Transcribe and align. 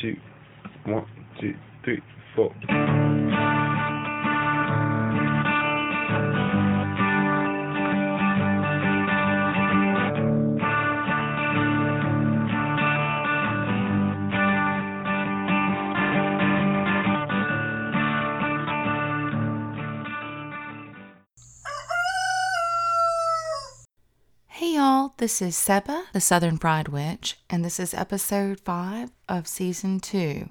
two, 0.00 0.16
one, 0.84 1.06
two, 1.40 1.54
three, 1.84 2.00
four. 2.36 2.54
Hey 24.46 24.74
y'all, 24.74 25.14
this 25.16 25.42
is 25.42 25.56
Seba, 25.56 26.04
the 26.12 26.20
Southern 26.20 26.58
Pride 26.58 26.88
Witch, 26.88 27.38
and 27.50 27.64
this 27.64 27.80
is 27.80 27.94
episode 27.94 28.60
5 28.60 29.10
of 29.28 29.46
season 29.46 30.00
2. 30.00 30.48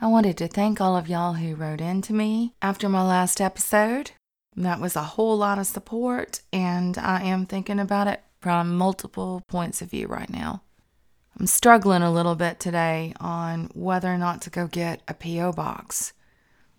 I 0.00 0.06
wanted 0.06 0.36
to 0.38 0.48
thank 0.48 0.80
all 0.80 0.96
of 0.96 1.08
y'all 1.08 1.34
who 1.34 1.54
wrote 1.54 1.80
in 1.80 2.02
to 2.02 2.12
me 2.12 2.54
after 2.60 2.88
my 2.88 3.06
last 3.06 3.40
episode. 3.40 4.12
That 4.56 4.80
was 4.80 4.96
a 4.96 5.02
whole 5.02 5.36
lot 5.36 5.58
of 5.58 5.66
support, 5.66 6.40
and 6.52 6.98
I 6.98 7.22
am 7.22 7.46
thinking 7.46 7.78
about 7.78 8.08
it 8.08 8.22
from 8.40 8.76
multiple 8.76 9.42
points 9.46 9.80
of 9.80 9.90
view 9.90 10.08
right 10.08 10.28
now. 10.28 10.62
I'm 11.38 11.46
struggling 11.46 12.02
a 12.02 12.12
little 12.12 12.34
bit 12.34 12.60
today 12.60 13.14
on 13.20 13.70
whether 13.74 14.12
or 14.12 14.18
not 14.18 14.42
to 14.42 14.50
go 14.50 14.66
get 14.66 15.02
a 15.08 15.14
P.O. 15.14 15.52
box. 15.52 16.12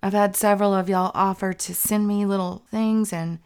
I've 0.04 0.14
had 0.14 0.36
several 0.36 0.73
of 0.73 0.90
y'all 0.90 1.12
offer 1.16 1.54
to 1.54 1.73
send 1.73 2.08
me 2.08 2.26
little 2.26 2.66
things, 2.70 3.14
and 3.14 3.40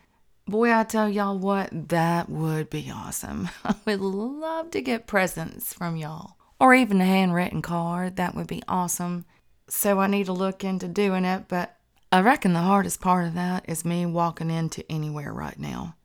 boy, 0.48 0.74
I 0.74 0.84
tell 0.84 1.08
y'all 1.08 1.38
what, 1.38 1.90
that 1.90 2.30
would 2.30 2.70
be 2.70 2.91
awesome. 2.94 3.49
I 3.63 3.76
would 3.86 4.02
love 4.02 4.72
to 4.72 4.82
get 4.82 5.08
presents 5.08 5.72
from 5.72 5.96
y'all, 5.96 6.37
or 6.60 6.74
even 6.74 7.02
a 7.02 7.06
handwritten 7.06 7.62
card. 7.62 8.16
That 8.16 8.36
would 8.36 8.48
be 8.48 8.64
awesome. 8.68 9.26
So 9.70 10.00
I 10.00 10.08
need 10.08 10.28
to 10.28 10.34
look 10.34 10.64
into 10.64 10.88
doing 10.88 11.26
it, 11.26 11.46
but 11.48 11.76
I 12.12 12.22
reckon 12.22 12.54
the 12.54 12.60
hardest 12.60 13.02
part 13.02 13.27
of 13.27 13.34
that 13.34 13.66
is 13.68 13.84
me 13.84 14.05
walking 14.05 14.49
into 14.49 14.90
anywhere 14.90 15.34
right 15.34 15.60
now. 15.60 15.96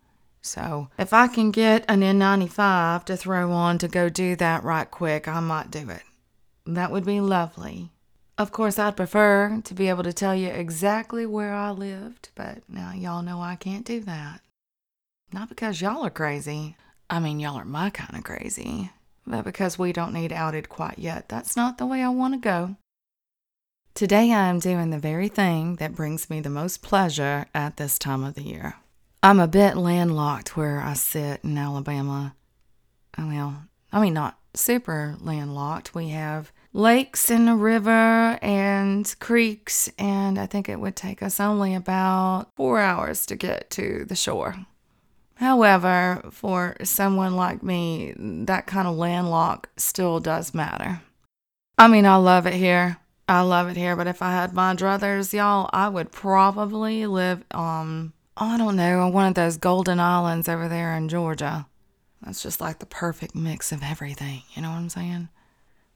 So 0.41 0.89
if 0.99 1.13
I 1.13 1.29
can 1.29 1.53
get 1.53 1.85
an 1.89 2.01
N95 2.01 3.05
to 3.05 3.17
throw 3.17 3.53
on 3.53 3.79
to 3.79 3.89
go 3.89 4.09
do 4.09 4.35
that 4.37 4.65
right 4.65 4.91
quick, 4.91 5.29
I 5.29 5.39
might 5.39 5.71
do 5.71 5.89
it. 5.89 6.03
That 6.67 6.91
would 6.91 7.05
be 7.05 7.21
lovely. 7.21 7.91
Of 8.37 8.51
course, 8.51 8.79
I'd 8.79 8.97
prefer 8.97 9.61
to 9.63 9.75
be 9.75 9.89
able 9.89 10.03
to 10.03 10.13
tell 10.13 10.35
you 10.35 10.49
exactly 10.49 11.27
where 11.27 11.55
I 11.55 11.71
lived, 11.71 12.31
but 12.35 12.59
now 12.69 12.93
y'all 12.93 13.23
know 13.23 13.41
I 13.41 13.55
can't 13.55 13.85
do 13.85 14.01
that. 14.01 14.41
Not 15.33 15.49
because 15.49 15.81
y'all 15.81 16.05
are 16.05 16.11
crazy. 16.11 16.77
I 17.09 17.21
mean, 17.21 17.39
y'all 17.39 17.57
are 17.57 17.65
my 17.65 17.91
kind 17.91 18.17
of 18.17 18.25
crazy. 18.25 18.91
But 19.27 19.45
because 19.45 19.79
we 19.79 19.93
don't 19.93 20.13
need 20.13 20.33
outed 20.33 20.69
quite 20.69 20.99
yet, 20.99 21.29
that's 21.29 21.57
not 21.57 21.79
the 21.79 21.87
way 21.87 22.03
I 22.03 22.09
want 22.09 22.35
to 22.35 22.41
go. 22.41 22.77
Today 23.95 24.33
I 24.33 24.49
am 24.49 24.59
doing 24.59 24.91
the 24.91 24.99
very 24.99 25.29
thing 25.29 25.77
that 25.77 25.95
brings 25.95 26.31
me 26.31 26.41
the 26.41 26.51
most 26.51 26.83
pleasure 26.83 27.47
at 27.55 27.77
this 27.77 27.99
time 27.99 28.25
of 28.25 28.35
the 28.35 28.43
year. 28.43 28.77
I'm 29.23 29.39
a 29.39 29.47
bit 29.47 29.77
landlocked 29.77 30.57
where 30.57 30.81
I 30.81 30.95
sit 30.95 31.45
in 31.45 31.57
Alabama. 31.57 32.35
Uh, 33.17 33.27
well, 33.27 33.63
I 33.93 34.01
mean, 34.01 34.15
not 34.15 34.39
super 34.55 35.17
landlocked. 35.21 35.95
We 35.95 36.09
have 36.09 36.53
lakes 36.73 37.31
and 37.31 37.49
a 37.49 37.55
river 37.55 38.39
and 38.43 39.15
creeks, 39.21 39.91
and 39.99 40.39
I 40.39 40.47
think 40.47 40.69
it 40.69 40.81
would 40.81 40.97
take 40.97 41.23
us 41.23 41.39
only 41.39 41.75
about 41.75 42.49
four 42.57 42.81
hours 42.81 43.27
to 43.27 43.37
get 43.37 43.71
to 43.73 44.05
the 44.07 44.17
shore. 44.17 44.57
However, 45.37 46.23
for 46.31 46.77
someone 46.83 47.35
like 47.37 47.63
me, 47.63 48.15
that 48.17 48.67
kind 48.67 48.87
of 48.87 48.97
landlock 48.97 49.69
still 49.77 50.21
does 50.21 50.55
matter. 50.55 51.01
I 51.79 51.89
mean, 51.89 52.07
I 52.07 52.17
love 52.17 52.47
it 52.47 52.55
here. 52.55 52.99
I 53.29 53.41
love 53.41 53.69
it 53.69 53.77
here, 53.77 53.97
but 53.97 54.07
if 54.07 54.21
I 54.21 54.33
had 54.33 54.53
my 54.53 54.75
druthers, 54.75 55.33
y'all, 55.33 55.71
I 55.73 55.89
would 55.89 56.13
probably 56.13 57.07
live 57.07 57.45
on, 57.53 58.13
I 58.37 58.59
don't 58.59 58.77
know, 58.77 59.01
on 59.01 59.13
one 59.13 59.27
of 59.27 59.35
those 59.35 59.57
golden 59.57 60.01
islands 60.01 60.49
over 60.49 60.69
there 60.69 60.95
in 60.97 61.09
Georgia. 61.09 61.67
That's 62.23 62.43
just 62.43 62.61
like 62.61 62.79
the 62.79 62.87
perfect 62.87 63.35
mix 63.35 63.73
of 63.73 63.83
everything, 63.83 64.43
you 64.55 64.63
know 64.63 64.71
what 64.71 64.77
I'm 64.77 64.89
saying? 64.89 65.29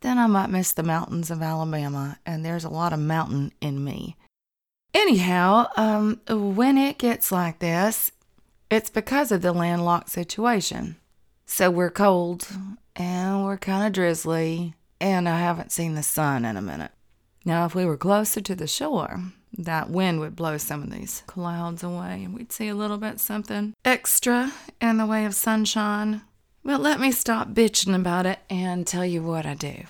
Then 0.00 0.18
I 0.18 0.26
might 0.26 0.50
miss 0.50 0.72
the 0.72 0.82
mountains 0.82 1.30
of 1.30 1.42
Alabama, 1.42 2.18
and 2.24 2.44
there's 2.44 2.64
a 2.64 2.68
lot 2.68 2.92
of 2.92 2.98
mountain 2.98 3.53
in 3.60 3.82
me. 3.82 4.16
Anyhow, 4.94 5.68
um, 5.76 6.20
when 6.28 6.78
it 6.78 6.98
gets 6.98 7.30
like 7.30 7.58
this, 7.58 8.12
it's 8.71 8.91
because 8.91 9.32
of 9.32 9.43
the 9.43 9.53
landlocked 9.53 10.10
situation. 10.10 10.97
So 11.44 11.71
we're 11.71 11.91
cold, 11.91 12.49
and 12.97 13.44
we're 13.44 13.59
kind 13.59 13.87
of 13.87 13.93
drizzly, 13.93 14.75
and 15.00 15.28
I 15.28 15.38
haven't 15.38 15.72
seen 15.72 15.94
the 15.94 16.03
sun 16.03 16.44
in 16.44 16.56
a 16.56 16.62
minute. 16.62 16.91
Now, 17.44 17.65
if 17.65 17.75
we 17.75 17.84
were 17.84 17.97
closer 17.97 18.41
to 18.41 18.54
the 18.56 18.66
shore, 18.66 19.21
that 19.56 19.91
wind 19.91 20.21
would 20.21 20.34
blow 20.34 20.59
some 20.59 20.82
of 20.82 20.91
these 20.91 21.22
clouds 21.27 21.82
away, 21.84 22.25
and 22.25 22.34
we'd 22.34 22.53
see 22.53 22.69
a 22.69 22.75
little 22.75 22.99
bit 22.99 23.21
something 23.21 23.75
extra 23.84 24.53
in 24.81 24.97
the 24.97 25.06
way 25.06 25.25
of 25.25 25.34
sunshine. 25.34 26.22
But 26.65 26.81
let 26.81 26.98
me 26.98 27.12
stop 27.12 27.50
bitching 27.50 27.94
about 27.94 28.27
it 28.27 28.41
and 28.50 28.87
tell 28.87 29.04
you 29.04 29.22
what 29.22 29.47
I 29.47 29.54
do. 29.54 29.84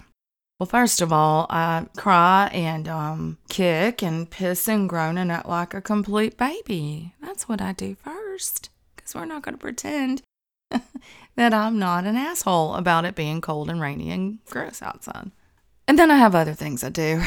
Well, 0.59 0.67
first 0.67 1.01
of 1.01 1.13
all, 1.13 1.47
I 1.49 1.87
cry 1.97 2.51
and 2.53 2.89
um, 2.89 3.39
kick 3.49 4.03
and 4.03 4.29
piss 4.29 4.69
and 4.69 4.89
groan 4.89 5.19
and 5.19 5.33
act 5.33 5.49
like 5.49 5.75
a 5.75 5.81
complete 5.81 6.37
baby. 6.37 7.15
That's 7.23 7.49
what 7.49 7.61
I 7.61 7.73
do 7.73 7.95
first, 7.95 8.26
because 8.95 9.15
we're 9.15 9.25
not 9.25 9.43
going 9.43 9.55
to 9.55 9.61
pretend 9.61 10.23
that 11.37 11.55
I'm 11.55 11.79
not 11.79 12.05
an 12.05 12.17
asshole 12.17 12.75
about 12.75 13.05
it 13.05 13.15
being 13.15 13.41
cold 13.41 13.71
and 13.71 13.81
rainy 13.81 14.11
and 14.11 14.45
gross 14.47 14.83
outside. 14.83 15.31
And 15.89 15.99
then 15.99 16.11
I 16.11 16.17
have 16.17 16.35
other 16.35 16.55
things 16.55 16.83
I 16.83 16.89
do. 16.89 17.23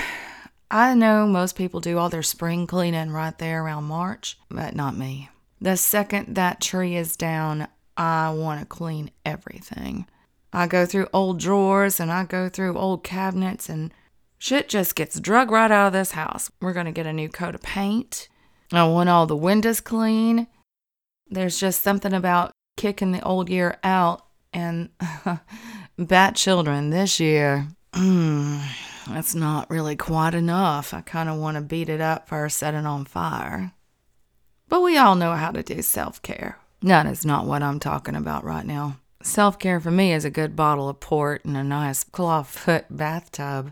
I 0.72 0.94
know 0.94 1.26
most 1.26 1.56
people 1.56 1.80
do 1.80 1.98
all 1.98 2.10
their 2.10 2.22
spring 2.22 2.68
cleaning 2.68 3.12
right 3.12 3.38
there 3.38 3.64
around 3.64 3.86
March, 3.86 4.38
but 4.50 4.76
not 4.76 4.96
me. 4.96 5.30
The 5.60 5.78
second 5.78 6.36
that 6.36 6.62
tree 6.62 6.96
is 6.96 7.18
down, 7.18 7.68
I 7.98 8.30
want 8.32 8.60
to 8.60 8.66
clean 8.66 9.12
everything. 9.26 10.08
I 10.54 10.68
go 10.68 10.86
through 10.86 11.08
old 11.14 11.40
drawers 11.40 12.00
and 12.00 12.12
I 12.12 12.24
go 12.26 12.50
through 12.50 12.78
old 12.78 13.04
cabinets 13.04 13.70
and 13.70 13.94
shit 14.38 14.70
just 14.70 14.96
gets 14.96 15.20
drug 15.20 15.52
right 15.52 15.72
out 15.72 15.88
of 15.88 15.94
this 15.94 16.12
house. 16.12 16.52
We're 16.62 16.74
going 16.74 16.86
to 16.86 16.92
get 16.92 17.06
a 17.06 17.14
new 17.14 17.30
coat 17.30 17.56
of 17.56 17.62
paint. 17.62 18.30
I 18.72 18.86
want 18.88 19.10
all 19.10 19.26
the 19.26 19.36
windows 19.36 19.82
clean. 19.82 20.48
There's 21.30 21.60
just 21.60 21.84
something 21.84 22.14
about 22.14 22.52
kicking 22.78 23.12
the 23.12 23.24
old 23.24 23.50
year 23.50 23.78
out 23.84 24.26
and 24.54 24.90
bat 25.98 26.36
children 26.36 26.90
this 26.90 27.20
year. 27.20 27.68
Mm, 27.94 28.62
that's 29.08 29.36
not 29.36 29.70
really 29.70 29.96
quite 29.96 30.34
enough. 30.34 30.94
I 30.94 31.02
kind 31.02 31.30
of 31.30 31.38
want 31.38 31.56
to 31.56 31.62
beat 31.62 31.90
it 31.90 32.02
up 32.02 32.28
first, 32.28 32.58
set 32.58 32.74
it 32.74 32.86
on 32.86 33.06
fire. 33.06 33.74
But 34.68 34.82
we 34.82 34.98
all 34.98 35.16
know 35.16 35.34
how 35.34 35.52
to 35.52 35.64
do 35.64 35.82
self 35.82 36.22
care. 36.22 36.58
That 36.82 37.06
is 37.06 37.26
not 37.26 37.46
what 37.46 37.64
I'm 37.64 37.80
talking 37.80 38.16
about 38.16 38.44
right 38.44 38.66
now. 38.66 38.98
Self 39.22 39.60
care 39.60 39.80
for 39.80 39.92
me 39.92 40.14
is 40.14 40.24
a 40.24 40.30
good 40.30 40.56
bottle 40.56 40.88
of 40.88 41.00
port 41.00 41.44
and 41.44 41.58
a 41.58 41.64
nice 41.64 42.04
clawfoot 42.04 42.86
bathtub. 42.90 43.72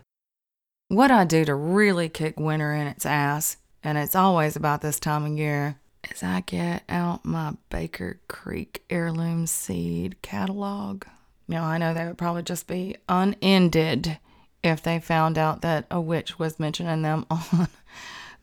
What 0.88 1.10
I 1.10 1.24
do 1.24 1.44
to 1.44 1.54
really 1.54 2.08
kick 2.08 2.38
winter 2.38 2.74
in 2.74 2.86
its 2.86 3.06
ass, 3.06 3.56
and 3.82 3.96
it's 3.96 4.14
always 4.14 4.56
about 4.56 4.80
this 4.80 4.98
time 5.00 5.24
of 5.24 5.38
year, 5.38 5.78
is 6.10 6.22
I 6.22 6.40
get 6.40 6.82
out 6.88 7.24
my 7.24 7.54
Baker 7.70 8.20
Creek 8.28 8.84
heirloom 8.90 9.46
seed 9.46 10.20
catalog. 10.22 11.04
Now, 11.46 11.64
I 11.64 11.78
know 11.78 11.94
they 11.94 12.04
would 12.04 12.18
probably 12.18 12.42
just 12.42 12.66
be 12.66 12.96
unended 13.08 14.18
if 14.62 14.82
they 14.82 14.98
found 15.00 15.38
out 15.38 15.62
that 15.62 15.86
a 15.90 16.00
witch 16.00 16.38
was 16.38 16.60
mentioning 16.60 17.02
them 17.02 17.26
on 17.30 17.68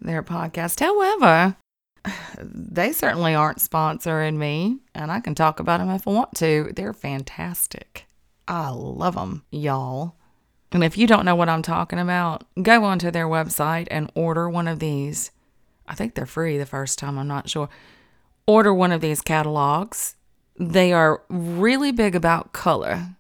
their 0.02 0.24
podcast. 0.24 0.80
However, 0.80 1.56
they 2.40 2.92
certainly 2.94 3.36
aren't 3.36 3.60
sponsoring 3.60 4.38
me, 4.38 4.80
and 4.94 5.12
I 5.12 5.20
can 5.20 5.36
talk 5.36 5.60
about 5.60 5.80
them 5.80 5.90
if 5.90 6.08
I 6.08 6.12
want 6.12 6.36
to. 6.36 6.72
They're 6.76 6.94
fantastic. 6.94 8.06
I 8.48 8.70
love 8.70 9.16
them, 9.16 9.44
y'all. 9.50 10.16
And 10.72 10.84
if 10.84 10.98
you 10.98 11.08
don't 11.08 11.26
know 11.26 11.36
what 11.36 11.50
I'm 11.50 11.62
talking 11.62 12.00
about, 12.00 12.44
go 12.62 12.84
onto 12.84 13.12
their 13.12 13.28
website 13.28 13.88
and 13.90 14.12
order 14.14 14.50
one 14.50 14.68
of 14.68 14.80
these. 14.80 15.32
I 15.88 15.96
think 15.96 16.16
they're 16.16 16.26
free 16.26 16.58
the 16.58 16.66
first 16.66 17.00
time, 17.00 17.18
I'm 17.18 17.28
not 17.28 17.50
sure. 17.50 17.70
Order 18.48 18.74
one 18.74 18.92
of 18.92 19.02
these 19.02 19.22
catalogs. 19.22 20.16
They 20.58 20.94
are 20.94 21.22
really 21.30 21.92
big 21.92 22.16
about 22.16 22.54
color. 22.54 23.16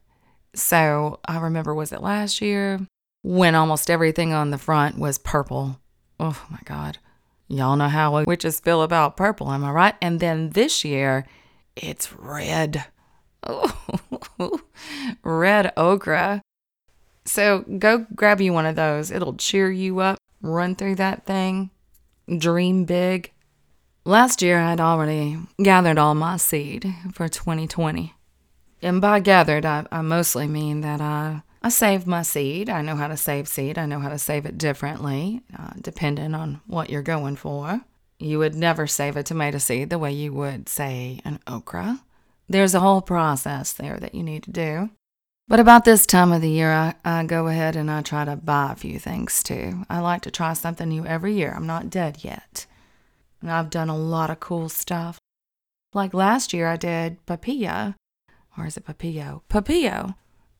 So 0.53 1.19
I 1.27 1.39
remember, 1.39 1.73
was 1.73 1.91
it 1.91 2.01
last 2.01 2.41
year 2.41 2.79
when 3.23 3.55
almost 3.55 3.89
everything 3.89 4.33
on 4.33 4.51
the 4.51 4.57
front 4.57 4.97
was 4.97 5.17
purple? 5.17 5.79
Oh 6.19 6.45
my 6.49 6.59
God. 6.65 6.97
Y'all 7.47 7.75
know 7.75 7.89
how 7.89 8.23
witches 8.23 8.59
feel 8.59 8.81
about 8.81 9.17
purple, 9.17 9.51
am 9.51 9.63
I 9.63 9.71
right? 9.71 9.95
And 10.01 10.19
then 10.19 10.51
this 10.51 10.83
year, 10.83 11.25
it's 11.75 12.11
red. 12.13 12.85
Oh, 13.43 14.11
red 15.23 15.71
ochre. 15.77 16.41
So 17.25 17.59
go 17.77 18.05
grab 18.15 18.41
you 18.41 18.53
one 18.53 18.65
of 18.65 18.75
those. 18.75 19.11
It'll 19.11 19.35
cheer 19.35 19.69
you 19.69 19.99
up. 19.99 20.17
Run 20.41 20.75
through 20.75 20.95
that 20.95 21.25
thing. 21.25 21.69
Dream 22.27 22.85
big. 22.85 23.31
Last 24.03 24.41
year, 24.41 24.59
I'd 24.59 24.79
already 24.79 25.37
gathered 25.61 25.97
all 25.97 26.15
my 26.15 26.37
seed 26.37 26.93
for 27.13 27.27
2020. 27.27 28.13
And 28.81 29.01
by 29.01 29.19
gathered, 29.19 29.65
I, 29.65 29.85
I 29.91 30.01
mostly 30.01 30.47
mean 30.47 30.81
that 30.81 31.01
I, 31.01 31.41
I 31.63 31.69
save 31.69 32.05
my 32.05 32.21
seed. 32.21 32.69
I 32.69 32.81
know 32.81 32.95
how 32.95 33.07
to 33.07 33.17
save 33.17 33.47
seed. 33.47 33.77
I 33.77 33.85
know 33.85 33.99
how 33.99 34.09
to 34.09 34.19
save 34.19 34.45
it 34.45 34.57
differently, 34.57 35.41
uh, 35.57 35.71
depending 35.81 36.35
on 36.35 36.61
what 36.67 36.89
you're 36.89 37.01
going 37.01 37.35
for. 37.35 37.81
You 38.19 38.39
would 38.39 38.55
never 38.55 38.87
save 38.87 39.17
a 39.17 39.23
tomato 39.23 39.57
seed 39.57 39.89
the 39.89 39.99
way 39.99 40.11
you 40.11 40.33
would, 40.33 40.69
say, 40.69 41.19
an 41.25 41.39
okra. 41.47 42.01
There's 42.47 42.75
a 42.75 42.79
whole 42.79 43.01
process 43.01 43.73
there 43.73 43.97
that 43.97 44.13
you 44.13 44.23
need 44.23 44.43
to 44.43 44.51
do. 44.51 44.89
But 45.47 45.59
about 45.59 45.85
this 45.85 46.07
time 46.07 46.31
of 46.31 46.41
the 46.41 46.49
year, 46.49 46.71
I, 46.71 46.95
I 47.05 47.23
go 47.23 47.47
ahead 47.47 47.75
and 47.75 47.91
I 47.91 48.01
try 48.01 48.25
to 48.25 48.35
buy 48.35 48.71
a 48.71 48.75
few 48.75 48.97
things 48.97 49.43
too. 49.43 49.85
I 49.89 49.99
like 49.99 50.21
to 50.23 50.31
try 50.31 50.53
something 50.53 50.89
new 50.89 51.05
every 51.05 51.35
year. 51.35 51.53
I'm 51.55 51.67
not 51.67 51.91
dead 51.91 52.23
yet. 52.23 52.65
And 53.41 53.51
I've 53.51 53.69
done 53.69 53.89
a 53.89 53.97
lot 53.97 54.31
of 54.31 54.39
cool 54.39 54.69
stuff. 54.69 55.19
Like 55.93 56.15
last 56.15 56.51
year, 56.51 56.67
I 56.67 56.77
did 56.77 57.23
papilla. 57.27 57.93
Or 58.57 58.65
is 58.65 58.75
it 58.75 58.85
papillo? 58.85 59.43
Papillo. 59.47 60.15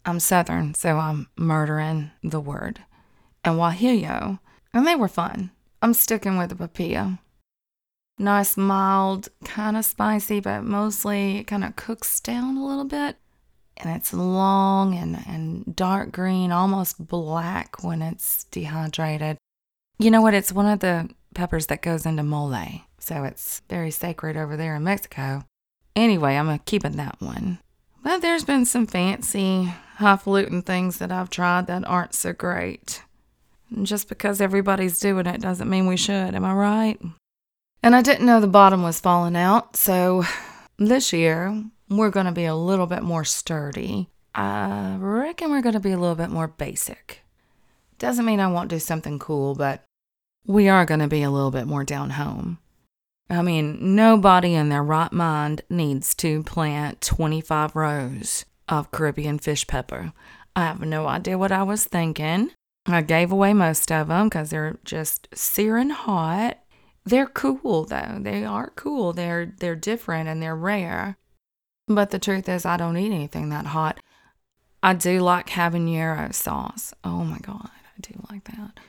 I'm 0.05 0.19
Southern, 0.19 0.75
so 0.75 0.97
I'm 0.99 1.29
murdering 1.35 2.11
the 2.23 2.39
word. 2.39 2.81
And 3.43 3.57
guajillo. 3.57 4.39
And 4.71 4.85
they 4.85 4.95
were 4.95 5.07
fun. 5.07 5.49
I'm 5.81 5.95
sticking 5.95 6.37
with 6.37 6.49
the 6.49 6.55
papilla. 6.55 7.17
Nice, 8.19 8.55
mild, 8.55 9.29
kind 9.43 9.77
of 9.77 9.83
spicy, 9.83 10.39
but 10.41 10.63
mostly 10.63 11.39
it 11.39 11.47
kind 11.47 11.63
of 11.63 11.75
cooks 11.75 12.19
down 12.19 12.55
a 12.55 12.65
little 12.65 12.85
bit. 12.85 13.17
And 13.77 13.95
it's 13.95 14.13
long 14.13 14.95
and, 14.95 15.17
and 15.27 15.75
dark 15.75 16.11
green, 16.11 16.51
almost 16.51 17.07
black 17.07 17.83
when 17.83 18.01
it's 18.01 18.45
dehydrated. 18.45 19.37
You 19.99 20.11
know 20.11 20.21
what? 20.21 20.33
It's 20.33 20.53
one 20.53 20.67
of 20.67 20.79
the 20.79 21.09
peppers 21.33 21.67
that 21.67 21.81
goes 21.81 22.05
into 22.05 22.23
mole. 22.23 22.81
So 22.99 23.23
it's 23.23 23.61
very 23.69 23.91
sacred 23.91 24.37
over 24.37 24.57
there 24.57 24.75
in 24.75 24.83
Mexico. 24.83 25.43
Anyway, 25.95 26.35
I'm 26.35 26.57
keeping 26.59 26.97
that 26.97 27.19
one. 27.19 27.59
But 28.03 28.21
there's 28.21 28.43
been 28.43 28.65
some 28.65 28.87
fancy 28.87 29.73
highfalutin 29.97 30.61
things 30.61 30.97
that 30.97 31.11
I've 31.11 31.29
tried 31.29 31.67
that 31.67 31.87
aren't 31.87 32.13
so 32.13 32.33
great. 32.33 33.01
And 33.69 33.85
just 33.85 34.09
because 34.09 34.41
everybody's 34.41 34.99
doing 34.99 35.25
it 35.25 35.41
doesn't 35.41 35.69
mean 35.69 35.87
we 35.87 35.97
should, 35.97 36.35
am 36.35 36.45
I 36.45 36.53
right? 36.53 37.01
And 37.81 37.95
I 37.95 38.01
didn't 38.01 38.25
know 38.25 38.39
the 38.39 38.47
bottom 38.47 38.83
was 38.83 38.99
falling 38.99 39.35
out, 39.35 39.75
so 39.75 40.23
this 40.77 41.13
year 41.13 41.63
we're 41.89 42.09
going 42.09 42.25
to 42.25 42.31
be 42.31 42.45
a 42.45 42.55
little 42.55 42.87
bit 42.87 43.03
more 43.03 43.23
sturdy. 43.23 44.09
I 44.33 44.97
reckon 44.99 45.51
we're 45.51 45.61
going 45.61 45.73
to 45.73 45.79
be 45.79 45.91
a 45.91 45.97
little 45.97 46.15
bit 46.15 46.29
more 46.29 46.47
basic. 46.47 47.21
Doesn't 47.99 48.25
mean 48.25 48.39
I 48.39 48.47
won't 48.47 48.69
do 48.69 48.79
something 48.79 49.19
cool, 49.19 49.55
but 49.55 49.83
we 50.45 50.67
are 50.67 50.85
going 50.85 50.99
to 50.99 51.07
be 51.07 51.23
a 51.23 51.31
little 51.31 51.51
bit 51.51 51.67
more 51.67 51.83
down 51.83 52.11
home. 52.11 52.59
I 53.29 53.41
mean, 53.41 53.95
nobody 53.95 54.53
in 54.53 54.69
their 54.69 54.83
right 54.83 55.11
mind 55.11 55.61
needs 55.69 56.13
to 56.15 56.43
plant 56.43 57.01
25 57.01 57.75
rows 57.75 58.45
of 58.69 58.91
Caribbean 58.91 59.39
fish 59.39 59.65
pepper. 59.65 60.13
I 60.55 60.65
have 60.65 60.81
no 60.81 61.07
idea 61.07 61.37
what 61.37 61.51
I 61.51 61.63
was 61.63 61.85
thinking. 61.85 62.51
I 62.85 63.01
gave 63.01 63.31
away 63.31 63.53
most 63.53 63.91
of 63.91 64.09
them 64.09 64.27
because 64.27 64.51
they're 64.51 64.77
just 64.83 65.27
searing 65.33 65.89
hot. 65.89 66.59
They're 67.03 67.25
cool 67.25 67.85
though. 67.85 68.19
They 68.19 68.45
are 68.45 68.71
cool. 68.75 69.13
They're 69.13 69.45
they're 69.45 69.75
different 69.75 70.29
and 70.29 70.41
they're 70.41 70.55
rare. 70.55 71.17
But 71.87 72.09
the 72.09 72.19
truth 72.19 72.49
is 72.49 72.65
I 72.65 72.77
don't 72.77 72.97
eat 72.97 73.11
anything 73.11 73.49
that 73.49 73.67
hot. 73.67 73.99
I 74.81 74.93
do 74.93 75.19
like 75.19 75.49
habanero 75.49 76.33
sauce. 76.33 76.93
Oh 77.03 77.23
my 77.23 77.39
god, 77.39 77.69
I 77.73 78.01
do 78.01 78.13
like 78.31 78.45
that. 78.45 78.79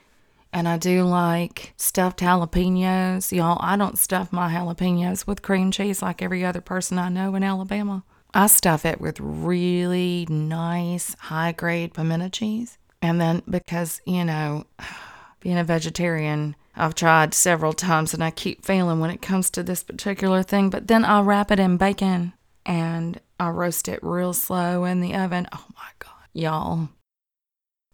And 0.52 0.66
I 0.66 0.78
do 0.78 1.02
like 1.04 1.74
stuffed 1.76 2.20
jalapenos. 2.20 3.32
Y'all, 3.36 3.58
I 3.60 3.76
don't 3.76 3.98
stuff 3.98 4.32
my 4.32 4.50
jalapenos 4.50 5.26
with 5.26 5.42
cream 5.42 5.70
cheese 5.70 6.00
like 6.00 6.22
every 6.22 6.44
other 6.44 6.62
person 6.62 6.98
I 6.98 7.10
know 7.10 7.34
in 7.34 7.42
Alabama. 7.42 8.04
I 8.32 8.46
stuff 8.46 8.86
it 8.86 9.00
with 9.00 9.20
really 9.20 10.26
nice 10.30 11.14
high 11.18 11.52
grade 11.52 11.92
pimento 11.92 12.30
cheese. 12.30 12.78
And 13.02 13.20
then 13.20 13.42
because, 13.48 14.00
you 14.06 14.24
know, 14.24 14.64
being 15.40 15.58
a 15.58 15.64
vegetarian, 15.64 16.56
I've 16.74 16.94
tried 16.94 17.34
several 17.34 17.74
times 17.74 18.14
and 18.14 18.24
I 18.24 18.30
keep 18.30 18.64
failing 18.64 19.00
when 19.00 19.10
it 19.10 19.22
comes 19.22 19.50
to 19.50 19.62
this 19.62 19.82
particular 19.82 20.42
thing. 20.42 20.70
But 20.70 20.88
then 20.88 21.04
I'll 21.04 21.24
wrap 21.24 21.50
it 21.50 21.60
in 21.60 21.76
bacon 21.76 22.32
and 22.66 23.20
I 23.40 23.48
roast 23.48 23.88
it 23.88 24.00
real 24.02 24.34
slow 24.34 24.84
in 24.84 25.00
the 25.00 25.14
oven. 25.14 25.46
Oh 25.52 25.64
my 25.74 25.88
God, 25.98 26.28
y'all. 26.34 26.88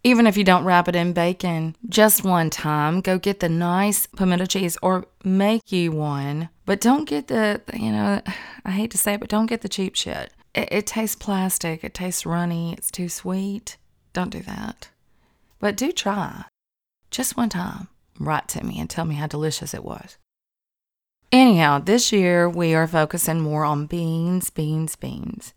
Even 0.02 0.26
if 0.26 0.36
you 0.36 0.42
don't 0.42 0.64
wrap 0.64 0.88
it 0.88 0.96
in 0.96 1.12
bacon, 1.12 1.76
just 1.88 2.24
one 2.24 2.50
time, 2.50 3.00
go 3.00 3.18
get 3.18 3.38
the 3.38 3.48
nice 3.48 4.06
pimento 4.06 4.46
cheese 4.46 4.76
or 4.82 5.06
make 5.22 5.70
you 5.70 5.92
one. 5.92 6.48
But 6.66 6.80
don't 6.80 7.08
get 7.08 7.28
the, 7.28 7.60
you 7.72 7.92
know, 7.92 8.20
I 8.64 8.70
hate 8.72 8.90
to 8.92 8.98
say 8.98 9.14
it, 9.14 9.20
but 9.20 9.28
don't 9.28 9.46
get 9.46 9.60
the 9.60 9.68
cheap 9.68 9.94
shit. 9.94 10.32
It, 10.54 10.68
it 10.72 10.86
tastes 10.86 11.14
plastic, 11.14 11.84
it 11.84 11.94
tastes 11.94 12.26
runny, 12.26 12.72
it's 12.72 12.90
too 12.90 13.08
sweet. 13.08 13.76
Don't 14.12 14.30
do 14.30 14.40
that. 14.40 14.88
But 15.60 15.76
do 15.76 15.92
try. 15.92 16.44
Just 17.10 17.36
one 17.36 17.48
time. 17.48 17.88
Write 18.18 18.48
to 18.48 18.64
me 18.64 18.78
and 18.78 18.90
tell 18.90 19.04
me 19.04 19.14
how 19.14 19.26
delicious 19.26 19.74
it 19.74 19.84
was. 19.84 20.18
Anyhow, 21.32 21.78
this 21.78 22.12
year 22.12 22.46
we 22.46 22.74
are 22.74 22.86
focusing 22.86 23.40
more 23.40 23.64
on 23.64 23.86
beans, 23.86 24.50
beans, 24.50 24.96
beans. 24.96 25.54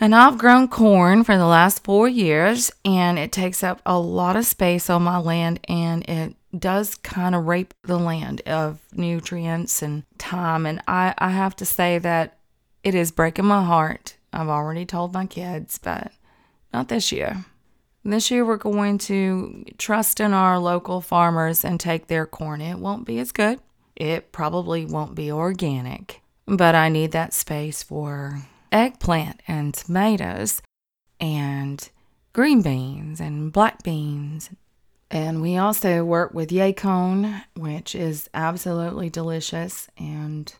And 0.00 0.14
I've 0.14 0.38
grown 0.38 0.66
corn 0.66 1.24
for 1.24 1.36
the 1.36 1.44
last 1.44 1.84
four 1.84 2.08
years, 2.08 2.72
and 2.86 3.18
it 3.18 3.30
takes 3.30 3.62
up 3.62 3.82
a 3.84 3.98
lot 3.98 4.34
of 4.34 4.46
space 4.46 4.88
on 4.88 5.02
my 5.02 5.18
land, 5.18 5.60
and 5.68 6.08
it 6.08 6.36
does 6.58 6.94
kind 6.94 7.34
of 7.34 7.44
rape 7.44 7.74
the 7.82 7.98
land 7.98 8.40
of 8.46 8.80
nutrients 8.94 9.82
and 9.82 10.04
time. 10.16 10.64
And 10.64 10.80
I, 10.88 11.12
I 11.18 11.28
have 11.28 11.54
to 11.56 11.66
say 11.66 11.98
that 11.98 12.38
it 12.82 12.94
is 12.94 13.12
breaking 13.12 13.44
my 13.44 13.62
heart. 13.62 14.16
I've 14.32 14.48
already 14.48 14.86
told 14.86 15.12
my 15.12 15.26
kids, 15.26 15.76
but 15.76 16.12
not 16.72 16.88
this 16.88 17.12
year. 17.12 17.44
This 18.02 18.30
year, 18.30 18.46
we're 18.46 18.56
going 18.56 18.96
to 18.98 19.66
trust 19.76 20.18
in 20.18 20.32
our 20.32 20.58
local 20.58 21.02
farmers 21.02 21.62
and 21.62 21.78
take 21.78 22.06
their 22.06 22.24
corn. 22.24 22.62
It 22.62 22.78
won't 22.78 23.04
be 23.04 23.18
as 23.18 23.32
good, 23.32 23.60
it 24.00 24.32
probably 24.32 24.86
won't 24.86 25.14
be 25.14 25.30
organic, 25.30 26.22
but 26.46 26.74
I 26.74 26.88
need 26.88 27.12
that 27.12 27.34
space 27.34 27.82
for 27.82 28.40
eggplant 28.72 29.42
and 29.46 29.74
tomatoes 29.74 30.62
and 31.20 31.86
green 32.32 32.62
beans 32.62 33.20
and 33.20 33.52
black 33.52 33.82
beans. 33.82 34.48
And 35.10 35.42
we 35.42 35.58
also 35.58 36.02
work 36.02 36.32
with 36.32 36.48
Yacon, 36.48 37.44
which 37.54 37.94
is 37.94 38.30
absolutely 38.32 39.10
delicious 39.10 39.88
and 39.98 40.50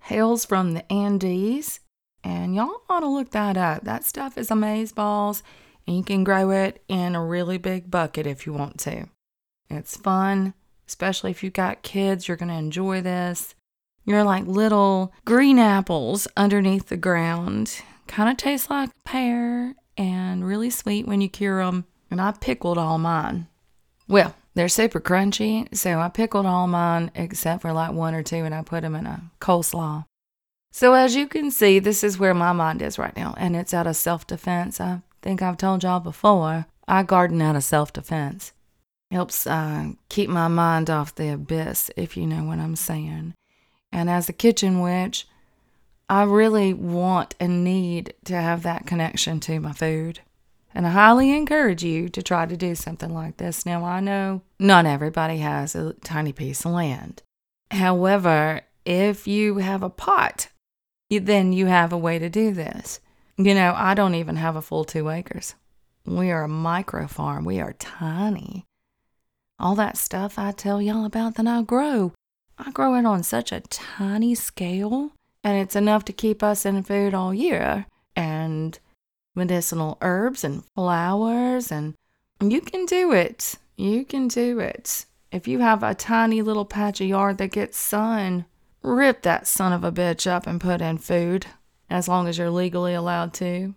hails 0.00 0.44
from 0.44 0.74
the 0.74 0.92
Andes. 0.92 1.80
And 2.22 2.54
y'all 2.54 2.82
ought 2.90 3.00
to 3.00 3.08
look 3.08 3.30
that 3.30 3.56
up. 3.56 3.84
That 3.84 4.04
stuff 4.04 4.36
is 4.36 4.50
amaze 4.50 4.92
balls, 4.92 5.42
and 5.86 5.96
you 5.96 6.02
can 6.02 6.22
grow 6.22 6.50
it 6.50 6.82
in 6.88 7.14
a 7.14 7.24
really 7.24 7.56
big 7.56 7.90
bucket 7.90 8.26
if 8.26 8.46
you 8.46 8.52
want 8.52 8.78
to. 8.80 9.06
It's 9.70 9.96
fun, 9.96 10.52
especially 10.88 11.30
if 11.30 11.42
you've 11.42 11.52
got 11.52 11.82
kids, 11.82 12.28
you're 12.28 12.36
going 12.36 12.48
to 12.48 12.54
enjoy 12.54 13.00
this. 13.00 13.54
You're 14.04 14.24
like 14.24 14.46
little 14.46 15.12
green 15.24 15.58
apples 15.58 16.28
underneath 16.36 16.88
the 16.88 16.96
ground. 16.96 17.80
Kind 18.06 18.28
of 18.30 18.36
tastes 18.36 18.68
like 18.68 18.90
pear 19.04 19.74
and 19.96 20.46
really 20.46 20.70
sweet 20.70 21.06
when 21.06 21.20
you 21.20 21.28
cure 21.28 21.64
them. 21.64 21.86
And 22.10 22.20
I 22.20 22.32
pickled 22.32 22.78
all 22.78 22.98
mine. 22.98 23.48
Well, 24.06 24.34
they're 24.54 24.68
super 24.68 25.00
crunchy, 25.00 25.74
so 25.74 25.98
I 25.98 26.08
pickled 26.08 26.46
all 26.46 26.66
mine 26.66 27.10
except 27.14 27.62
for 27.62 27.72
like 27.72 27.92
one 27.92 28.14
or 28.14 28.22
two 28.22 28.44
and 28.44 28.54
I 28.54 28.62
put 28.62 28.82
them 28.82 28.94
in 28.94 29.06
a 29.06 29.22
coleslaw. 29.40 30.04
So, 30.70 30.94
as 30.94 31.14
you 31.14 31.28
can 31.28 31.50
see, 31.50 31.78
this 31.78 32.02
is 32.02 32.18
where 32.18 32.34
my 32.34 32.52
mind 32.52 32.82
is 32.82 32.98
right 32.98 33.16
now, 33.16 33.34
and 33.38 33.54
it's 33.54 33.72
out 33.72 33.86
of 33.86 33.94
self 33.94 34.26
defense. 34.26 34.80
I 34.80 35.02
think 35.22 35.40
I've 35.40 35.56
told 35.56 35.84
y'all 35.84 36.00
before, 36.00 36.66
I 36.88 37.02
garden 37.04 37.40
out 37.40 37.54
of 37.54 37.62
self 37.62 37.92
defense. 37.92 38.52
Helps 39.14 39.46
uh, 39.46 39.92
keep 40.08 40.28
my 40.28 40.48
mind 40.48 40.90
off 40.90 41.14
the 41.14 41.32
abyss, 41.32 41.88
if 41.96 42.16
you 42.16 42.26
know 42.26 42.42
what 42.42 42.58
I'm 42.58 42.74
saying. 42.74 43.34
And 43.92 44.10
as 44.10 44.28
a 44.28 44.32
kitchen 44.32 44.80
witch, 44.80 45.28
I 46.08 46.24
really 46.24 46.74
want 46.74 47.36
and 47.38 47.62
need 47.62 48.14
to 48.24 48.34
have 48.34 48.64
that 48.64 48.88
connection 48.88 49.38
to 49.38 49.60
my 49.60 49.72
food. 49.72 50.18
And 50.74 50.84
I 50.84 50.90
highly 50.90 51.30
encourage 51.30 51.84
you 51.84 52.08
to 52.08 52.24
try 52.24 52.44
to 52.44 52.56
do 52.56 52.74
something 52.74 53.14
like 53.14 53.36
this. 53.36 53.64
Now, 53.64 53.84
I 53.84 54.00
know 54.00 54.42
not 54.58 54.84
everybody 54.84 55.36
has 55.36 55.76
a 55.76 55.92
tiny 56.02 56.32
piece 56.32 56.64
of 56.64 56.72
land. 56.72 57.22
However, 57.70 58.62
if 58.84 59.28
you 59.28 59.58
have 59.58 59.84
a 59.84 59.90
pot, 59.90 60.48
then 61.08 61.52
you 61.52 61.66
have 61.66 61.92
a 61.92 61.96
way 61.96 62.18
to 62.18 62.28
do 62.28 62.52
this. 62.52 62.98
You 63.36 63.54
know, 63.54 63.74
I 63.76 63.94
don't 63.94 64.16
even 64.16 64.34
have 64.34 64.56
a 64.56 64.60
full 64.60 64.84
two 64.84 65.08
acres. 65.08 65.54
We 66.04 66.32
are 66.32 66.42
a 66.42 66.48
micro 66.48 67.06
farm, 67.06 67.44
we 67.44 67.60
are 67.60 67.74
tiny. 67.74 68.66
All 69.58 69.74
that 69.76 69.96
stuff 69.96 70.38
I 70.38 70.52
tell 70.52 70.82
y'all 70.82 71.04
about 71.04 71.36
that 71.36 71.46
I 71.46 71.62
grow 71.62 72.12
I 72.58 72.70
grow 72.70 72.94
it 72.94 73.04
on 73.04 73.22
such 73.22 73.50
a 73.50 73.60
tiny 73.60 74.34
scale, 74.34 75.12
and 75.42 75.58
it's 75.58 75.74
enough 75.74 76.04
to 76.06 76.12
keep 76.12 76.42
us 76.42 76.64
in 76.64 76.82
food 76.82 77.14
all 77.14 77.34
year. 77.34 77.86
And 78.14 78.78
medicinal 79.34 79.98
herbs 80.00 80.44
and 80.44 80.64
flowers, 80.74 81.72
and 81.72 81.94
you 82.40 82.60
can 82.60 82.86
do 82.86 83.12
it. 83.12 83.56
You 83.76 84.04
can 84.04 84.28
do 84.28 84.60
it. 84.60 85.06
If 85.32 85.48
you 85.48 85.58
have 85.58 85.82
a 85.82 85.94
tiny 85.94 86.42
little 86.42 86.64
patch 86.64 87.00
of 87.00 87.08
yard 87.08 87.38
that 87.38 87.50
gets 87.50 87.76
sun, 87.76 88.44
rip 88.82 89.22
that 89.22 89.48
son 89.48 89.72
of 89.72 89.82
a 89.82 89.90
bitch 89.90 90.28
up 90.28 90.46
and 90.46 90.60
put 90.60 90.80
in 90.80 90.98
food, 90.98 91.46
as 91.90 92.06
long 92.06 92.28
as 92.28 92.38
you're 92.38 92.50
legally 92.50 92.94
allowed 92.94 93.34
to. 93.34 93.74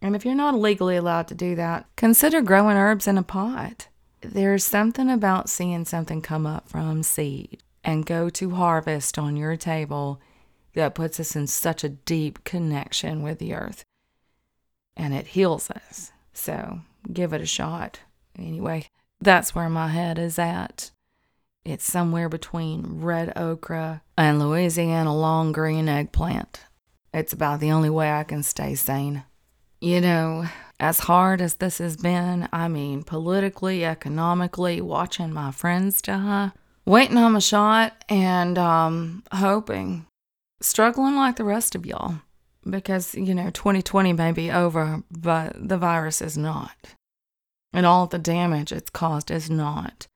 And 0.00 0.14
if 0.14 0.24
you're 0.24 0.36
not 0.36 0.54
legally 0.54 0.96
allowed 0.96 1.26
to 1.28 1.34
do 1.34 1.56
that, 1.56 1.86
consider 1.96 2.42
growing 2.42 2.76
herbs 2.76 3.08
in 3.08 3.18
a 3.18 3.24
pot. 3.24 3.88
There's 4.32 4.64
something 4.64 5.10
about 5.10 5.48
seeing 5.48 5.84
something 5.84 6.22
come 6.22 6.46
up 6.46 6.68
from 6.68 7.02
seed 7.02 7.62
and 7.82 8.06
go 8.06 8.30
to 8.30 8.50
harvest 8.50 9.18
on 9.18 9.36
your 9.36 9.56
table 9.56 10.20
that 10.74 10.94
puts 10.94 11.20
us 11.20 11.36
in 11.36 11.46
such 11.46 11.84
a 11.84 11.88
deep 11.88 12.44
connection 12.44 13.22
with 13.22 13.38
the 13.38 13.54
earth. 13.54 13.84
And 14.96 15.14
it 15.14 15.28
heals 15.28 15.70
us. 15.70 16.12
So 16.32 16.80
give 17.12 17.32
it 17.32 17.40
a 17.40 17.46
shot. 17.46 18.00
Anyway, 18.38 18.88
that's 19.20 19.54
where 19.54 19.68
my 19.68 19.88
head 19.88 20.18
is 20.18 20.38
at. 20.38 20.90
It's 21.64 21.84
somewhere 21.84 22.28
between 22.28 23.00
red 23.00 23.32
okra 23.36 24.02
and 24.18 24.38
Louisiana 24.38 25.14
long 25.14 25.52
green 25.52 25.88
eggplant. 25.88 26.60
It's 27.12 27.32
about 27.32 27.60
the 27.60 27.70
only 27.70 27.90
way 27.90 28.12
I 28.12 28.24
can 28.24 28.42
stay 28.42 28.74
sane. 28.74 29.24
You 29.80 30.00
know, 30.00 30.46
as 30.80 31.00
hard 31.00 31.40
as 31.40 31.54
this 31.54 31.78
has 31.78 31.96
been, 31.96 32.48
I 32.52 32.68
mean, 32.68 33.02
politically, 33.02 33.84
economically, 33.84 34.80
watching 34.80 35.32
my 35.32 35.50
friends 35.50 36.02
die, 36.02 36.52
waiting 36.84 37.16
on 37.16 37.32
my 37.32 37.38
shot, 37.38 38.04
and 38.08 38.58
um, 38.58 39.22
hoping, 39.32 40.06
struggling 40.60 41.16
like 41.16 41.36
the 41.36 41.44
rest 41.44 41.74
of 41.74 41.86
y'all. 41.86 42.16
Because, 42.68 43.14
you 43.14 43.34
know, 43.34 43.50
2020 43.50 44.14
may 44.14 44.32
be 44.32 44.50
over, 44.50 45.02
but 45.10 45.52
the 45.56 45.76
virus 45.76 46.22
is 46.22 46.38
not. 46.38 46.94
And 47.72 47.84
all 47.84 48.06
the 48.06 48.18
damage 48.18 48.72
it's 48.72 48.90
caused 48.90 49.30
is 49.30 49.50
not. 49.50 50.06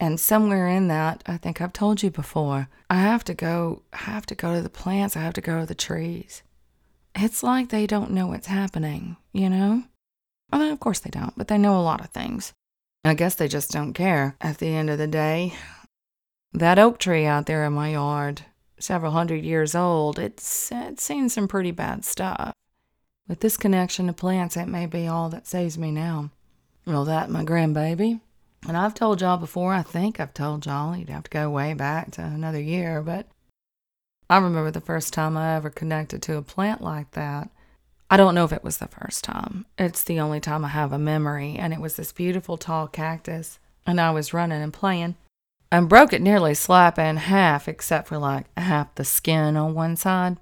And 0.00 0.18
somewhere 0.18 0.66
in 0.66 0.88
that, 0.88 1.22
I 1.26 1.36
think 1.36 1.60
I've 1.60 1.74
told 1.74 2.02
you 2.02 2.10
before, 2.10 2.68
I 2.88 2.96
have 2.96 3.22
to 3.24 3.34
go 3.34 3.82
I 3.92 3.98
have 3.98 4.24
to 4.26 4.34
go 4.34 4.54
to 4.54 4.62
the 4.62 4.70
plants, 4.70 5.14
I 5.14 5.20
have 5.20 5.34
to 5.34 5.42
go 5.42 5.60
to 5.60 5.66
the 5.66 5.74
trees. 5.74 6.42
It's 7.14 7.42
like 7.42 7.68
they 7.68 7.86
don't 7.86 8.12
know 8.12 8.28
what's 8.28 8.46
happening, 8.46 9.16
you 9.32 9.50
know? 9.50 9.84
I 10.52 10.58
mean, 10.58 10.72
of 10.72 10.80
course 10.80 10.98
they 11.00 11.10
don't, 11.10 11.36
but 11.36 11.48
they 11.48 11.58
know 11.58 11.78
a 11.78 11.82
lot 11.82 12.00
of 12.00 12.10
things. 12.10 12.52
I 13.04 13.14
guess 13.14 13.34
they 13.34 13.48
just 13.48 13.70
don't 13.70 13.94
care 13.94 14.36
at 14.40 14.58
the 14.58 14.68
end 14.68 14.90
of 14.90 14.98
the 14.98 15.06
day. 15.06 15.54
That 16.52 16.78
oak 16.78 16.98
tree 16.98 17.26
out 17.26 17.46
there 17.46 17.64
in 17.64 17.72
my 17.72 17.92
yard, 17.92 18.42
several 18.78 19.12
hundred 19.12 19.44
years 19.44 19.74
old, 19.74 20.18
it's, 20.18 20.70
it's 20.72 21.02
seen 21.02 21.28
some 21.28 21.48
pretty 21.48 21.70
bad 21.70 22.04
stuff. 22.04 22.52
With 23.28 23.40
this 23.40 23.56
connection 23.56 24.08
to 24.08 24.12
plants, 24.12 24.56
it 24.56 24.66
may 24.66 24.86
be 24.86 25.06
all 25.06 25.28
that 25.30 25.46
saves 25.46 25.78
me 25.78 25.92
now. 25.92 26.30
Well, 26.84 27.04
that, 27.04 27.30
my 27.30 27.44
grandbaby, 27.44 28.20
and 28.66 28.76
I've 28.76 28.94
told 28.94 29.20
y'all 29.20 29.36
before, 29.36 29.72
I 29.72 29.82
think 29.82 30.18
I've 30.18 30.34
told 30.34 30.66
y'all, 30.66 30.96
you'd 30.96 31.08
have 31.08 31.24
to 31.24 31.30
go 31.30 31.48
way 31.48 31.72
back 31.74 32.10
to 32.12 32.22
another 32.22 32.60
year, 32.60 33.00
but 33.00 33.26
I 34.30 34.38
remember 34.38 34.70
the 34.70 34.80
first 34.80 35.12
time 35.12 35.36
I 35.36 35.56
ever 35.56 35.70
connected 35.70 36.22
to 36.22 36.36
a 36.36 36.42
plant 36.42 36.80
like 36.80 37.10
that. 37.10 37.50
I 38.08 38.16
don't 38.16 38.36
know 38.36 38.44
if 38.44 38.52
it 38.52 38.62
was 38.62 38.78
the 38.78 38.86
first 38.86 39.24
time. 39.24 39.66
It's 39.76 40.04
the 40.04 40.20
only 40.20 40.38
time 40.38 40.64
I 40.64 40.68
have 40.68 40.92
a 40.92 41.00
memory, 41.00 41.56
and 41.56 41.72
it 41.72 41.80
was 41.80 41.96
this 41.96 42.12
beautiful 42.12 42.56
tall 42.56 42.86
cactus, 42.86 43.58
and 43.84 44.00
I 44.00 44.12
was 44.12 44.32
running 44.32 44.62
and 44.62 44.72
playing 44.72 45.16
and 45.72 45.88
broke 45.88 46.12
it 46.12 46.22
nearly 46.22 46.54
slap 46.54 46.96
in 46.96 47.16
half, 47.16 47.66
except 47.66 48.06
for 48.06 48.18
like 48.18 48.46
half 48.56 48.94
the 48.94 49.04
skin 49.04 49.56
on 49.56 49.74
one 49.74 49.96
side. 49.96 50.38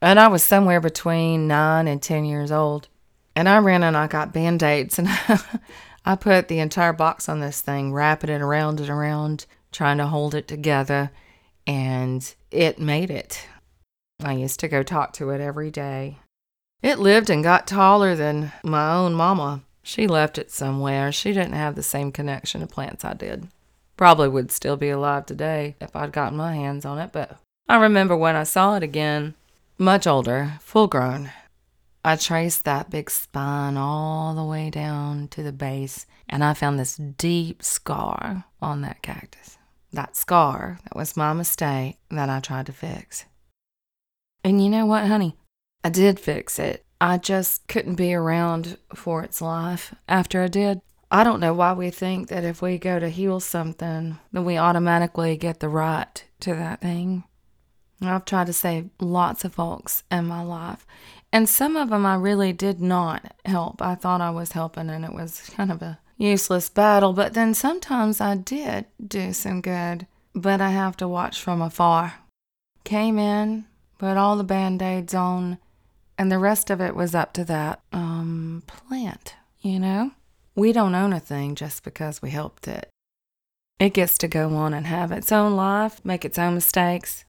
And 0.00 0.18
I 0.18 0.28
was 0.28 0.42
somewhere 0.42 0.80
between 0.80 1.46
nine 1.46 1.88
and 1.88 2.02
ten 2.02 2.24
years 2.24 2.50
old. 2.50 2.88
And 3.36 3.46
I 3.46 3.58
ran 3.58 3.82
and 3.82 3.96
I 3.96 4.06
got 4.06 4.32
band 4.32 4.62
aids 4.62 4.98
and 4.98 5.08
I 6.04 6.16
put 6.16 6.48
the 6.48 6.60
entire 6.60 6.94
box 6.94 7.28
on 7.28 7.40
this 7.40 7.60
thing, 7.60 7.92
wrapping 7.92 8.30
it 8.30 8.40
around 8.40 8.80
and 8.80 8.88
around, 8.88 9.44
trying 9.70 9.98
to 9.98 10.06
hold 10.06 10.34
it 10.34 10.48
together, 10.48 11.10
and 11.66 12.34
it 12.50 12.78
made 12.78 13.10
it. 13.10 13.46
I 14.22 14.34
used 14.34 14.60
to 14.60 14.68
go 14.68 14.82
talk 14.82 15.12
to 15.14 15.30
it 15.30 15.40
every 15.40 15.70
day. 15.70 16.18
It 16.82 16.98
lived 16.98 17.30
and 17.30 17.44
got 17.44 17.66
taller 17.66 18.14
than 18.14 18.52
my 18.62 18.94
own 18.94 19.14
mama. 19.14 19.62
She 19.82 20.06
left 20.06 20.38
it 20.38 20.50
somewhere. 20.50 21.12
She 21.12 21.32
didn't 21.32 21.54
have 21.54 21.74
the 21.74 21.82
same 21.82 22.12
connection 22.12 22.60
to 22.60 22.66
plants 22.66 23.04
I 23.04 23.14
did. 23.14 23.48
Probably 23.96 24.28
would 24.28 24.50
still 24.50 24.76
be 24.76 24.90
alive 24.90 25.26
today 25.26 25.76
if 25.80 25.94
I'd 25.94 26.12
gotten 26.12 26.36
my 26.36 26.54
hands 26.54 26.84
on 26.84 26.98
it, 26.98 27.10
but 27.12 27.38
I 27.68 27.76
remember 27.76 28.16
when 28.16 28.36
I 28.36 28.44
saw 28.44 28.74
it 28.76 28.82
again, 28.82 29.34
much 29.78 30.06
older, 30.06 30.54
full 30.60 30.88
grown, 30.88 31.30
I 32.04 32.16
traced 32.16 32.64
that 32.64 32.90
big 32.90 33.10
spine 33.10 33.76
all 33.76 34.34
the 34.34 34.42
way 34.42 34.70
down 34.70 35.28
to 35.28 35.42
the 35.42 35.52
base, 35.52 36.04
and 36.28 36.42
I 36.42 36.52
found 36.52 36.78
this 36.78 36.96
deep 36.96 37.62
scar 37.62 38.44
on 38.60 38.80
that 38.80 39.02
cactus. 39.02 39.56
That 39.92 40.16
scar, 40.16 40.78
that 40.84 40.96
was 40.96 41.16
my 41.16 41.32
mistake 41.32 41.98
that 42.10 42.30
I 42.30 42.40
tried 42.40 42.66
to 42.66 42.72
fix. 42.72 43.26
And 44.42 44.62
you 44.62 44.70
know 44.70 44.86
what, 44.86 45.06
honey? 45.06 45.36
I 45.84 45.90
did 45.90 46.18
fix 46.18 46.58
it. 46.58 46.84
I 47.00 47.18
just 47.18 47.66
couldn't 47.68 47.96
be 47.96 48.14
around 48.14 48.78
for 48.94 49.22
its 49.22 49.42
life 49.42 49.94
after 50.08 50.42
I 50.42 50.48
did. 50.48 50.80
I 51.10 51.24
don't 51.24 51.40
know 51.40 51.52
why 51.52 51.74
we 51.74 51.90
think 51.90 52.28
that 52.28 52.44
if 52.44 52.62
we 52.62 52.78
go 52.78 52.98
to 52.98 53.10
heal 53.10 53.38
something, 53.38 54.18
then 54.32 54.44
we 54.44 54.56
automatically 54.56 55.36
get 55.36 55.60
the 55.60 55.68
right 55.68 56.24
to 56.40 56.54
that 56.54 56.80
thing. 56.80 57.24
I've 58.00 58.24
tried 58.24 58.46
to 58.46 58.52
save 58.52 58.88
lots 58.98 59.44
of 59.44 59.54
folks 59.54 60.04
in 60.10 60.26
my 60.26 60.42
life, 60.42 60.86
and 61.32 61.48
some 61.48 61.76
of 61.76 61.90
them 61.90 62.06
I 62.06 62.14
really 62.14 62.52
did 62.52 62.80
not 62.80 63.34
help. 63.44 63.82
I 63.82 63.94
thought 63.94 64.20
I 64.20 64.30
was 64.30 64.52
helping, 64.52 64.88
and 64.88 65.04
it 65.04 65.12
was 65.12 65.40
kind 65.50 65.70
of 65.70 65.82
a 65.82 65.98
useless 66.16 66.68
battle. 66.68 67.12
But 67.12 67.34
then 67.34 67.54
sometimes 67.54 68.20
I 68.20 68.36
did 68.36 68.86
do 69.04 69.32
some 69.32 69.60
good, 69.60 70.06
but 70.34 70.60
I 70.60 70.70
have 70.70 70.96
to 70.98 71.08
watch 71.08 71.40
from 71.40 71.60
afar. 71.60 72.14
Came 72.84 73.18
in, 73.18 73.66
put 73.98 74.16
all 74.16 74.36
the 74.36 74.44
band 74.44 74.82
aids 74.82 75.14
on, 75.14 75.58
and 76.18 76.30
the 76.30 76.38
rest 76.38 76.70
of 76.70 76.80
it 76.80 76.94
was 76.94 77.14
up 77.14 77.32
to 77.34 77.44
that 77.44 77.80
um, 77.92 78.62
plant, 78.66 79.34
you 79.60 79.78
know? 79.78 80.12
We 80.54 80.72
don't 80.72 80.94
own 80.94 81.12
a 81.12 81.20
thing 81.20 81.54
just 81.54 81.82
because 81.82 82.20
we 82.20 82.30
helped 82.30 82.68
it. 82.68 82.88
It 83.78 83.94
gets 83.94 84.18
to 84.18 84.28
go 84.28 84.54
on 84.54 84.74
and 84.74 84.86
have 84.86 85.10
its 85.10 85.32
own 85.32 85.56
life, 85.56 86.04
make 86.04 86.24
its 86.24 86.38
own 86.38 86.54
mistakes, 86.54 87.24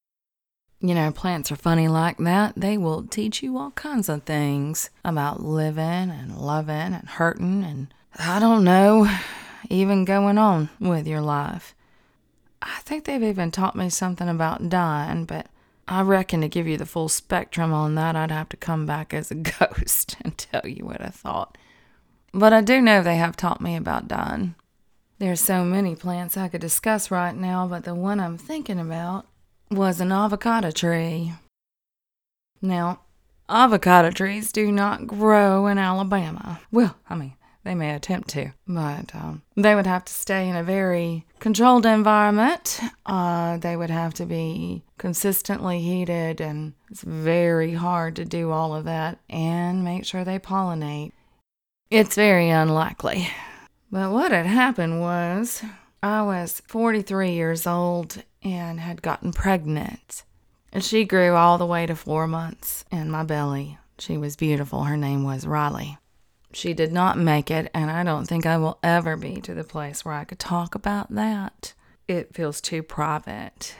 you 0.84 0.94
know, 0.94 1.12
plants 1.14 1.50
are 1.50 1.56
funny 1.56 1.88
like 1.88 2.18
that. 2.18 2.54
They 2.58 2.78
will 2.78 3.04
teach 3.04 3.42
you 3.42 3.58
all 3.58 3.72
kinds 3.72 4.10
of 4.10 4.24
things 4.24 4.90
about 5.06 5.42
living 5.42 5.82
and 6.12 6.38
loving 6.38 6.94
and 6.94 7.08
hurting 7.08 7.64
and 7.64 7.94
I 8.18 8.40
don't 8.40 8.64
know, 8.64 9.10
even 9.70 10.06
going 10.06 10.38
on 10.38 10.70
with 10.80 11.08
your 11.08 11.22
life. 11.22 11.74
I 12.62 12.80
think 12.82 13.06
they've 13.06 13.24
even 13.24 13.52
taught 13.52 13.76
me 13.76 13.90
something 13.90 14.30
about 14.30 14.70
dying, 14.70 15.26
but 15.26 15.48
I 15.88 16.02
reckon 16.02 16.42
to 16.42 16.48
give 16.48 16.68
you 16.68 16.78
the 16.78 16.86
full 16.86 17.10
spectrum 17.10 17.74
on 17.74 17.96
that, 17.96 18.16
I'd 18.16 18.32
have 18.32 18.50
to 18.50 18.58
come 18.58 18.86
back 18.86 19.14
as 19.14 19.32
a 19.32 19.36
ghost 19.60 20.16
and 20.22 20.38
tell 20.38 20.68
you 20.68 20.86
what 20.86 21.02
I 21.02 21.10
thought. 21.10 21.58
But 22.34 22.54
I 22.54 22.62
do 22.62 22.82
know 22.82 23.02
they 23.02 23.18
have 23.18 23.36
taught 23.36 23.62
me 23.62 23.76
about 23.76 24.08
dying. 24.08 24.56
There's 25.20 25.42
so 25.42 25.64
many 25.64 25.96
plants 25.96 26.38
I 26.38 26.48
could 26.48 26.62
discuss 26.62 27.12
right 27.12 27.36
now, 27.36 27.68
but 27.68 27.84
the 27.84 27.96
one 27.96 28.20
I'm 28.20 28.38
thinking 28.38 28.80
about 28.80 29.26
was 29.70 30.00
an 30.00 30.12
avocado 30.12 30.72
tree. 30.72 31.34
Now, 32.62 33.02
avocado 33.50 34.12
trees 34.12 34.52
do 34.52 34.72
not 34.72 35.08
grow 35.08 35.68
in 35.68 35.78
Alabama. 35.78 36.62
Well, 36.72 36.96
I 37.10 37.16
mean, 37.16 37.34
they 37.64 37.76
may 37.76 37.94
attempt 37.96 38.30
to, 38.30 38.52
but 38.68 39.16
um, 39.16 39.42
they 39.56 39.74
would 39.74 39.88
have 39.88 40.06
to 40.06 40.14
stay 40.14 40.50
in 40.50 40.56
a 40.56 40.64
very 40.64 41.26
controlled 41.40 41.86
environment. 41.86 42.80
Uh, 43.06 43.58
they 43.58 43.76
would 43.76 43.90
have 43.90 44.14
to 44.16 44.26
be 44.26 44.84
consistently 44.98 45.80
heated, 45.80 46.42
and 46.42 46.74
it's 46.90 47.02
very 47.02 47.74
hard 47.74 48.16
to 48.18 48.26
do 48.26 48.52
all 48.52 48.76
of 48.76 48.86
that 48.86 49.20
and 49.30 49.84
make 49.84 50.06
sure 50.06 50.24
they 50.24 50.40
pollinate. 50.40 51.12
It's 51.90 52.16
very 52.16 52.50
unlikely. 52.50 53.30
But 53.92 54.12
what 54.12 54.32
had 54.32 54.48
happened 54.48 55.00
was 55.00 55.64
I 56.02 56.24
was 56.24 56.62
43 56.68 57.32
years 57.32 57.68
old 57.68 58.24
and 58.42 58.80
had 58.80 59.02
gotten 59.02 59.32
pregnant. 59.32 60.24
And 60.72 60.84
she 60.84 61.06
grew 61.06 61.36
all 61.36 61.60
the 61.60 61.66
way 61.68 61.86
to 61.86 61.96
four 61.96 62.28
months 62.28 62.84
in 62.92 63.12
my 63.12 63.24
belly. 63.24 63.78
She 64.00 64.18
was 64.18 64.36
beautiful. 64.36 64.86
Her 64.86 64.98
name 64.98 65.24
was 65.24 65.46
Riley. 65.46 65.98
She 66.54 66.74
did 66.74 66.92
not 66.94 67.18
make 67.18 67.50
it, 67.50 67.70
and 67.74 67.90
I 67.90 68.04
don't 68.04 68.26
think 68.26 68.46
I 68.46 68.58
will 68.58 68.78
ever 68.84 69.18
be 69.18 69.42
to 69.42 69.54
the 69.54 69.64
place 69.64 70.06
where 70.06 70.14
I 70.14 70.24
could 70.24 70.40
talk 70.40 70.76
about 70.76 71.14
that. 71.14 71.74
It 72.08 72.34
feels 72.34 72.62
too 72.62 72.84
private. 72.84 73.76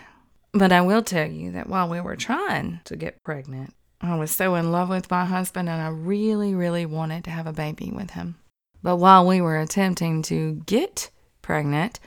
But 0.54 0.72
I 0.72 0.82
will 0.82 1.02
tell 1.02 1.30
you 1.30 1.52
that 1.52 1.68
while 1.68 1.90
we 1.90 2.02
were 2.02 2.16
trying 2.16 2.80
to 2.86 2.96
get 2.96 3.24
pregnant, 3.24 3.74
I 4.02 4.16
was 4.16 4.32
so 4.32 4.56
in 4.56 4.72
love 4.72 4.90
with 4.90 5.10
my 5.10 5.26
husband 5.26 5.70
and 5.70 5.82
I 5.82 5.88
really, 5.88 6.54
really 6.54 6.86
wanted 6.86 7.24
to 7.24 7.32
have 7.32 7.48
a 7.48 7.54
baby 7.54 7.92
with 7.92 8.12
him. 8.12 8.36
But 8.84 8.98
while 8.98 9.26
we 9.26 9.40
were 9.40 9.58
attempting 9.58 10.22
to 10.24 10.62
get 10.66 11.10
pregnant, 11.42 12.00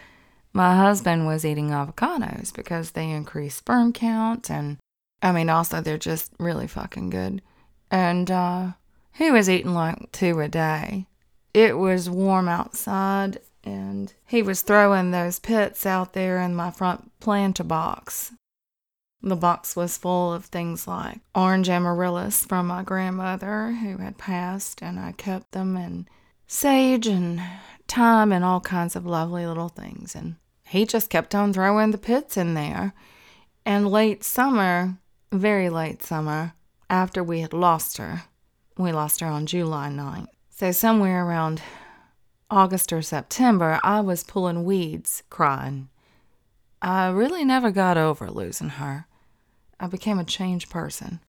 my 0.52 0.76
husband 0.76 1.26
was 1.26 1.44
eating 1.44 1.70
avocados 1.70 2.52
because 2.54 2.90
they 2.90 3.10
increase 3.10 3.56
sperm 3.56 3.92
count 3.92 4.50
and 4.50 4.76
I 5.22 5.32
mean 5.32 5.48
also 5.48 5.80
they're 5.80 5.98
just 5.98 6.32
really 6.38 6.66
fucking 6.66 7.10
good. 7.10 7.40
And 7.90 8.30
uh 8.30 8.72
he 9.16 9.30
was 9.30 9.48
eating 9.48 9.74
like 9.74 10.12
two 10.12 10.40
a 10.40 10.48
day. 10.48 11.06
It 11.54 11.78
was 11.78 12.10
warm 12.10 12.48
outside 12.48 13.38
and 13.64 14.14
he 14.24 14.42
was 14.42 14.62
throwing 14.62 15.10
those 15.10 15.40
pits 15.40 15.84
out 15.84 16.12
there 16.12 16.40
in 16.40 16.54
my 16.54 16.70
front 16.70 17.10
planter 17.18 17.64
box. 17.64 18.32
The 19.22 19.34
box 19.34 19.74
was 19.74 19.98
full 19.98 20.32
of 20.32 20.44
things 20.44 20.86
like 20.86 21.18
orange 21.34 21.68
amaryllis 21.68 22.44
from 22.44 22.68
my 22.68 22.84
grandmother 22.84 23.72
who 23.72 23.96
had 23.96 24.18
passed, 24.18 24.82
and 24.82 25.00
I 25.00 25.12
kept 25.12 25.50
them, 25.50 25.76
and 25.76 26.08
sage 26.46 27.08
and 27.08 27.42
thyme 27.88 28.30
and 28.30 28.44
all 28.44 28.60
kinds 28.60 28.94
of 28.94 29.04
lovely 29.04 29.44
little 29.46 29.68
things. 29.68 30.14
And 30.14 30.36
he 30.64 30.86
just 30.86 31.10
kept 31.10 31.34
on 31.34 31.52
throwing 31.52 31.90
the 31.90 31.98
pits 31.98 32.36
in 32.36 32.54
there. 32.54 32.92
And 33.64 33.90
late 33.90 34.22
summer, 34.22 34.98
very 35.32 35.70
late 35.70 36.04
summer, 36.04 36.52
after 36.88 37.24
we 37.24 37.40
had 37.40 37.52
lost 37.52 37.96
her, 37.96 38.22
we 38.76 38.92
lost 38.92 39.20
her 39.20 39.26
on 39.26 39.46
July 39.46 39.88
9th. 39.88 40.28
So, 40.50 40.72
somewhere 40.72 41.26
around 41.26 41.62
August 42.50 42.92
or 42.92 43.02
September, 43.02 43.80
I 43.82 44.00
was 44.00 44.24
pulling 44.24 44.64
weeds 44.64 45.22
crying. 45.30 45.88
I 46.80 47.08
really 47.08 47.44
never 47.44 47.70
got 47.70 47.96
over 47.96 48.30
losing 48.30 48.70
her. 48.70 49.06
I 49.80 49.86
became 49.86 50.18
a 50.18 50.24
changed 50.24 50.70
person. 50.70 51.20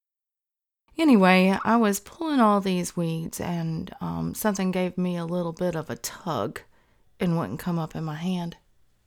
Anyway, 0.96 1.56
I 1.64 1.76
was 1.76 2.00
pulling 2.00 2.40
all 2.40 2.60
these 2.60 2.96
weeds, 2.96 3.40
and 3.40 3.94
um, 4.00 4.34
something 4.34 4.70
gave 4.70 4.98
me 4.98 5.16
a 5.16 5.24
little 5.24 5.52
bit 5.52 5.76
of 5.76 5.90
a 5.90 5.96
tug 5.96 6.60
and 7.20 7.38
wouldn't 7.38 7.60
come 7.60 7.78
up 7.78 7.94
in 7.94 8.04
my 8.04 8.16
hand. 8.16 8.56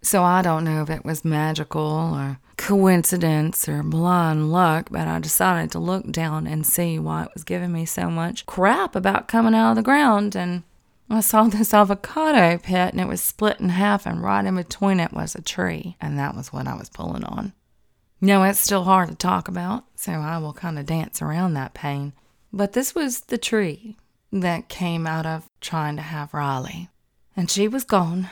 So 0.04 0.24
I 0.24 0.42
don't 0.42 0.64
know 0.64 0.82
if 0.82 0.90
it 0.90 1.06
was 1.06 1.24
magical 1.24 1.82
or 1.82 2.40
coincidence 2.58 3.70
or 3.70 3.84
blind 3.84 4.52
luck, 4.52 4.88
but 4.90 5.08
I 5.08 5.20
decided 5.20 5.72
to 5.72 5.80
look 5.80 6.12
down 6.12 6.48
and 6.48 6.66
see 6.66 6.98
why 6.98 7.24
it 7.24 7.32
was 7.34 7.44
giving 7.44 7.72
me 7.72 7.86
so 7.86 8.10
much 8.10 8.46
crap 8.46 8.96
about 8.96 9.28
coming 9.28 9.54
out 9.54 9.72
of 9.72 9.76
the 9.76 9.84
ground. 9.84 10.36
And 10.36 10.64
I 11.10 11.20
saw 11.20 11.44
this 11.44 11.74
avocado 11.74 12.58
pit 12.58 12.94
and 12.94 13.00
it 13.00 13.08
was 13.08 13.22
split 13.22 13.60
in 13.60 13.70
half, 13.70 14.06
and 14.06 14.24
right 14.24 14.46
in 14.46 14.56
between 14.56 15.00
it 15.00 15.14
was 15.14 15.36
a 15.36 15.42
tree. 15.42 15.98
And 16.02 16.18
that 16.18 16.36
was 16.36 16.52
what 16.52 16.68
I 16.68 16.76
was 16.76 16.90
pulling 16.90 17.24
on. 17.24 17.54
No, 18.20 18.44
it's 18.44 18.60
still 18.60 18.84
hard 18.84 19.10
to 19.10 19.16
talk 19.16 19.48
about, 19.48 19.86
so 19.96 20.12
I 20.12 20.38
will 20.38 20.54
kind 20.54 20.78
of 20.78 20.86
dance 20.86 21.22
around 21.22 21.56
that 21.56 21.74
pain. 21.74 22.14
But 22.54 22.74
this 22.74 22.94
was 22.94 23.22
the 23.22 23.38
tree 23.38 23.98
that 24.32 24.70
came 24.70 25.08
out 25.08 25.26
of 25.26 25.50
trying 25.60 25.96
to 25.96 26.02
have 26.02 26.34
Riley. 26.34 26.90
And 27.36 27.50
she 27.50 27.68
was 27.68 27.84
gone. 27.84 28.30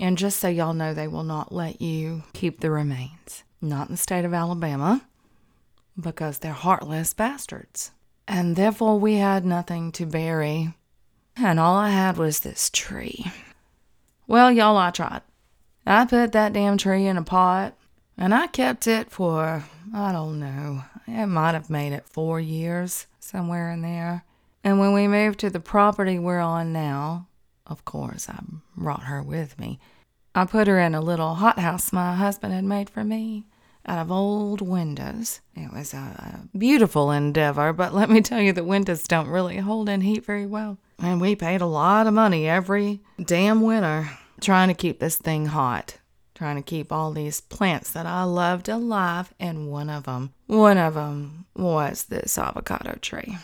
And 0.00 0.16
just 0.18 0.40
so 0.40 0.48
y'all 0.48 0.72
know, 0.72 0.94
they 0.94 1.06
will 1.06 1.22
not 1.22 1.52
let 1.52 1.82
you 1.82 2.24
keep 2.32 2.60
the 2.60 2.70
remains. 2.70 3.44
Not 3.60 3.88
in 3.88 3.94
the 3.94 3.98
state 3.98 4.24
of 4.24 4.32
Alabama, 4.32 5.04
because 6.00 6.38
they're 6.38 6.52
heartless 6.52 7.12
bastards. 7.12 7.92
And 8.26 8.56
therefore, 8.56 8.98
we 8.98 9.16
had 9.16 9.44
nothing 9.44 9.92
to 9.92 10.06
bury. 10.06 10.72
And 11.36 11.60
all 11.60 11.76
I 11.76 11.90
had 11.90 12.16
was 12.16 12.40
this 12.40 12.70
tree. 12.70 13.30
Well, 14.26 14.50
y'all, 14.50 14.78
I 14.78 14.90
tried. 14.90 15.20
I 15.86 16.06
put 16.06 16.32
that 16.32 16.52
damn 16.54 16.78
tree 16.78 17.06
in 17.06 17.16
a 17.16 17.22
pot 17.22 17.74
and 18.16 18.34
I 18.34 18.46
kept 18.46 18.86
it 18.86 19.10
for, 19.10 19.64
I 19.94 20.12
don't 20.12 20.38
know, 20.38 20.84
it 21.06 21.26
might 21.26 21.54
have 21.54 21.70
made 21.70 21.92
it 21.92 22.06
four 22.06 22.38
years, 22.38 23.06
somewhere 23.18 23.70
in 23.72 23.82
there. 23.82 24.24
And 24.62 24.78
when 24.78 24.92
we 24.92 25.08
moved 25.08 25.40
to 25.40 25.50
the 25.50 25.58
property 25.58 26.18
we're 26.18 26.38
on 26.38 26.72
now, 26.72 27.26
of 27.70 27.84
course, 27.84 28.28
I 28.28 28.40
brought 28.76 29.04
her 29.04 29.22
with 29.22 29.58
me. 29.58 29.78
I 30.34 30.44
put 30.44 30.68
her 30.68 30.78
in 30.78 30.94
a 30.94 31.00
little 31.00 31.36
hothouse 31.36 31.92
my 31.92 32.14
husband 32.14 32.52
had 32.52 32.64
made 32.64 32.90
for 32.90 33.02
me 33.02 33.46
out 33.86 33.98
of 33.98 34.12
old 34.12 34.60
windows. 34.60 35.40
It 35.54 35.72
was 35.72 35.94
a 35.94 36.42
beautiful 36.56 37.10
endeavor, 37.10 37.72
but 37.72 37.94
let 37.94 38.10
me 38.10 38.20
tell 38.20 38.40
you, 38.40 38.52
the 38.52 38.62
windows 38.62 39.04
don't 39.04 39.28
really 39.28 39.56
hold 39.56 39.88
in 39.88 40.02
heat 40.02 40.24
very 40.24 40.46
well. 40.46 40.76
And 40.98 41.20
we 41.20 41.34
paid 41.34 41.62
a 41.62 41.66
lot 41.66 42.06
of 42.06 42.12
money 42.12 42.46
every 42.46 43.00
damn 43.24 43.62
winter 43.62 44.10
trying 44.40 44.68
to 44.68 44.74
keep 44.74 45.00
this 45.00 45.16
thing 45.16 45.46
hot 45.46 45.96
trying 46.40 46.56
to 46.56 46.62
keep 46.62 46.90
all 46.90 47.12
these 47.12 47.42
plants 47.42 47.90
that 47.90 48.06
I 48.06 48.22
loved 48.22 48.70
alive, 48.70 49.34
and 49.38 49.70
one 49.70 49.90
of 49.90 50.04
them, 50.04 50.32
one 50.46 50.78
of 50.78 50.94
them 50.94 51.44
was 51.54 52.04
this 52.04 52.38
avocado 52.38 52.96
tree. 53.02 53.36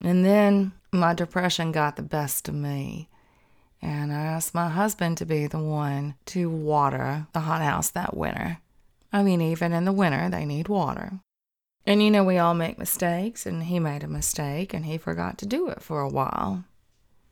And 0.00 0.24
then 0.24 0.72
my 0.92 1.12
depression 1.12 1.72
got 1.72 1.96
the 1.96 2.02
best 2.02 2.48
of 2.48 2.54
me, 2.54 3.10
and 3.82 4.12
I 4.12 4.20
asked 4.20 4.54
my 4.54 4.68
husband 4.68 5.18
to 5.18 5.26
be 5.26 5.46
the 5.46 5.58
one 5.58 6.14
to 6.26 6.50
water 6.50 7.26
the 7.32 7.40
hothouse 7.40 7.90
that 7.90 8.16
winter. 8.16 8.58
I 9.12 9.22
mean, 9.22 9.40
even 9.40 9.72
in 9.72 9.84
the 9.84 9.92
winter, 9.92 10.28
they 10.28 10.44
need 10.44 10.68
water. 10.68 11.20
And 11.86 12.02
you 12.02 12.10
know, 12.10 12.24
we 12.24 12.38
all 12.38 12.54
make 12.54 12.78
mistakes, 12.78 13.46
and 13.46 13.64
he 13.64 13.80
made 13.80 14.04
a 14.04 14.08
mistake, 14.08 14.74
and 14.74 14.84
he 14.84 14.98
forgot 14.98 15.38
to 15.38 15.46
do 15.46 15.68
it 15.68 15.82
for 15.82 16.00
a 16.00 16.08
while. 16.08 16.64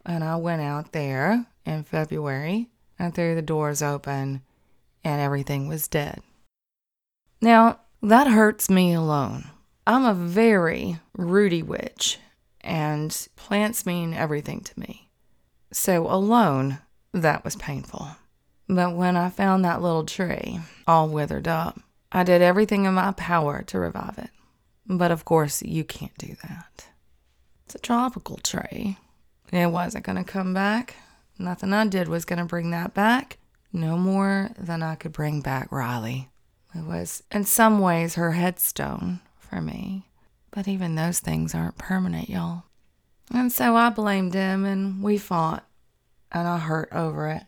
And 0.05 0.25
I 0.25 0.37
went 0.37 0.63
out 0.63 0.93
there 0.93 1.47
in 1.67 1.85
February 1.85 2.69
and 2.99 3.15
threw 3.15 3.35
the 3.35 3.43
doors 3.43 3.83
open 3.83 4.43
and 5.05 5.21
everything 5.21 5.69
was 5.69 5.89
dead. 5.89 6.21
Now, 7.41 7.81
that 8.03 8.27
hurts 8.27 8.69
me 8.69 8.93
alone. 8.93 9.45
I'm 9.87 10.05
a 10.05 10.15
very 10.15 10.99
rooty 11.17 11.63
witch, 11.63 12.19
and 12.61 13.29
plants 13.37 13.87
mean 13.87 14.13
everything 14.13 14.61
to 14.61 14.79
me. 14.79 15.08
So, 15.73 16.07
alone, 16.09 16.79
that 17.13 17.45
was 17.45 17.57
painful. 17.57 18.09
But 18.69 18.95
when 18.95 19.17
I 19.17 19.31
found 19.31 19.65
that 19.65 19.83
little 19.83 20.05
tree, 20.05 20.61
all 20.87 21.09
withered 21.09 21.49
up, 21.49 21.81
I 22.13 22.23
did 22.23 22.43
everything 22.43 22.85
in 22.85 22.95
my 22.95 23.13
power 23.13 23.63
to 23.63 23.79
revive 23.79 24.19
it. 24.19 24.31
But 24.87 25.11
of 25.11 25.25
course, 25.25 25.63
you 25.63 25.85
can't 25.85 26.17
do 26.17 26.35
that. 26.43 26.87
It's 27.67 27.75
a 27.75 27.79
tropical 27.79 28.39
tree. 28.39 28.97
It 29.53 29.71
wasn't 29.71 30.05
going 30.05 30.17
to 30.17 30.25
come 30.25 30.55
back. 30.55 30.97
Nothing 31.39 31.73
I 31.73 31.87
did 31.87 32.09
was 32.09 32.25
going 32.25 32.39
to 32.39 32.45
bring 32.45 32.71
that 32.71 32.95
back 32.95 33.39
no 33.73 33.97
more 33.97 34.51
than 34.59 34.83
I 34.83 34.95
could 34.95 35.13
bring 35.13 35.41
back 35.41 35.71
Riley. 35.71 36.31
It 36.75 36.85
was, 36.85 37.23
in 37.31 37.45
some 37.45 37.79
ways, 37.79 38.15
her 38.15 38.33
headstone 38.33 39.21
for 39.39 39.61
me. 39.61 40.07
But 40.51 40.69
even 40.69 40.95
those 40.95 41.21
things 41.21 41.55
aren't 41.55 41.79
permanent, 41.79 42.29
y'all. 42.29 42.65
And 43.33 43.53
so 43.53 43.77
I 43.77 43.91
blamed 43.91 44.35
him 44.35 44.65
and 44.65 45.03
we 45.03 45.19
fought, 45.19 45.67
and 46.33 46.49
I 46.49 46.59
hurt 46.59 46.89
over 46.93 47.29
it. 47.29 47.43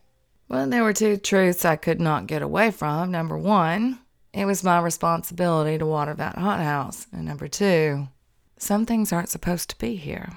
Well, 0.49 0.69
there 0.69 0.83
were 0.83 0.93
two 0.93 1.17
truths 1.17 1.65
I 1.65 1.77
could 1.77 2.01
not 2.01 2.27
get 2.27 2.43
away 2.43 2.71
from. 2.71 3.11
Number 3.11 3.39
one, 3.39 4.01
it 4.33 4.45
was 4.45 4.65
my 4.65 4.81
responsibility 4.81 5.79
to 5.79 5.87
water 5.87 6.15
that 6.15 6.37
hothouse. 6.37 7.07
And 7.13 7.25
number 7.25 7.49
two, 7.49 8.09
some 8.59 8.85
things 8.85 9.13
aren't 9.13 9.29
supposed 9.29 9.71
to 9.71 9.79
be 9.79 9.97
here. 9.97 10.37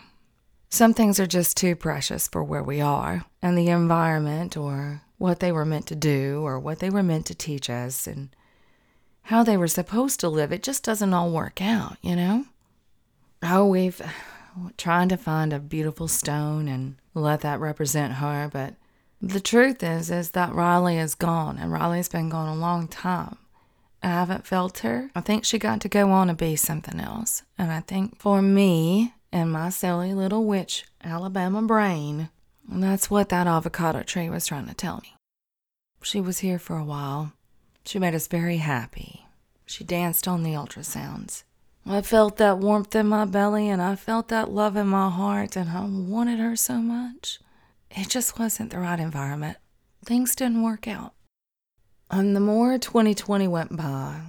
Some 0.69 0.93
things 0.93 1.19
are 1.19 1.27
just 1.27 1.57
too 1.57 1.75
precious 1.75 2.27
for 2.27 2.43
where 2.43 2.63
we 2.63 2.81
are 2.81 3.25
and 3.41 3.57
the 3.57 3.69
environment 3.69 4.57
or 4.57 5.01
what 5.17 5.39
they 5.39 5.51
were 5.51 5.65
meant 5.65 5.87
to 5.87 5.95
do 5.95 6.41
or 6.43 6.59
what 6.59 6.79
they 6.79 6.89
were 6.89 7.03
meant 7.03 7.25
to 7.27 7.35
teach 7.35 7.69
us 7.69 8.07
and 8.07 8.29
how 9.23 9.43
they 9.43 9.55
were 9.55 9.67
supposed 9.67 10.19
to 10.19 10.29
live. 10.29 10.51
It 10.51 10.63
just 10.63 10.83
doesn't 10.83 11.13
all 11.13 11.31
work 11.31 11.61
out, 11.61 11.97
you 12.01 12.15
know? 12.15 12.45
Oh, 13.43 13.67
we've 13.67 14.01
trying 14.77 15.09
to 15.09 15.17
find 15.17 15.53
a 15.53 15.59
beautiful 15.59 16.07
stone 16.07 16.67
and 16.67 16.95
let 17.13 17.41
that 17.41 17.59
represent 17.59 18.13
her, 18.13 18.49
but 18.51 18.75
the 19.21 19.39
truth 19.39 19.81
is 19.83 20.11
is 20.11 20.31
that 20.31 20.53
Riley 20.53 20.97
is 20.97 21.15
gone 21.15 21.57
and 21.57 21.71
Riley's 21.71 22.09
been 22.09 22.29
gone 22.29 22.49
a 22.49 22.59
long 22.59 22.87
time. 22.87 23.37
I 24.01 24.07
haven't 24.07 24.45
felt 24.45 24.79
her. 24.79 25.09
I 25.15 25.21
think 25.21 25.45
she 25.45 25.57
got 25.57 25.79
to 25.81 25.87
go 25.87 26.11
on 26.11 26.27
and 26.29 26.37
be 26.37 26.57
something 26.57 26.99
else. 26.99 27.43
And 27.57 27.71
I 27.71 27.79
think 27.79 28.19
for 28.19 28.41
me 28.41 29.13
and 29.31 29.49
my 29.49 29.69
silly 29.69 30.13
little 30.13 30.43
witch 30.43 30.83
Alabama 31.01 31.61
brain, 31.61 32.29
that's 32.67 33.09
what 33.09 33.29
that 33.29 33.47
avocado 33.47 34.03
tree 34.03 34.29
was 34.29 34.45
trying 34.45 34.67
to 34.67 34.73
tell 34.73 34.97
me. 34.97 35.15
She 36.01 36.19
was 36.19 36.39
here 36.39 36.59
for 36.59 36.77
a 36.77 36.83
while. 36.83 37.31
She 37.85 37.99
made 37.99 38.13
us 38.13 38.27
very 38.27 38.57
happy. 38.57 39.25
She 39.65 39.85
danced 39.85 40.27
on 40.27 40.43
the 40.43 40.51
ultrasounds. 40.51 41.43
I 41.85 42.01
felt 42.01 42.37
that 42.37 42.59
warmth 42.59 42.95
in 42.95 43.07
my 43.07 43.25
belly 43.25 43.69
and 43.69 43.81
I 43.81 43.95
felt 43.95 44.29
that 44.29 44.51
love 44.51 44.75
in 44.77 44.87
my 44.87 45.09
heart, 45.09 45.55
and 45.55 45.69
I 45.69 45.85
wanted 45.85 46.39
her 46.39 46.55
so 46.55 46.75
much. 46.75 47.39
It 47.91 48.09
just 48.09 48.39
wasn't 48.39 48.71
the 48.71 48.79
right 48.79 48.99
environment. 48.99 49.57
Things 50.05 50.35
didn't 50.35 50.63
work 50.63 50.87
out. 50.87 51.13
And 52.09 52.35
the 52.35 52.39
more 52.39 52.77
2020 52.77 53.47
went 53.47 53.75
by, 53.75 54.21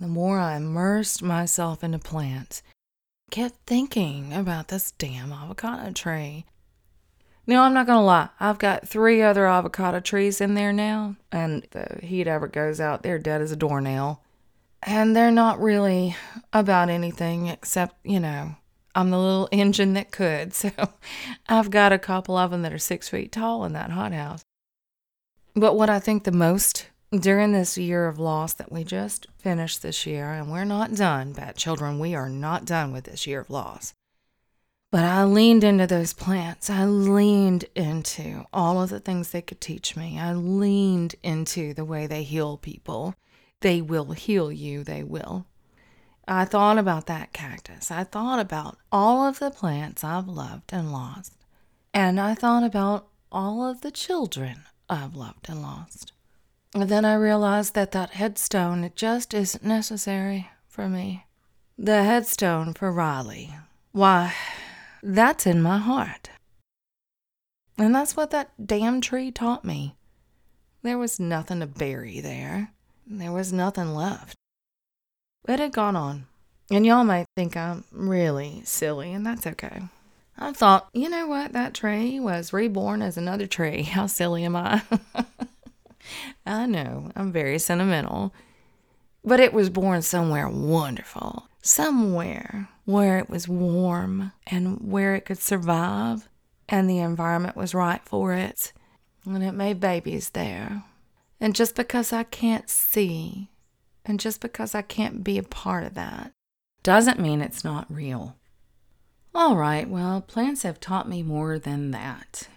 the 0.00 0.08
more 0.08 0.38
I 0.38 0.56
immersed 0.56 1.22
myself 1.22 1.84
into 1.84 1.98
plants, 1.98 2.62
kept 3.30 3.56
thinking 3.66 4.32
about 4.32 4.68
this 4.68 4.92
damn 4.92 5.32
avocado 5.32 5.92
tree 5.92 6.46
now, 7.50 7.64
I'm 7.64 7.74
not 7.74 7.86
going 7.86 7.98
to 7.98 8.04
lie. 8.04 8.28
I've 8.38 8.58
got 8.58 8.88
three 8.88 9.22
other 9.22 9.44
avocado 9.44 9.98
trees 9.98 10.40
in 10.40 10.54
there 10.54 10.72
now, 10.72 11.16
and 11.32 11.66
the 11.72 11.98
heat 12.00 12.28
ever 12.28 12.46
goes 12.46 12.80
out, 12.80 13.02
they're 13.02 13.18
dead 13.18 13.40
as 13.40 13.50
a 13.50 13.56
doornail. 13.56 14.22
And 14.82 15.14
they're 15.14 15.30
not 15.30 15.60
really 15.60 16.16
about 16.52 16.88
anything 16.88 17.46
except, 17.48 17.94
you 18.04 18.18
know, 18.18 18.56
I'm 18.94 19.10
the 19.10 19.18
little 19.18 19.48
engine 19.52 19.92
that 19.94 20.10
could. 20.10 20.54
So 20.54 20.70
I've 21.48 21.70
got 21.70 21.92
a 21.92 21.98
couple 21.98 22.36
of 22.36 22.50
them 22.50 22.62
that 22.62 22.72
are 22.72 22.78
six 22.78 23.08
feet 23.08 23.32
tall 23.32 23.64
in 23.64 23.72
that 23.74 23.90
hothouse. 23.90 24.42
But 25.54 25.76
what 25.76 25.90
I 25.90 25.98
think 25.98 26.24
the 26.24 26.32
most 26.32 26.86
during 27.12 27.52
this 27.52 27.76
year 27.76 28.06
of 28.06 28.18
loss 28.20 28.54
that 28.54 28.70
we 28.70 28.84
just 28.84 29.26
finished 29.36 29.82
this 29.82 30.06
year, 30.06 30.30
and 30.32 30.50
we're 30.50 30.64
not 30.64 30.94
done, 30.94 31.32
bad 31.32 31.56
children, 31.56 31.98
we 31.98 32.14
are 32.14 32.28
not 32.28 32.64
done 32.64 32.92
with 32.92 33.04
this 33.04 33.26
year 33.26 33.40
of 33.40 33.50
loss. 33.50 33.94
But 34.92 35.04
I 35.04 35.24
leaned 35.24 35.62
into 35.62 35.86
those 35.86 36.12
plants. 36.12 36.70
I 36.70 36.84
leaned 36.84 37.64
into 37.74 38.44
all 38.52 38.82
of 38.82 38.90
the 38.90 39.00
things 39.00 39.30
they 39.30 39.42
could 39.42 39.60
teach 39.60 39.96
me. 39.96 40.18
I 40.18 40.34
leaned 40.34 41.14
into 41.22 41.74
the 41.74 41.84
way 41.84 42.06
they 42.06 42.22
heal 42.22 42.56
people 42.56 43.14
They 43.60 43.80
will 43.82 44.12
heal 44.12 44.50
you, 44.50 44.82
they 44.84 45.02
will. 45.02 45.46
I 46.26 46.44
thought 46.44 46.78
about 46.78 47.06
that 47.06 47.32
cactus. 47.32 47.90
I 47.90 48.04
thought 48.04 48.38
about 48.38 48.78
all 48.92 49.26
of 49.26 49.38
the 49.38 49.50
plants 49.50 50.04
I've 50.04 50.28
loved 50.28 50.72
and 50.72 50.92
lost. 50.92 51.34
And 51.92 52.20
I 52.20 52.34
thought 52.34 52.62
about 52.62 53.08
all 53.32 53.68
of 53.68 53.80
the 53.80 53.90
children 53.90 54.62
I've 54.88 55.14
loved 55.14 55.48
and 55.48 55.60
lost. 55.60 56.12
And 56.74 56.88
then 56.88 57.04
I 57.04 57.14
realized 57.14 57.74
that 57.74 57.90
that 57.92 58.10
headstone 58.10 58.92
just 58.94 59.34
isn't 59.34 59.64
necessary 59.64 60.48
for 60.68 60.88
me. 60.88 61.26
The 61.76 62.04
headstone 62.04 62.74
for 62.74 62.92
Riley. 62.92 63.52
Why, 63.92 64.34
that's 65.02 65.46
in 65.46 65.60
my 65.62 65.78
heart. 65.78 66.30
And 67.76 67.94
that's 67.94 68.16
what 68.16 68.30
that 68.30 68.52
damn 68.64 69.00
tree 69.00 69.32
taught 69.32 69.64
me. 69.64 69.96
There 70.82 70.98
was 70.98 71.18
nothing 71.18 71.60
to 71.60 71.66
bury 71.66 72.20
there. 72.20 72.72
There 73.12 73.32
was 73.32 73.52
nothing 73.52 73.92
left. 73.92 74.36
It 75.48 75.58
had 75.58 75.72
gone 75.72 75.96
on. 75.96 76.26
And 76.70 76.86
y'all 76.86 77.02
might 77.02 77.26
think 77.36 77.56
I'm 77.56 77.82
really 77.90 78.62
silly, 78.64 79.12
and 79.12 79.26
that's 79.26 79.48
okay. 79.48 79.82
I 80.38 80.52
thought, 80.52 80.88
you 80.92 81.08
know 81.08 81.26
what? 81.26 81.52
That 81.52 81.74
tree 81.74 82.20
was 82.20 82.52
reborn 82.52 83.02
as 83.02 83.16
another 83.16 83.48
tree. 83.48 83.82
How 83.94 84.06
silly 84.06 84.44
am 84.44 84.54
I? 84.54 84.82
I 86.46 86.66
know, 86.66 87.10
I'm 87.16 87.32
very 87.32 87.58
sentimental. 87.58 88.32
But 89.24 89.40
it 89.40 89.52
was 89.52 89.70
born 89.70 90.02
somewhere 90.02 90.48
wonderful, 90.48 91.48
somewhere 91.62 92.68
where 92.84 93.18
it 93.18 93.28
was 93.28 93.48
warm 93.48 94.30
and 94.46 94.78
where 94.88 95.16
it 95.16 95.24
could 95.24 95.38
survive, 95.38 96.28
and 96.68 96.88
the 96.88 96.98
environment 96.98 97.56
was 97.56 97.74
right 97.74 98.00
for 98.04 98.34
it. 98.34 98.72
And 99.26 99.42
it 99.42 99.52
made 99.52 99.80
babies 99.80 100.30
there. 100.30 100.84
And 101.40 101.54
just 101.54 101.74
because 101.74 102.12
I 102.12 102.22
can't 102.22 102.68
see, 102.68 103.48
and 104.04 104.20
just 104.20 104.40
because 104.40 104.74
I 104.74 104.82
can't 104.82 105.24
be 105.24 105.38
a 105.38 105.42
part 105.42 105.84
of 105.84 105.94
that, 105.94 106.32
doesn't 106.82 107.20
mean 107.20 107.40
it's 107.40 107.64
not 107.64 107.86
real. 107.90 108.36
All 109.34 109.56
right, 109.56 109.88
well, 109.88 110.20
plants 110.20 110.64
have 110.64 110.80
taught 110.80 111.08
me 111.08 111.22
more 111.22 111.58
than 111.58 111.92
that. 111.92 112.48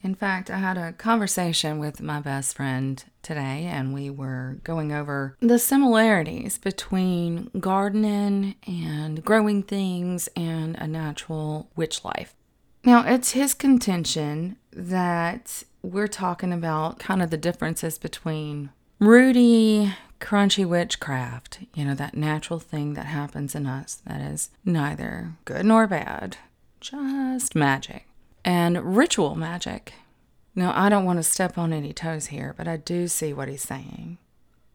In 0.00 0.14
fact, 0.14 0.48
I 0.48 0.58
had 0.58 0.78
a 0.78 0.92
conversation 0.92 1.80
with 1.80 2.00
my 2.00 2.20
best 2.20 2.54
friend 2.56 3.02
today, 3.20 3.64
and 3.68 3.92
we 3.92 4.08
were 4.08 4.58
going 4.62 4.92
over 4.92 5.36
the 5.40 5.58
similarities 5.58 6.56
between 6.56 7.50
gardening 7.58 8.54
and 8.64 9.24
growing 9.24 9.64
things 9.64 10.28
and 10.36 10.76
a 10.76 10.86
natural 10.86 11.68
witch 11.74 12.04
life. 12.04 12.36
Now, 12.84 13.04
it's 13.04 13.32
his 13.32 13.54
contention 13.54 14.56
that 14.72 15.64
we're 15.82 16.08
talking 16.08 16.52
about 16.52 16.98
kind 16.98 17.22
of 17.22 17.30
the 17.30 17.36
differences 17.36 17.98
between 17.98 18.70
rooty 18.98 19.92
crunchy 20.20 20.66
witchcraft, 20.66 21.60
you 21.74 21.84
know, 21.84 21.94
that 21.94 22.16
natural 22.16 22.58
thing 22.58 22.94
that 22.94 23.06
happens 23.06 23.54
in 23.54 23.66
us 23.66 24.02
that 24.06 24.20
is 24.20 24.50
neither 24.64 25.32
good 25.44 25.64
nor 25.64 25.86
bad, 25.86 26.36
just 26.80 27.54
magic. 27.54 28.04
And 28.44 28.96
ritual 28.96 29.34
magic. 29.34 29.92
Now, 30.54 30.72
I 30.74 30.88
don't 30.88 31.04
want 31.04 31.18
to 31.18 31.22
step 31.22 31.58
on 31.58 31.72
any 31.72 31.92
toes 31.92 32.26
here, 32.26 32.54
but 32.56 32.66
I 32.66 32.76
do 32.76 33.06
see 33.08 33.32
what 33.32 33.48
he's 33.48 33.62
saying. 33.62 34.18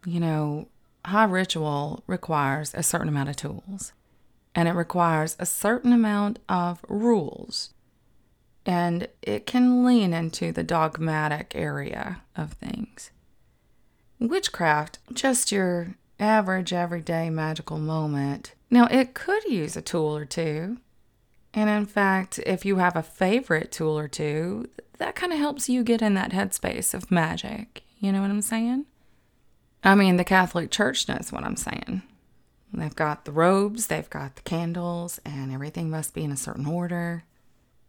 You 0.06 0.20
know, 0.20 0.68
high 1.06 1.26
ritual 1.26 2.04
requires 2.08 2.74
a 2.74 2.84
certain 2.84 3.10
amount 3.10 3.30
of 3.30 3.36
tools, 3.36 3.94
and 4.56 4.68
it 4.68 4.74
requires 4.74 5.36
a 5.40 5.46
certain 5.46 5.92
amount 5.92 6.40
of 6.48 6.86
rules. 6.88 7.74
And 8.66 9.08
it 9.22 9.46
can 9.46 9.86
lean 9.86 10.14
into 10.14 10.52
the 10.52 10.64
dogmatic 10.64 11.52
area 11.56 12.22
of 12.36 12.54
things. 12.54 13.12
Witchcraft, 14.20 15.00
just 15.14 15.52
your 15.52 15.96
average, 16.20 16.72
everyday 16.72 17.30
magical 17.30 17.78
moment. 17.78 18.54
Now, 18.70 18.88
it 18.88 19.14
could 19.14 19.44
use 19.44 19.76
a 19.76 19.82
tool 19.82 20.16
or 20.16 20.26
two. 20.26 20.78
And 21.54 21.70
in 21.70 21.86
fact, 21.86 22.40
if 22.40 22.66
you 22.66 22.78
have 22.78 22.96
a 22.96 23.04
favorite 23.04 23.72
tool 23.72 23.98
or 23.98 24.08
two, 24.08 24.70
that 24.98 25.16
kind 25.16 25.34
of 25.34 25.40
helps 25.40 25.70
you 25.70 25.84
get 25.84 26.02
in 26.02 26.14
that 26.16 26.32
headspace 26.32 26.94
of 26.94 27.12
magic. 27.12 27.84
You 28.00 28.12
know 28.12 28.22
what 28.22 28.32
I'm 28.32 28.42
saying? 28.42 28.86
I 29.84 29.96
mean, 29.96 30.18
the 30.18 30.24
Catholic 30.24 30.72
Church 30.72 31.08
knows 31.08 31.30
what 31.32 31.44
I'm 31.44 31.58
saying. 31.58 32.02
They've 32.74 32.96
got 32.96 33.26
the 33.26 33.32
robes, 33.32 33.88
they've 33.88 34.10
got 34.10 34.36
the 34.36 34.42
candles, 34.42 35.20
and 35.24 35.52
everything 35.52 35.92
must 35.92 36.16
be 36.16 36.24
in 36.24 36.32
a 36.32 36.38
certain 36.38 36.66
order. 36.66 37.24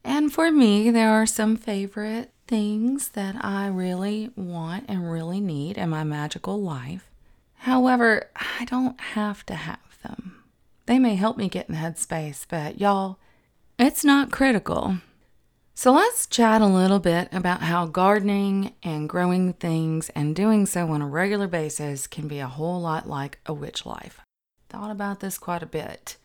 And 0.05 0.33
for 0.33 0.53
me, 0.53 0.91
there 0.91 1.11
are 1.11 1.27
some 1.27 1.57
favorite 1.57 2.31
things 2.47 3.09
that 3.11 3.43
I 3.43 3.69
really 3.69 4.31
want 4.37 4.85
and 4.87 5.11
really 5.11 5.41
need 5.41 5.79
in 5.79 5.89
my 5.89 6.05
magical 6.05 6.61
life. 6.61 7.11
However, 7.55 8.31
I 8.37 8.67
don't 8.67 9.01
have 9.01 9.47
to 9.47 9.55
have 9.55 9.79
them. 10.03 10.45
They 10.85 10.99
may 10.99 11.15
help 11.15 11.39
me 11.39 11.49
get 11.49 11.69
in 11.69 11.75
the 11.75 11.81
headspace, 11.81 12.45
but 12.47 12.79
y'all, 12.79 13.19
it's 13.79 14.05
not 14.05 14.31
critical. 14.31 14.99
So 15.75 15.91
let's 15.93 16.27
chat 16.27 16.61
a 16.61 16.67
little 16.67 17.01
bit 17.01 17.29
about 17.33 17.63
how 17.63 17.87
gardening 17.87 18.75
and 18.83 19.09
growing 19.09 19.55
things 19.55 20.11
and 20.11 20.37
doing 20.37 20.67
so 20.67 20.91
on 20.91 21.03
a 21.03 21.09
regular 21.09 21.49
basis 21.49 22.07
can 22.07 22.29
be 22.29 22.39
a 22.39 22.47
whole 22.47 22.81
lot 22.81 23.09
like 23.09 23.41
a 23.47 23.55
witch 23.55 23.87
life. 23.87 24.21
Thought 24.69 24.91
about 24.91 25.21
this 25.21 25.39
quite 25.39 25.63
a 25.63 25.67
bit. 25.67 26.17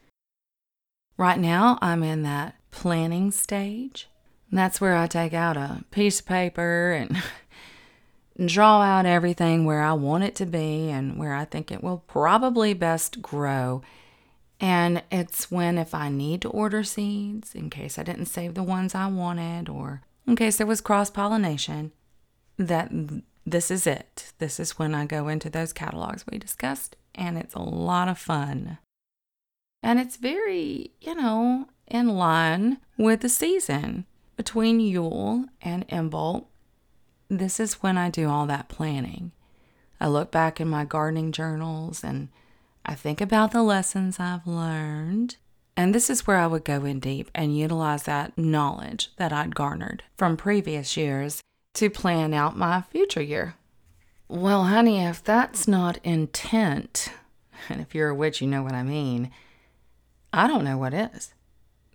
Right 1.18 1.40
now, 1.40 1.80
I'm 1.82 2.04
in 2.04 2.24
that 2.24 2.56
planning 2.72 3.32
stage. 3.32 4.08
That's 4.52 4.82
where 4.82 4.96
I 4.96 5.08
take 5.08 5.34
out 5.34 5.58
a 5.58 5.84
piece 5.92 6.20
of 6.20 6.26
paper 6.26 6.92
and 6.92 7.22
draw 8.50 8.82
out 8.82 9.06
everything 9.06 9.66
where 9.66 9.82
I 9.82 9.94
want 9.94 10.24
it 10.24 10.36
to 10.36 10.46
be 10.46 10.90
and 10.90 11.18
where 11.18 11.34
I 11.34 11.46
think 11.46 11.72
it 11.72 11.84
will 11.84 12.04
probably 12.08 12.74
best 12.74 13.22
grow. 13.22 13.82
And 14.60 15.04
it's 15.12 15.50
when 15.50 15.78
if 15.78 15.94
I 15.94 16.10
need 16.10 16.42
to 16.42 16.50
order 16.50 16.84
seeds 16.84 17.56
in 17.56 17.70
case 17.70 17.98
I 17.98 18.04
didn't 18.04 18.26
save 18.26 18.56
the 18.56 18.64
ones 18.64 18.96
I 18.96 19.08
wanted 19.08 19.70
or 19.70 20.02
in 20.28 20.36
case 20.36 20.58
there 20.58 20.68
was 20.68 20.82
cross 20.82 21.10
pollination, 21.10 21.92
that 22.58 22.92
this 23.46 23.72
is 23.72 23.88
it. 23.88 24.32
This 24.38 24.60
is 24.60 24.78
when 24.78 24.94
I 24.94 25.06
go 25.06 25.28
into 25.28 25.50
those 25.50 25.74
catalogs 25.74 26.26
we 26.30 26.38
discussed, 26.38 26.96
and 27.16 27.38
it's 27.38 27.56
a 27.56 27.62
lot 27.62 28.08
of 28.08 28.18
fun. 28.18 28.78
And 29.82 30.00
it's 30.00 30.18
very, 30.18 30.92
you 31.02 31.16
know, 31.16 31.68
in 31.90 32.10
line 32.10 32.78
with 32.98 33.22
the 33.22 33.30
season 33.30 34.06
between 34.38 34.80
Yule 34.80 35.46
and 35.62 35.88
Imbolc. 35.90 36.46
This 37.30 37.60
is 37.60 37.84
when 37.84 37.98
I 37.98 38.10
do 38.10 38.30
all 38.30 38.46
that 38.48 38.70
planning. 38.70 39.32
I 40.00 40.08
look 40.08 40.32
back 40.32 40.62
in 40.62 40.68
my 40.68 40.86
gardening 40.86 41.32
journals 41.32 42.04
and 42.04 42.30
I 42.86 42.96
think 42.96 43.22
about 43.22 43.52
the 43.52 43.64
lessons 43.64 44.20
I've 44.20 44.48
learned. 44.48 45.36
And 45.76 45.94
this 45.94 46.10
is 46.10 46.26
where 46.26 46.38
I 46.38 46.48
would 46.48 46.66
go 46.66 46.86
in 46.86 47.00
deep 47.00 47.30
and 47.36 47.58
utilize 47.58 48.04
that 48.04 48.38
knowledge 48.38 49.12
that 49.18 49.32
I'd 49.32 49.56
garnered 49.56 50.04
from 50.18 50.38
previous 50.38 50.98
years 50.98 51.42
to 51.76 51.90
plan 51.90 52.34
out 52.34 52.58
my 52.58 52.82
future 52.82 53.22
year. 53.22 53.56
Well, 54.28 54.66
honey, 54.66 55.04
if 55.04 55.24
that's 55.24 55.68
not 55.68 55.98
intent, 56.04 57.12
and 57.70 57.82
if 57.82 57.96
you're 57.96 58.10
a 58.10 58.16
witch, 58.16 58.42
you 58.42 58.48
know 58.48 58.64
what 58.64 58.74
I 58.74 58.84
mean, 58.84 59.32
I 60.32 60.48
don't 60.48 60.64
know 60.64 60.78
what 60.78 60.94
is. 60.94 61.34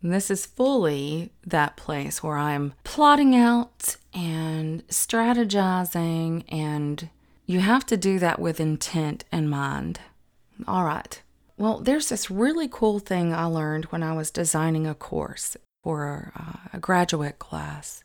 This 0.06 0.30
is 0.30 0.44
fully 0.44 1.32
that 1.46 1.78
place 1.78 2.22
where 2.22 2.36
I'm 2.36 2.74
plotting 2.84 3.34
out 3.34 3.96
and 4.12 4.86
strategizing, 4.88 6.44
and 6.46 7.08
you 7.46 7.60
have 7.60 7.86
to 7.86 7.96
do 7.96 8.18
that 8.18 8.38
with 8.38 8.60
intent 8.60 9.24
in 9.32 9.48
mind. 9.48 10.00
All 10.68 10.84
right. 10.84 11.22
Well, 11.56 11.80
there's 11.80 12.10
this 12.10 12.30
really 12.30 12.68
cool 12.70 12.98
thing 12.98 13.32
I 13.32 13.46
learned 13.46 13.86
when 13.86 14.02
I 14.02 14.12
was 14.12 14.30
designing 14.30 14.86
a 14.86 14.94
course 14.94 15.56
for 15.82 16.32
uh, 16.38 16.68
a, 16.74 16.78
graduate 16.78 17.38
class. 17.38 18.04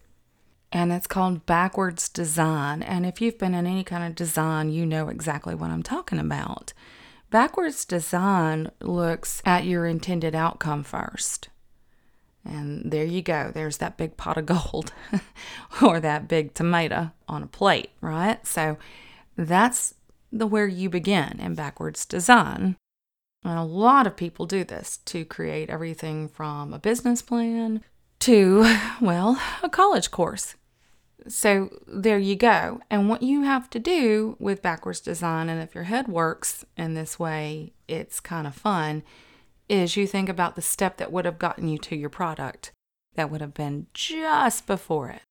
And 0.72 0.94
it's 0.94 1.06
called 1.06 1.46
Backwards 1.46 2.08
Design. 2.08 2.82
And 2.82 3.06
if 3.06 3.20
you've 3.20 3.38
been 3.38 3.54
in 3.54 3.68
any 3.68 3.84
kind 3.84 4.06
of 4.06 4.16
design, 4.16 4.70
you 4.70 4.86
know 4.86 5.10
exactly 5.10 5.54
what 5.54 5.70
I'm 5.70 5.84
talking 5.84 6.20
about. 6.20 6.72
Backwards 7.30 7.84
design 7.84 8.72
looks 8.80 9.42
at 9.46 9.66
your 9.66 9.86
intended 9.86 10.34
outcome 10.34 10.86
first. 10.86 11.50
And 12.50 12.92
there 12.92 13.06
you 13.06 13.22
go. 13.22 13.52
There's 13.54 13.78
that 13.78 13.98
big 13.98 14.18
pot 14.18 14.38
of 14.38 14.46
gold 14.48 14.92
or 15.82 16.00
that 16.00 16.28
big 16.28 16.54
tomato 16.54 17.12
on 17.28 17.44
a 17.44 17.48
plate, 17.48 17.92
right? 18.02 18.46
So 18.46 18.78
that's 19.38 19.94
the 20.32 20.48
where 20.48 20.68
you 20.68 20.90
begin 20.90 21.40
in 21.40 21.56
backwards 21.56 22.06
design. 22.06 22.76
And 23.46 23.58
a 23.58 23.64
lot 23.64 24.08
of 24.08 24.18
people 24.18 24.46
do 24.46 24.64
this 24.64 24.98
to 25.06 25.24
create 25.26 25.70
everything 25.70 26.28
from 26.28 26.74
a 26.74 26.80
business 26.80 27.22
plan 27.22 27.84
to, 28.22 28.78
well, 29.02 29.40
a 29.64 29.70
college 29.70 30.12
course. 30.12 30.56
So 31.28 31.70
there 31.88 32.18
you 32.18 32.36
go. 32.36 32.82
And 32.90 33.10
what 33.10 33.22
you 33.22 33.44
have 33.44 33.70
to 33.72 33.80
do 33.80 34.36
with 34.40 34.62
backwards 34.62 35.00
design, 35.00 35.50
and 35.50 35.62
if 35.62 35.76
your 35.76 35.84
head 35.84 36.08
works 36.08 36.66
in 36.76 36.96
this 36.96 37.20
way, 37.20 37.74
it's 37.88 38.20
kind 38.20 38.48
of 38.48 38.56
fun 38.56 39.04
is 39.70 39.96
you 39.96 40.08
think 40.08 40.28
about 40.28 40.56
the 40.56 40.62
step 40.62 40.98
that 40.98 41.12
would 41.12 41.26
have 41.26 41.40
gotten 41.40 41.68
you 41.68 41.78
to 41.78 41.96
your 41.96 42.10
product 42.10 42.72
that 43.16 43.30
would 43.30 43.42
have 43.42 43.54
been 43.54 43.88
just 43.94 44.68
before 44.68 45.10
it. 45.10 45.22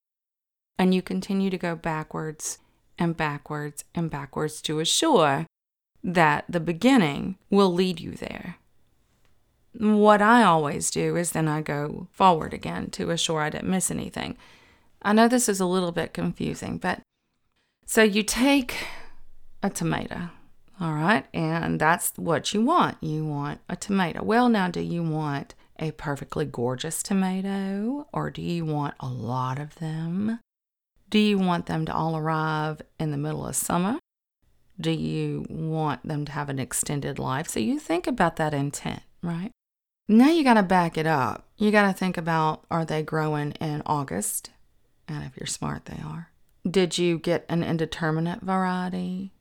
And 0.78 0.94
you 0.94 1.02
continue 1.02 1.50
to 1.50 1.58
go 1.58 1.74
backwards 1.74 2.58
and 2.98 3.16
backwards 3.16 3.84
and 3.94 4.10
backwards 4.10 4.62
to 4.62 4.80
assure 4.80 5.46
that 6.02 6.44
the 6.48 6.60
beginning 6.60 7.36
will 7.50 7.72
lead 7.72 8.00
you 8.00 8.12
there. 8.12 8.56
What 9.76 10.22
I 10.22 10.42
always 10.44 10.90
do 10.90 11.16
is 11.16 11.32
then 11.32 11.48
I 11.48 11.60
go 11.60 12.08
forward 12.12 12.54
again 12.54 12.90
to 12.90 13.10
assure 13.10 13.40
I 13.40 13.50
didn't 13.50 13.70
miss 13.70 13.90
anything. 13.90 14.36
I 15.02 15.12
know 15.12 15.28
this 15.28 15.48
is 15.48 15.60
a 15.60 15.66
little 15.66 15.92
bit 15.92 16.12
confusing, 16.12 16.78
but 16.78 17.00
so 17.86 18.02
you 18.02 18.22
take 18.22 18.86
a 19.62 19.70
tomato, 19.70 20.30
all 20.80 20.92
right, 20.92 21.26
and 21.34 21.80
that's 21.80 22.12
what 22.16 22.54
you 22.54 22.62
want. 22.62 22.96
You 23.02 23.24
want 23.24 23.60
a 23.68 23.76
tomato. 23.76 24.22
Well, 24.22 24.48
now, 24.48 24.68
do 24.68 24.80
you 24.80 25.02
want 25.02 25.54
a 25.78 25.92
perfectly 25.92 26.44
gorgeous 26.44 27.02
tomato 27.02 28.06
or 28.12 28.30
do 28.30 28.42
you 28.42 28.64
want 28.64 28.94
a 29.00 29.08
lot 29.08 29.58
of 29.58 29.76
them? 29.76 30.40
Do 31.10 31.18
you 31.18 31.38
want 31.38 31.66
them 31.66 31.86
to 31.86 31.94
all 31.94 32.16
arrive 32.16 32.82
in 32.98 33.10
the 33.10 33.16
middle 33.16 33.46
of 33.46 33.56
summer? 33.56 33.98
Do 34.80 34.90
you 34.90 35.46
want 35.48 36.06
them 36.06 36.24
to 36.26 36.32
have 36.32 36.48
an 36.48 36.58
extended 36.58 37.18
life? 37.18 37.48
So 37.48 37.60
you 37.60 37.78
think 37.78 38.06
about 38.06 38.36
that 38.36 38.54
intent, 38.54 39.02
right? 39.22 39.50
Now 40.08 40.30
you 40.30 40.44
got 40.44 40.54
to 40.54 40.62
back 40.62 40.96
it 40.96 41.06
up. 41.06 41.48
You 41.56 41.70
got 41.70 41.86
to 41.86 41.92
think 41.92 42.16
about 42.16 42.64
are 42.70 42.84
they 42.84 43.02
growing 43.02 43.52
in 43.52 43.82
August? 43.86 44.50
And 45.06 45.24
if 45.24 45.36
you're 45.36 45.46
smart, 45.46 45.86
they 45.86 46.00
are. 46.04 46.30
Did 46.68 46.98
you 46.98 47.18
get 47.18 47.46
an 47.48 47.62
indeterminate 47.62 48.42
variety? 48.42 49.32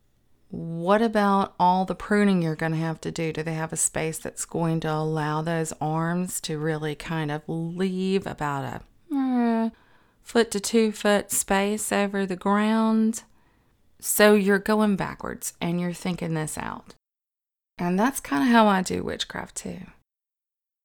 What 0.50 1.02
about 1.02 1.54
all 1.60 1.84
the 1.84 1.96
pruning 1.96 2.42
you're 2.42 2.56
going 2.56 2.72
to 2.72 2.78
have 2.78 3.02
to 3.02 3.12
do? 3.12 3.34
Do 3.34 3.44
they 3.44 3.54
have 3.54 3.74
a 3.74 3.78
space 3.78 4.18
that's 4.18 4.46
going 4.46 4.80
to 4.82 4.92
allow 4.92 5.42
those 5.42 5.74
arms 5.82 6.40
to 6.42 6.58
really 6.58 6.96
kind 6.96 7.32
of 7.32 7.42
leave 7.48 8.26
about 8.26 8.64
a 8.64 9.16
uh, 9.16 9.70
foot 10.24 10.50
to 10.52 10.60
two 10.60 10.92
foot 10.94 11.32
space 11.32 11.92
over 11.92 12.26
the 12.26 12.38
ground? 12.38 13.24
So 14.00 14.36
you're 14.36 14.60
going 14.60 14.96
backwards 14.96 15.54
and 15.60 15.82
you're 15.82 15.94
thinking 15.94 16.34
this 16.34 16.58
out. 16.58 16.96
And 17.78 18.00
that's 18.00 18.20
kind 18.20 18.44
of 18.44 18.50
how 18.50 18.68
I 18.68 18.82
do 18.82 19.04
witchcraft 19.04 19.56
too. 19.56 19.82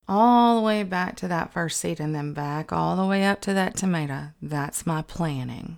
All 0.07 0.57
the 0.57 0.65
way 0.65 0.83
back 0.83 1.15
to 1.17 1.27
that 1.29 1.53
first 1.53 1.79
seed 1.79 2.01
and 2.01 2.13
then 2.13 2.33
back 2.33 2.73
all 2.73 2.97
the 2.97 3.05
way 3.05 3.23
up 3.23 3.39
to 3.41 3.53
that 3.53 3.77
tomato. 3.77 4.31
That's 4.41 4.85
my 4.85 5.01
planning. 5.01 5.77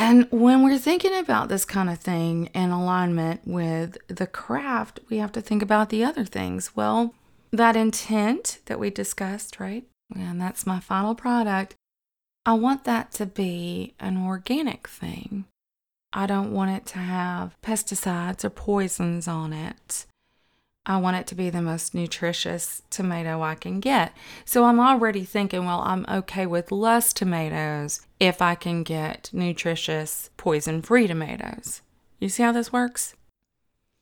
And 0.00 0.26
when 0.30 0.62
we're 0.62 0.78
thinking 0.78 1.14
about 1.14 1.50
this 1.50 1.66
kind 1.66 1.90
of 1.90 1.98
thing 1.98 2.46
in 2.54 2.70
alignment 2.70 3.42
with 3.44 3.98
the 4.08 4.26
craft, 4.26 4.98
we 5.10 5.18
have 5.18 5.30
to 5.32 5.42
think 5.42 5.62
about 5.62 5.90
the 5.90 6.02
other 6.02 6.24
things. 6.24 6.74
Well, 6.74 7.12
that 7.50 7.76
intent 7.76 8.60
that 8.64 8.80
we 8.80 8.88
discussed, 8.88 9.60
right? 9.60 9.84
And 10.14 10.40
that's 10.40 10.66
my 10.66 10.80
final 10.80 11.14
product. 11.14 11.74
I 12.46 12.54
want 12.54 12.84
that 12.84 13.12
to 13.12 13.26
be 13.26 13.92
an 14.00 14.16
organic 14.16 14.88
thing. 14.88 15.44
I 16.14 16.24
don't 16.24 16.54
want 16.54 16.70
it 16.70 16.86
to 16.86 16.98
have 16.98 17.54
pesticides 17.62 18.42
or 18.42 18.48
poisons 18.48 19.28
on 19.28 19.52
it. 19.52 20.06
I 20.86 20.96
want 20.96 21.16
it 21.16 21.26
to 21.28 21.34
be 21.34 21.50
the 21.50 21.62
most 21.62 21.94
nutritious 21.94 22.82
tomato 22.90 23.42
I 23.42 23.54
can 23.54 23.80
get. 23.80 24.16
So 24.44 24.64
I'm 24.64 24.80
already 24.80 25.24
thinking, 25.24 25.66
well, 25.66 25.82
I'm 25.82 26.06
okay 26.08 26.46
with 26.46 26.72
less 26.72 27.12
tomatoes 27.12 28.06
if 28.18 28.40
I 28.40 28.54
can 28.54 28.82
get 28.82 29.30
nutritious, 29.32 30.30
poison 30.36 30.82
free 30.82 31.06
tomatoes. 31.06 31.82
You 32.18 32.28
see 32.28 32.42
how 32.42 32.52
this 32.52 32.72
works? 32.72 33.14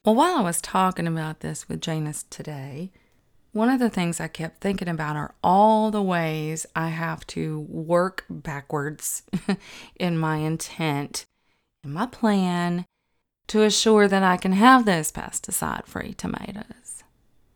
Well, 0.05 0.15
while 0.15 0.39
I 0.39 0.43
was 0.43 0.61
talking 0.61 1.07
about 1.07 1.41
this 1.41 1.69
with 1.69 1.81
Janice 1.81 2.25
today, 2.31 2.93
one 3.53 3.71
of 3.71 3.81
the 3.81 3.91
things 3.91 4.21
I 4.21 4.29
kept 4.29 4.61
thinking 4.61 4.89
about 4.89 5.17
are 5.17 5.35
all 5.43 5.91
the 5.91 6.03
ways 6.03 6.65
I 6.77 6.89
have 6.89 7.27
to 7.29 7.61
work 7.69 8.25
backwards 8.31 9.23
in 9.97 10.17
my 10.17 10.37
intent, 10.37 11.27
in 11.83 11.93
my 11.93 12.07
plan, 12.07 12.87
to 13.49 13.63
assure 13.63 14.09
that 14.09 14.23
I 14.23 14.37
can 14.37 14.53
have 14.53 14.85
those 14.85 15.13
pesticide 15.13 15.87
free 15.87 16.15
tomatoes 16.15 17.03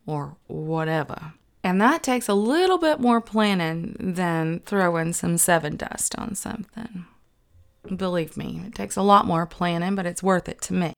or 0.05 0.35
whatever. 0.47 1.33
And 1.63 1.79
that 1.79 2.03
takes 2.03 2.27
a 2.27 2.33
little 2.33 2.77
bit 2.77 2.99
more 2.99 3.21
planning 3.21 3.95
than 3.99 4.59
throwing 4.65 5.13
some 5.13 5.35
Sevin 5.35 5.77
dust 5.77 6.13
on 6.17 6.35
something. 6.35 7.05
Believe 7.95 8.35
me, 8.35 8.61
it 8.67 8.75
takes 8.75 8.97
a 8.97 9.01
lot 9.01 9.25
more 9.25 9.45
planning, 9.45 9.95
but 9.95 10.05
it's 10.05 10.23
worth 10.23 10.49
it 10.49 10.61
to 10.63 10.73
me. 10.73 10.93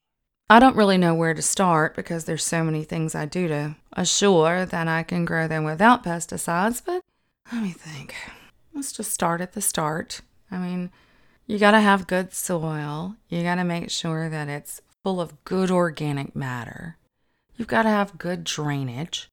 I 0.50 0.60
don't 0.60 0.76
really 0.76 0.98
know 0.98 1.16
where 1.16 1.34
to 1.34 1.42
start 1.42 1.96
because 1.96 2.26
there's 2.26 2.44
so 2.44 2.64
many 2.64 2.84
things 2.84 3.16
I 3.16 3.26
do 3.26 3.48
to 3.48 3.76
assure 3.94 4.66
that 4.66 4.88
I 4.88 5.04
can 5.04 5.26
grow 5.26 5.48
them 5.48 5.64
without 5.64 6.04
pesticides, 6.04 6.82
but 6.86 7.02
let 7.52 7.64
me 7.64 7.72
think. 7.72 8.16
Let's 8.74 8.92
just 8.92 9.12
start 9.12 9.42
at 9.42 9.54
the 9.54 9.62
start. 9.62 10.22
I 10.52 10.58
mean, 10.58 10.92
you 11.48 11.60
got 11.60 11.72
to 11.72 11.80
have 11.80 12.08
good 12.08 12.34
soil. 12.34 13.16
You 13.30 13.44
got 13.44 13.56
to 13.56 13.64
make 13.64 13.90
sure 13.90 14.30
that 14.30 14.48
it's 14.48 14.82
full 15.04 15.22
of 15.22 15.44
good 15.44 15.70
organic 15.70 16.36
matter. 16.36 16.98
You've 17.56 17.68
got 17.68 17.84
to 17.84 17.90
have 17.90 18.18
good 18.18 18.44
drainage. 18.44 19.30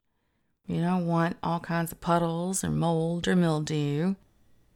You 0.67 0.81
don't 0.81 1.07
want 1.07 1.37
all 1.43 1.59
kinds 1.59 1.91
of 1.91 1.99
puddles 1.99 2.63
or 2.63 2.69
mold 2.69 3.27
or 3.27 3.35
mildew. 3.35 4.15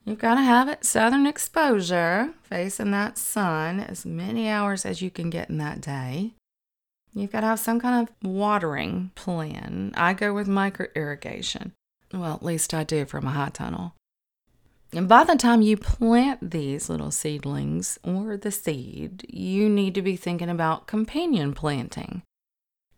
You've 0.03 0.19
got 0.19 0.35
to 0.35 0.41
have 0.41 0.69
it 0.69 0.85
southern 0.85 1.27
exposure, 1.27 2.33
facing 2.43 2.91
that 2.91 3.17
sun 3.17 3.79
as 3.79 4.05
many 4.05 4.49
hours 4.49 4.85
as 4.85 5.01
you 5.01 5.11
can 5.11 5.29
get 5.29 5.49
in 5.49 5.57
that 5.57 5.81
day. 5.81 6.33
You've 7.13 7.31
got 7.31 7.41
to 7.41 7.47
have 7.47 7.59
some 7.59 7.79
kind 7.79 8.07
of 8.07 8.29
watering 8.29 9.11
plan. 9.15 9.93
I 9.95 10.13
go 10.13 10.33
with 10.33 10.47
micro 10.47 10.87
irrigation. 10.95 11.73
Well, 12.13 12.33
at 12.33 12.43
least 12.43 12.73
I 12.73 12.83
do 12.83 13.05
from 13.05 13.25
a 13.25 13.31
high 13.31 13.49
tunnel. 13.49 13.95
And 14.93 15.09
by 15.09 15.23
the 15.23 15.35
time 15.35 15.61
you 15.61 15.75
plant 15.75 16.51
these 16.51 16.89
little 16.89 17.11
seedlings 17.11 17.99
or 18.03 18.37
the 18.37 18.51
seed, 18.51 19.25
you 19.27 19.67
need 19.67 19.93
to 19.95 20.01
be 20.01 20.15
thinking 20.15 20.49
about 20.49 20.87
companion 20.87 21.53
planting. 21.53 22.23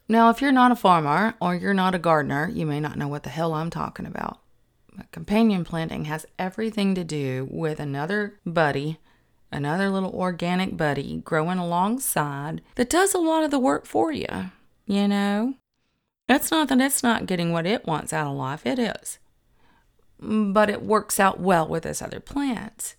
Now, 0.07 0.29
if 0.29 0.41
you're 0.41 0.51
not 0.51 0.71
a 0.71 0.75
farmer 0.75 1.35
or 1.41 1.55
you're 1.55 1.73
not 1.73 1.95
a 1.95 1.99
gardener, 1.99 2.49
you 2.49 2.65
may 2.65 2.79
not 2.79 2.97
know 2.97 3.07
what 3.07 3.23
the 3.23 3.29
hell 3.29 3.53
I'm 3.53 3.69
talking 3.69 4.05
about. 4.05 4.39
But 4.95 5.11
companion 5.11 5.63
planting 5.63 6.05
has 6.05 6.25
everything 6.37 6.95
to 6.95 7.03
do 7.03 7.47
with 7.49 7.79
another 7.79 8.39
buddy, 8.45 8.99
another 9.51 9.89
little 9.89 10.13
organic 10.13 10.77
buddy 10.77 11.21
growing 11.25 11.57
alongside 11.57 12.61
that 12.75 12.89
does 12.89 13.13
a 13.13 13.19
lot 13.19 13.43
of 13.43 13.51
the 13.51 13.59
work 13.59 13.85
for 13.85 14.11
you. 14.11 14.51
You 14.85 15.07
know, 15.07 15.55
it's 16.27 16.51
not 16.51 16.69
that 16.69 16.81
it's 16.81 17.03
not 17.03 17.25
getting 17.25 17.51
what 17.51 17.67
it 17.67 17.85
wants 17.85 18.13
out 18.13 18.27
of 18.27 18.35
life, 18.35 18.65
it 18.65 18.79
is 18.79 19.19
but 20.19 20.69
it 20.69 20.81
works 20.81 21.19
out 21.19 21.39
well 21.39 21.67
with 21.67 21.83
this 21.83 22.01
other 22.01 22.19
plant. 22.19 22.95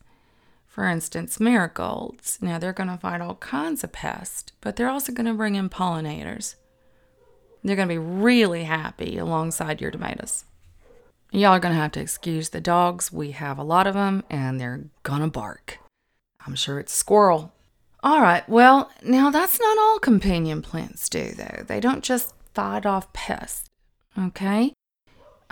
For 0.66 0.86
instance, 0.86 1.40
marigolds. 1.40 2.38
Now 2.40 2.58
they're 2.58 2.72
going 2.72 2.88
to 2.88 2.96
fight 2.96 3.20
all 3.20 3.34
kinds 3.36 3.84
of 3.84 3.92
pests, 3.92 4.52
but 4.60 4.76
they're 4.76 4.88
also 4.88 5.12
going 5.12 5.26
to 5.26 5.34
bring 5.34 5.56
in 5.56 5.68
pollinators. 5.68 6.54
They're 7.62 7.76
going 7.76 7.88
to 7.88 7.94
be 7.94 7.98
really 7.98 8.64
happy 8.64 9.18
alongside 9.18 9.80
your 9.80 9.90
tomatoes. 9.90 10.44
Y'all 11.32 11.52
are 11.52 11.60
going 11.60 11.74
to 11.74 11.80
have 11.80 11.92
to 11.92 12.00
excuse 12.00 12.48
the 12.48 12.60
dogs. 12.60 13.12
We 13.12 13.32
have 13.32 13.58
a 13.58 13.64
lot 13.64 13.86
of 13.86 13.94
them 13.94 14.24
and 14.30 14.60
they're 14.60 14.84
going 15.02 15.20
to 15.20 15.28
bark. 15.28 15.78
I'm 16.46 16.54
sure 16.54 16.78
it's 16.78 16.94
squirrel. 16.94 17.52
All 18.02 18.22
right, 18.22 18.48
well, 18.48 18.90
now 19.02 19.30
that's 19.30 19.60
not 19.60 19.76
all 19.78 19.98
companion 19.98 20.62
plants 20.62 21.08
do, 21.10 21.32
though. 21.32 21.64
They 21.66 21.80
don't 21.80 22.02
just 22.02 22.32
fight 22.54 22.86
off 22.86 23.12
pests, 23.12 23.68
okay? 24.18 24.72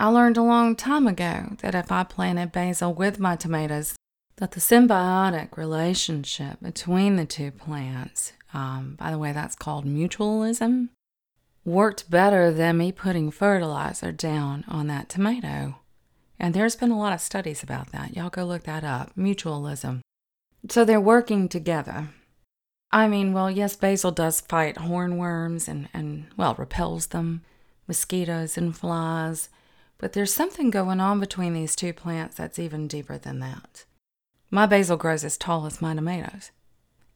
I 0.01 0.07
learned 0.07 0.37
a 0.37 0.43
long 0.43 0.77
time 0.77 1.07
ago 1.07 1.57
that 1.57 1.75
if 1.75 1.91
I 1.91 2.05
planted 2.05 2.53
basil 2.53 2.93
with 2.93 3.19
my 3.19 3.35
tomatoes, 3.35 3.97
that 4.37 4.51
the 4.51 4.61
symbiotic 4.61 5.57
relationship 5.57 6.57
between 6.61 7.17
the 7.17 7.25
two 7.25 7.51
plants, 7.51 8.31
um, 8.53 8.95
by 8.97 9.11
the 9.11 9.17
way, 9.17 9.33
that's 9.33 9.57
called 9.57 9.85
mutualism, 9.85 10.87
worked 11.65 12.09
better 12.09 12.49
than 12.49 12.77
me 12.77 12.93
putting 12.93 13.29
fertilizer 13.29 14.13
down 14.13 14.63
on 14.69 14.87
that 14.87 15.09
tomato. 15.09 15.79
And 16.39 16.53
there's 16.53 16.77
been 16.77 16.91
a 16.91 16.97
lot 16.97 17.11
of 17.11 17.19
studies 17.19 17.61
about 17.61 17.91
that. 17.91 18.15
Y'all 18.15 18.29
go 18.29 18.45
look 18.45 18.63
that 18.63 18.85
up. 18.85 19.11
Mutualism. 19.17 19.99
So 20.69 20.85
they're 20.85 21.01
working 21.01 21.49
together. 21.49 22.07
I 22.89 23.09
mean, 23.09 23.33
well, 23.33 23.51
yes, 23.51 23.75
basil 23.75 24.11
does 24.11 24.39
fight 24.39 24.77
hornworms 24.77 25.67
and, 25.67 25.89
and 25.93 26.27
well, 26.37 26.55
repels 26.55 27.07
them, 27.07 27.41
mosquitoes 27.85 28.57
and 28.57 28.73
flies. 28.75 29.49
But 29.99 30.13
there's 30.13 30.33
something 30.33 30.71
going 30.71 30.99
on 30.99 31.19
between 31.19 31.53
these 31.53 31.75
two 31.75 31.93
plants 31.93 32.37
that's 32.37 32.57
even 32.57 32.87
deeper 32.87 33.17
than 33.17 33.39
that. 33.39 33.85
My 34.49 34.65
basil 34.65 34.97
grows 34.97 35.23
as 35.23 35.37
tall 35.37 35.65
as 35.67 35.81
my 35.81 35.93
tomatoes. 35.93 36.51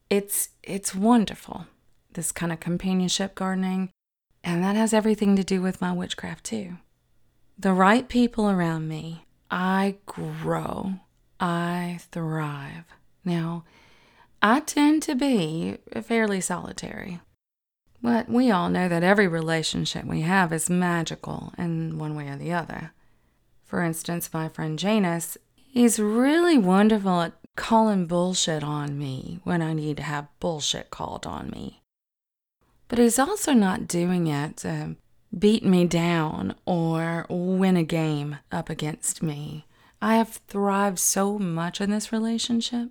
It's 0.09 0.49
it's 0.61 0.93
wonderful, 0.93 1.65
this 2.13 2.31
kind 2.31 2.51
of 2.51 2.59
companionship 2.59 3.33
gardening, 3.33 3.89
and 4.43 4.63
that 4.63 4.75
has 4.75 4.93
everything 4.93 5.35
to 5.37 5.43
do 5.43 5.61
with 5.61 5.81
my 5.81 5.91
witchcraft 5.91 6.43
too. 6.43 6.77
The 7.57 7.73
right 7.73 8.07
people 8.07 8.49
around 8.49 8.87
me, 8.87 9.25
I 9.49 9.95
grow, 10.05 10.95
I 11.39 11.99
thrive. 12.11 12.85
Now, 13.23 13.63
I 14.41 14.59
tend 14.59 15.03
to 15.03 15.15
be 15.15 15.77
fairly 16.01 16.41
solitary. 16.41 17.21
But 18.03 18.27
we 18.27 18.51
all 18.51 18.69
know 18.69 18.89
that 18.89 19.01
every 19.01 19.29
relationship 19.29 20.03
we 20.03 20.21
have 20.21 20.51
is 20.51 20.69
magical 20.69 21.53
in 21.57 21.97
one 21.97 22.15
way 22.15 22.27
or 22.27 22.35
the 22.35 22.51
other. 22.51 22.91
For 23.63 23.81
instance, 23.81 24.29
my 24.33 24.49
friend 24.49 24.77
Janus, 24.77 25.37
he's 25.55 25.99
really 25.99 26.57
wonderful 26.57 27.21
at 27.21 27.33
calling 27.55 28.05
bullshit 28.05 28.61
on 28.61 28.99
me 28.99 29.39
when 29.45 29.61
I 29.61 29.71
need 29.71 29.97
to 29.97 30.03
have 30.03 30.27
bullshit 30.41 30.89
called 30.89 31.25
on 31.25 31.49
me. 31.49 31.81
But 32.89 32.99
he's 32.99 33.17
also 33.17 33.53
not 33.53 33.87
doing 33.87 34.27
it 34.27 34.57
to 34.57 34.97
beat 35.37 35.63
me 35.63 35.85
down 35.85 36.55
or 36.65 37.25
win 37.29 37.77
a 37.77 37.83
game 37.83 38.37
up 38.51 38.69
against 38.69 39.23
me. 39.23 39.65
I 40.01 40.15
have 40.17 40.41
thrived 40.49 40.99
so 40.99 41.39
much 41.39 41.79
in 41.79 41.89
this 41.89 42.11
relationship. 42.11 42.89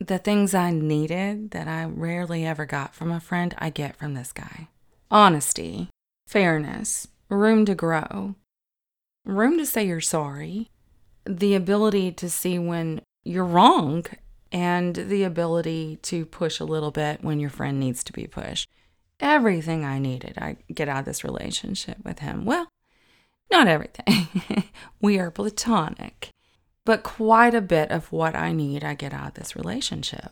The 0.00 0.18
things 0.18 0.54
I 0.54 0.70
needed 0.70 1.52
that 1.52 1.68
I 1.68 1.84
rarely 1.84 2.44
ever 2.44 2.66
got 2.66 2.94
from 2.94 3.12
a 3.12 3.20
friend, 3.20 3.54
I 3.58 3.70
get 3.70 3.96
from 3.96 4.14
this 4.14 4.32
guy 4.32 4.68
honesty, 5.10 5.88
fairness, 6.26 7.06
room 7.28 7.64
to 7.66 7.74
grow, 7.74 8.34
room 9.24 9.58
to 9.58 9.66
say 9.66 9.86
you're 9.86 10.00
sorry, 10.00 10.70
the 11.24 11.54
ability 11.54 12.10
to 12.12 12.28
see 12.28 12.58
when 12.58 13.00
you're 13.22 13.44
wrong, 13.44 14.04
and 14.50 14.94
the 14.94 15.22
ability 15.22 15.98
to 16.02 16.26
push 16.26 16.60
a 16.60 16.64
little 16.64 16.90
bit 16.90 17.22
when 17.22 17.40
your 17.40 17.50
friend 17.50 17.78
needs 17.80 18.04
to 18.04 18.12
be 18.12 18.26
pushed. 18.26 18.68
Everything 19.20 19.84
I 19.84 19.98
needed, 19.98 20.36
I 20.38 20.56
get 20.72 20.88
out 20.88 21.00
of 21.00 21.04
this 21.04 21.24
relationship 21.24 21.98
with 22.04 22.18
him. 22.18 22.44
Well, 22.44 22.68
not 23.50 23.68
everything. 23.68 24.28
we 25.00 25.18
are 25.18 25.30
platonic. 25.30 26.30
But 26.84 27.02
quite 27.02 27.54
a 27.54 27.60
bit 27.60 27.90
of 27.90 28.12
what 28.12 28.34
I 28.34 28.52
need, 28.52 28.84
I 28.84 28.94
get 28.94 29.14
out 29.14 29.28
of 29.28 29.34
this 29.34 29.56
relationship. 29.56 30.30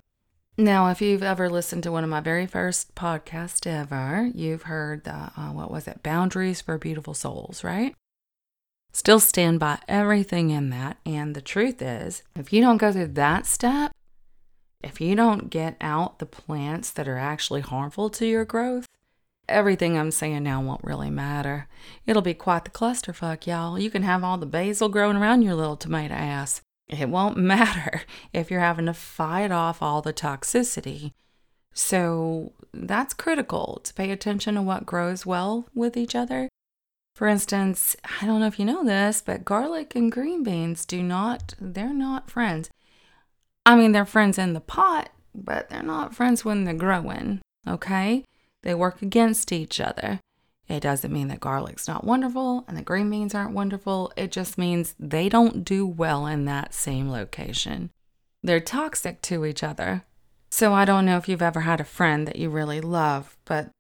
Now, 0.59 0.91
if 0.91 1.01
you've 1.01 1.23
ever 1.23 1.49
listened 1.49 1.83
to 1.85 1.93
one 1.93 2.05
of 2.05 2.11
my 2.11 2.21
very 2.21 2.47
first 2.47 2.95
podcasts 2.95 3.67
ever, 3.67 4.31
you've 4.35 4.65
heard 4.65 5.05
the, 5.05 5.33
uh, 5.35 5.51
what 5.53 5.71
was 5.71 5.89
it, 5.89 6.03
Boundaries 6.03 6.61
for 6.61 6.77
Beautiful 6.77 7.15
Souls, 7.15 7.65
right? 7.65 7.95
Still 8.93 9.19
stand 9.19 9.61
by 9.61 9.79
everything 9.89 10.51
in 10.51 10.69
that. 10.69 10.99
And 11.07 11.35
the 11.35 11.41
truth 11.41 11.81
is, 11.81 12.23
if 12.37 12.53
you 12.53 12.61
don't 12.61 12.77
go 12.77 12.93
through 12.93 13.09
that 13.09 13.47
step, 13.47 13.93
if 14.85 15.01
you 15.01 15.15
don't 15.15 15.49
get 15.49 15.77
out 15.81 16.19
the 16.19 16.27
plants 16.27 16.91
that 16.91 17.09
are 17.09 17.17
actually 17.17 17.63
harmful 17.63 18.11
to 18.11 18.27
your 18.27 18.45
growth, 18.45 18.85
everything 19.53 19.97
I'm 19.97 20.11
saying 20.11 20.43
now 20.43 20.61
won't 20.61 20.85
really 20.85 21.11
matter. 21.11 21.69
It'll 22.07 22.23
be 22.23 22.35
quite 22.35 22.65
the 22.65 22.71
clusterfuck, 22.71 23.47
y'all. 23.47 23.79
You 23.79 23.91
can 23.91 24.03
have 24.03 24.25
all 24.25 24.39
the 24.39 24.47
basil 24.47 24.89
growing 24.89 25.17
around 25.17 25.43
your 25.43 25.55
little 25.55 25.77
tomato 25.77 26.15
ass. 26.15 26.61
It 26.89 27.09
won't 27.09 27.37
matter 27.55 28.03
if 28.33 28.51
you're 28.51 28.61
having 28.61 28.87
to 28.87 28.95
fight 28.95 29.51
off 29.51 29.83
all 29.83 30.03
the 30.03 30.13
toxicity. 30.13 31.13
So 31.75 32.53
that's 32.73 33.15
critical 33.15 33.81
to 33.85 33.95
pay 33.95 34.11
attention 34.11 34.57
to 34.57 34.63
what 34.63 34.87
grows 34.87 35.25
well 35.25 35.67
with 35.75 35.97
each 35.97 36.15
other. 36.15 36.49
For 37.15 37.29
instance, 37.29 37.95
I 38.21 38.27
don't 38.27 38.41
know 38.41 38.47
if 38.47 38.59
you 38.59 38.65
know 38.65 38.85
this, 38.85 39.21
but 39.21 39.45
garlic 39.45 39.95
and 39.95 40.11
green 40.11 40.43
beans 40.43 40.87
do 40.87 41.03
not, 41.03 41.55
they're 41.61 41.93
not 41.93 42.31
friends. 42.31 42.71
I 43.65 43.77
mean, 43.77 43.93
they're 43.93 44.07
friends 44.07 44.39
in 44.39 44.55
the 44.55 44.61
pot, 44.61 45.11
but 45.35 45.69
they're 45.69 45.83
not 45.83 46.15
friends 46.15 46.45
when 46.45 46.65
they're 46.65 46.75
growing, 46.75 47.41
okay? 47.69 48.25
They 48.63 48.75
work 48.75 49.03
against 49.03 49.53
each 49.53 49.81
other. 49.81 50.21
It 50.69 50.81
doesn't 50.81 51.13
mean 51.13 51.29
that 51.29 51.41
garlic's 51.41 51.89
not 51.89 52.05
wonderful 52.05 52.65
and 52.67 52.77
the 52.77 52.83
green 52.83 53.11
beans 53.11 53.35
aren't 53.35 53.55
wonderful. 53.55 54.13
It 54.17 54.33
just 54.33 54.57
means 54.57 54.95
they 54.99 55.29
don't 55.29 55.65
do 55.65 55.87
well 55.87 56.27
in 56.27 56.45
that 56.45 56.73
same 56.73 57.11
location. 57.11 57.91
They're 58.43 58.61
toxic 58.61 59.21
to 59.23 59.45
each 59.45 59.63
other. 59.63 60.05
So 60.51 60.73
I 60.73 60.85
don't 60.85 61.07
know 61.07 61.17
if 61.17 61.29
you've 61.29 61.43
ever 61.43 61.61
had 61.61 61.81
a 61.81 61.85
friend 61.85 62.27
that 62.27 62.37
you 62.37 62.51
really 62.51 62.81
love, 62.81 63.37
but 63.45 63.71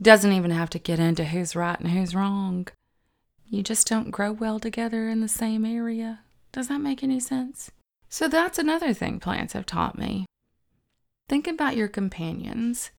doesn't 0.00 0.32
even 0.32 0.50
have 0.50 0.70
to 0.70 0.78
get 0.78 1.00
into 1.00 1.24
who's 1.24 1.56
right 1.56 1.78
and 1.78 1.90
who's 1.90 2.14
wrong. 2.14 2.68
You 3.46 3.62
just 3.62 3.88
don't 3.88 4.10
grow 4.10 4.30
well 4.30 4.60
together 4.60 5.08
in 5.08 5.20
the 5.20 5.28
same 5.28 5.64
area. 5.64 6.20
Does 6.52 6.68
that 6.68 6.80
make 6.80 7.02
any 7.02 7.18
sense? 7.18 7.70
So 8.08 8.28
that's 8.28 8.58
another 8.58 8.92
thing 8.92 9.20
plants 9.20 9.54
have 9.54 9.66
taught 9.66 9.98
me. 9.98 10.26
Think 11.28 11.46
about 11.46 11.76
your 11.76 11.88
companions. 11.88 12.90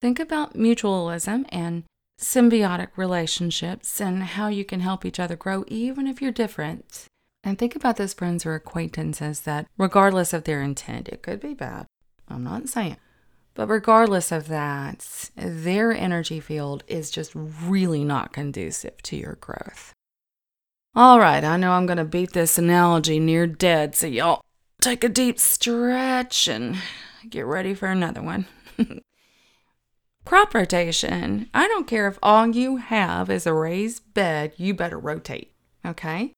Think 0.00 0.20
about 0.20 0.54
mutualism 0.54 1.46
and 1.50 1.84
symbiotic 2.20 2.88
relationships 2.96 4.00
and 4.00 4.22
how 4.22 4.48
you 4.48 4.64
can 4.64 4.80
help 4.80 5.04
each 5.04 5.20
other 5.20 5.36
grow 5.36 5.64
even 5.68 6.06
if 6.06 6.20
you're 6.20 6.32
different. 6.32 7.06
And 7.44 7.58
think 7.58 7.76
about 7.76 7.96
those 7.96 8.14
friends 8.14 8.44
or 8.44 8.54
acquaintances 8.54 9.42
that, 9.42 9.66
regardless 9.78 10.32
of 10.32 10.44
their 10.44 10.62
intent, 10.62 11.08
it 11.08 11.22
could 11.22 11.40
be 11.40 11.54
bad. 11.54 11.86
I'm 12.28 12.42
not 12.42 12.68
saying. 12.68 12.96
But 13.54 13.68
regardless 13.68 14.32
of 14.32 14.48
that, 14.48 15.30
their 15.36 15.92
energy 15.92 16.40
field 16.40 16.84
is 16.88 17.10
just 17.10 17.32
really 17.34 18.04
not 18.04 18.32
conducive 18.32 19.00
to 19.02 19.16
your 19.16 19.36
growth. 19.36 19.92
All 20.94 21.18
right, 21.20 21.44
I 21.44 21.56
know 21.56 21.72
I'm 21.72 21.86
going 21.86 21.98
to 21.98 22.04
beat 22.04 22.32
this 22.32 22.58
analogy 22.58 23.20
near 23.20 23.46
dead, 23.46 23.94
so 23.94 24.06
y'all 24.06 24.42
take 24.80 25.04
a 25.04 25.08
deep 25.08 25.38
stretch 25.38 26.48
and 26.48 26.76
get 27.28 27.46
ready 27.46 27.74
for 27.74 27.86
another 27.86 28.22
one. 28.22 28.46
Crop 30.26 30.54
rotation. 30.54 31.48
I 31.54 31.68
don't 31.68 31.86
care 31.86 32.08
if 32.08 32.18
all 32.20 32.48
you 32.48 32.78
have 32.78 33.30
is 33.30 33.46
a 33.46 33.54
raised 33.54 34.12
bed, 34.12 34.54
you 34.56 34.74
better 34.74 34.98
rotate, 34.98 35.52
okay? 35.86 36.32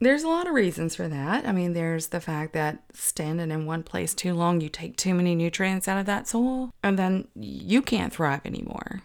There's 0.00 0.24
a 0.24 0.28
lot 0.28 0.48
of 0.48 0.54
reasons 0.54 0.96
for 0.96 1.06
that. 1.06 1.46
I 1.46 1.52
mean, 1.52 1.72
there's 1.72 2.08
the 2.08 2.20
fact 2.20 2.54
that 2.54 2.82
standing 2.92 3.52
in 3.52 3.66
one 3.66 3.84
place 3.84 4.14
too 4.14 4.34
long, 4.34 4.60
you 4.60 4.68
take 4.68 4.96
too 4.96 5.14
many 5.14 5.36
nutrients 5.36 5.86
out 5.86 5.98
of 5.98 6.06
that 6.06 6.26
soil, 6.26 6.70
and 6.82 6.98
then 6.98 7.28
you 7.36 7.82
can't 7.82 8.12
thrive 8.12 8.44
anymore. 8.44 9.02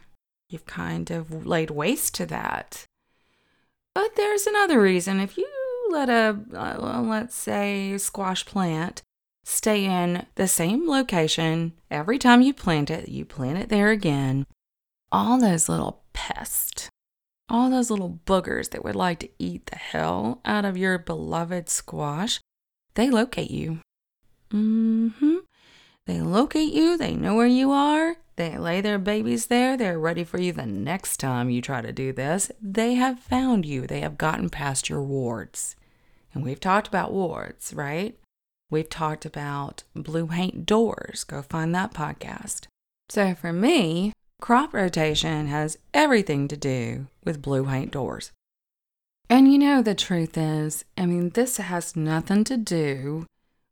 You've 0.49 0.65
kind 0.65 1.11
of 1.11 1.45
laid 1.45 1.69
waste 1.69 2.15
to 2.15 2.25
that. 2.25 2.83
But 3.93 4.15
there's 4.15 4.47
another 4.47 4.81
reason. 4.81 5.19
If 5.19 5.37
you 5.37 5.47
let 5.91 6.09
a, 6.09 6.39
uh, 6.51 7.01
let's 7.03 7.35
say, 7.35 7.95
squash 7.99 8.43
plant 8.43 9.03
stay 9.45 9.85
in 9.85 10.25
the 10.35 10.47
same 10.47 10.89
location 10.89 11.73
every 11.89 12.17
time 12.17 12.41
you 12.41 12.53
plant 12.53 12.89
it, 12.89 13.07
you 13.07 13.23
plant 13.23 13.59
it 13.59 13.69
there 13.69 13.91
again. 13.91 14.45
All 15.11 15.39
those 15.39 15.69
little 15.69 16.03
pests, 16.11 16.89
all 17.47 17.69
those 17.69 17.91
little 17.91 18.19
boogers 18.25 18.71
that 18.71 18.83
would 18.83 18.95
like 18.95 19.19
to 19.19 19.29
eat 19.37 19.67
the 19.67 19.77
hell 19.77 20.41
out 20.43 20.65
of 20.65 20.77
your 20.77 20.97
beloved 20.97 21.69
squash, 21.69 22.41
they 22.95 23.09
locate 23.09 23.51
you. 23.51 23.79
Mm-hmm. 24.51 25.37
They 26.07 26.21
locate 26.21 26.73
you, 26.73 26.97
they 26.97 27.13
know 27.15 27.35
where 27.35 27.47
you 27.47 27.71
are, 27.71 28.17
they 28.35 28.57
lay 28.57 28.81
their 28.81 28.99
babies 28.99 29.47
there, 29.47 29.77
they're 29.77 29.99
ready 29.99 30.23
for 30.23 30.39
you 30.39 30.53
the 30.53 30.65
next 30.65 31.17
time 31.17 31.49
you 31.49 31.61
try 31.61 31.81
to 31.81 31.91
do 31.91 32.11
this. 32.11 32.51
They 32.61 32.95
have 32.95 33.19
found 33.19 33.65
you, 33.65 33.85
they 33.85 34.01
have 34.01 34.17
gotten 34.17 34.49
past 34.49 34.89
your 34.89 35.01
wards. 35.01 35.75
And 36.33 36.43
we've 36.43 36.59
talked 36.59 36.87
about 36.87 37.13
wards, 37.13 37.73
right? 37.73 38.17
We've 38.69 38.89
talked 38.89 39.25
about 39.25 39.83
blue 39.95 40.27
paint 40.27 40.65
doors. 40.65 41.23
Go 41.23 41.41
find 41.41 41.73
that 41.75 41.93
podcast. 41.93 42.67
So 43.09 43.35
for 43.35 43.53
me, 43.53 44.13
crop 44.41 44.73
rotation 44.73 45.47
has 45.47 45.77
everything 45.93 46.47
to 46.47 46.57
do 46.57 47.07
with 47.23 47.41
blue 47.41 47.65
paint 47.65 47.91
doors. 47.91 48.31
And 49.29 49.51
you 49.51 49.57
know, 49.57 49.81
the 49.81 49.95
truth 49.95 50.37
is, 50.37 50.85
I 50.97 51.05
mean, 51.05 51.29
this 51.29 51.57
has 51.57 51.95
nothing 51.95 52.43
to 52.45 52.57
do. 52.57 53.25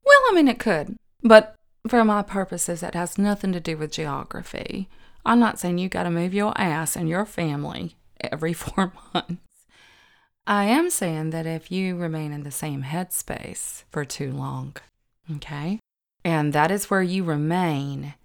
Well, 0.05 0.19
I 0.29 0.33
mean, 0.35 0.47
it 0.47 0.59
could, 0.59 0.95
but 1.21 1.55
for 1.87 2.03
my 2.03 2.21
purposes, 2.21 2.83
it 2.83 2.95
has 2.95 3.17
nothing 3.17 3.51
to 3.53 3.59
do 3.59 3.77
with 3.77 3.91
geography. 3.91 4.89
I'm 5.25 5.39
not 5.39 5.59
saying 5.59 5.77
you 5.77 5.89
got 5.89 6.03
to 6.03 6.09
move 6.09 6.33
your 6.33 6.53
ass 6.59 6.95
and 6.95 7.07
your 7.07 7.25
family 7.25 7.95
every 8.19 8.53
four 8.63 8.93
months. 9.13 9.37
I 10.45 10.65
am 10.65 10.89
saying 10.89 11.29
that 11.29 11.45
if 11.45 11.71
you 11.71 11.95
remain 11.95 12.33
in 12.33 12.43
the 12.43 12.51
same 12.51 12.83
headspace 12.83 13.83
for 13.89 14.03
too 14.03 14.31
long, 14.31 14.75
okay, 15.35 15.79
and 16.25 16.51
that 16.51 16.69
is 16.69 16.89
where 16.89 17.01
you 17.01 17.23
remain, 17.23 18.15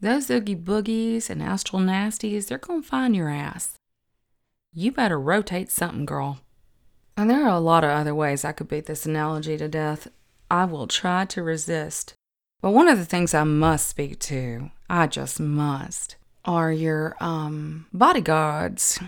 those 0.00 0.30
oogie 0.30 0.54
boogies 0.54 1.30
and 1.30 1.42
astral 1.42 1.80
nasties, 1.80 2.48
they're 2.48 2.58
going 2.58 2.82
to 2.82 2.88
find 2.88 3.16
your 3.16 3.30
ass. 3.30 3.74
You 4.74 4.92
better 4.92 5.18
rotate 5.18 5.70
something, 5.70 6.04
girl. 6.04 6.40
And 7.16 7.30
there 7.30 7.44
are 7.44 7.56
a 7.56 7.60
lot 7.60 7.84
of 7.84 7.90
other 7.90 8.14
ways 8.14 8.44
I 8.44 8.52
could 8.52 8.68
beat 8.68 8.86
this 8.86 9.06
analogy 9.06 9.56
to 9.56 9.68
death. 9.68 10.08
I 10.50 10.64
will 10.66 10.86
try 10.86 11.24
to 11.26 11.42
resist. 11.42 12.14
But 12.60 12.70
one 12.70 12.88
of 12.88 12.98
the 12.98 13.04
things 13.04 13.32
I 13.34 13.44
must 13.44 13.88
speak 13.88 14.18
to, 14.20 14.70
I 14.88 15.06
just 15.06 15.40
must, 15.40 16.16
are 16.44 16.72
your 16.72 17.16
um 17.20 17.86
bodyguards. 17.92 19.00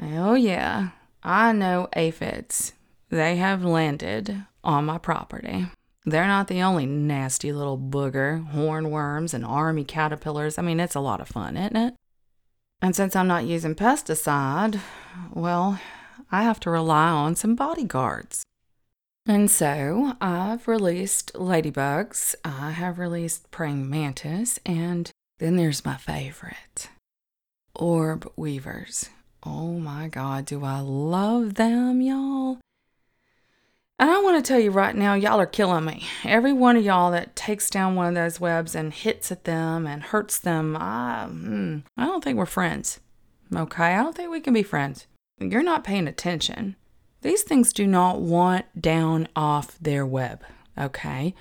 Oh 0.00 0.34
yeah, 0.34 0.90
I 1.28 1.52
know 1.52 1.88
aphids. 1.94 2.72
They 3.10 3.36
have 3.36 3.62
landed 3.62 4.46
on 4.64 4.86
my 4.86 4.96
property. 4.96 5.66
They're 6.06 6.26
not 6.26 6.48
the 6.48 6.62
only 6.62 6.86
nasty 6.86 7.52
little 7.52 7.76
booger, 7.76 8.50
hornworms, 8.54 9.34
and 9.34 9.44
army 9.44 9.84
caterpillars. 9.84 10.56
I 10.56 10.62
mean, 10.62 10.80
it's 10.80 10.94
a 10.94 11.00
lot 11.00 11.20
of 11.20 11.28
fun, 11.28 11.58
isn't 11.58 11.76
it? 11.76 11.94
And 12.80 12.96
since 12.96 13.14
I'm 13.14 13.26
not 13.26 13.44
using 13.44 13.74
pesticide, 13.74 14.80
well, 15.34 15.78
I 16.32 16.44
have 16.44 16.60
to 16.60 16.70
rely 16.70 17.10
on 17.10 17.36
some 17.36 17.54
bodyguards. 17.54 18.42
And 19.26 19.50
so 19.50 20.14
I've 20.22 20.66
released 20.66 21.34
ladybugs, 21.34 22.36
I 22.42 22.70
have 22.70 22.98
released 22.98 23.50
praying 23.50 23.90
mantis, 23.90 24.58
and 24.64 25.10
then 25.40 25.56
there's 25.56 25.84
my 25.84 25.98
favorite 25.98 26.88
orb 27.74 28.32
weavers. 28.34 29.10
Oh 29.50 29.78
my 29.78 30.08
God, 30.08 30.44
do 30.44 30.62
I 30.62 30.80
love 30.80 31.54
them, 31.54 32.02
y'all? 32.02 32.58
And 33.98 34.10
I 34.10 34.20
want 34.20 34.36
to 34.36 34.46
tell 34.46 34.60
you 34.60 34.70
right 34.70 34.94
now, 34.94 35.14
y'all 35.14 35.40
are 35.40 35.46
killing 35.46 35.86
me. 35.86 36.06
Every 36.22 36.52
one 36.52 36.76
of 36.76 36.84
y'all 36.84 37.10
that 37.12 37.34
takes 37.34 37.70
down 37.70 37.94
one 37.94 38.08
of 38.08 38.14
those 38.14 38.38
webs 38.38 38.74
and 38.74 38.92
hits 38.92 39.32
at 39.32 39.44
them 39.44 39.86
and 39.86 40.02
hurts 40.02 40.38
them, 40.38 40.76
I, 40.76 41.28
mm, 41.30 41.82
I 41.96 42.04
don't 42.04 42.22
think 42.22 42.36
we're 42.36 42.44
friends. 42.44 43.00
Okay, 43.54 43.94
I 43.94 44.02
don't 44.02 44.14
think 44.14 44.30
we 44.30 44.40
can 44.40 44.52
be 44.52 44.62
friends. 44.62 45.06
You're 45.40 45.62
not 45.62 45.82
paying 45.82 46.06
attention. 46.06 46.76
These 47.22 47.42
things 47.42 47.72
do 47.72 47.86
not 47.86 48.20
want 48.20 48.66
down 48.78 49.28
off 49.34 49.78
their 49.78 50.04
web. 50.04 50.42
Okay, 50.76 51.34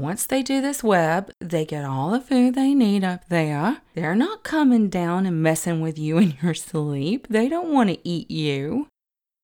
once 0.00 0.26
they 0.26 0.42
do 0.42 0.60
this 0.60 0.82
web, 0.82 1.30
they 1.40 1.64
get 1.64 1.84
all 1.84 2.10
the 2.10 2.20
food 2.20 2.54
they 2.54 2.74
need 2.74 3.04
up 3.04 3.28
there. 3.28 3.78
They're 3.94 4.14
not 4.14 4.42
coming 4.42 4.88
down 4.88 5.26
and 5.26 5.42
messing 5.42 5.80
with 5.80 5.98
you 5.98 6.18
in 6.18 6.36
your 6.42 6.54
sleep. 6.54 7.26
They 7.28 7.48
don't 7.48 7.72
want 7.72 7.90
to 7.90 8.08
eat 8.08 8.30
you. 8.30 8.88